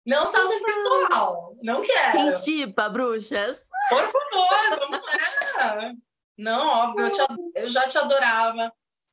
Não 0.05 0.25
só 0.25 0.43
no 0.43 0.49
virtual, 0.49 1.55
não 1.61 1.81
quero. 1.81 2.31
Chipa, 2.31 2.89
bruxas? 2.89 3.67
Por 3.89 4.03
favor, 4.03 4.79
vamos 4.79 5.01
lá. 5.05 5.91
Não, 6.37 6.67
óbvio, 6.67 7.05
eu, 7.05 7.11
te, 7.11 7.21
eu, 7.55 7.67
já 7.67 7.87
te 7.87 7.97
adorava, 7.97 8.71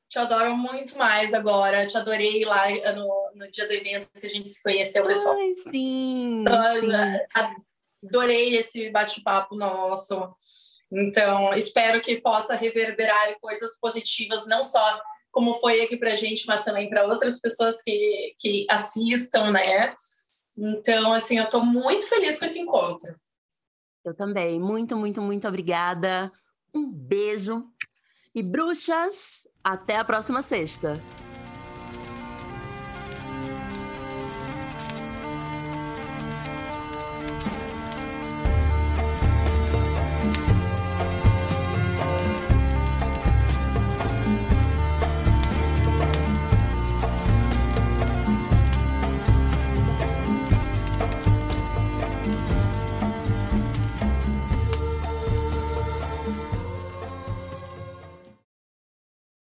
te 0.08 0.18
adoro 0.18 0.56
muito 0.56 0.96
mais 0.96 1.34
agora. 1.34 1.86
Te 1.86 1.96
adorei 1.98 2.44
lá 2.44 2.66
no, 2.94 3.32
no 3.34 3.50
dia 3.50 3.66
do 3.66 3.72
evento 3.72 4.08
que 4.12 4.26
a 4.26 4.30
gente 4.30 4.48
se 4.48 4.62
conheceu, 4.62 5.04
pessoal. 5.04 5.36
Ai, 5.36 5.52
sim, 5.54 6.42
então, 6.42 6.80
sim. 6.80 6.88
Adorei 8.08 8.56
esse 8.56 8.90
bate-papo 8.90 9.54
nosso. 9.54 10.34
Então, 10.90 11.52
espero 11.54 12.00
que 12.00 12.20
possa 12.20 12.54
reverberar 12.54 13.38
coisas 13.40 13.78
positivas, 13.78 14.46
não 14.46 14.62
só 14.62 15.00
como 15.32 15.56
foi 15.56 15.82
aqui 15.82 15.96
para 15.96 16.12
a 16.12 16.16
gente, 16.16 16.46
mas 16.46 16.64
também 16.64 16.88
para 16.88 17.06
outras 17.06 17.40
pessoas 17.40 17.82
que, 17.82 18.34
que 18.38 18.66
assistam, 18.70 19.50
né? 19.50 19.94
Então, 20.56 21.12
assim, 21.12 21.38
eu 21.38 21.44
estou 21.44 21.64
muito 21.64 22.08
feliz 22.08 22.38
com 22.38 22.46
esse 22.46 22.58
encontro. 22.58 23.14
Eu 24.02 24.14
também. 24.14 24.58
Muito, 24.58 24.96
muito, 24.96 25.20
muito 25.20 25.46
obrigada. 25.46 26.32
Um 26.74 26.90
beijo. 26.90 27.66
E 28.34 28.42
bruxas, 28.42 29.46
até 29.62 29.96
a 29.96 30.04
próxima 30.04 30.40
sexta. 30.40 30.94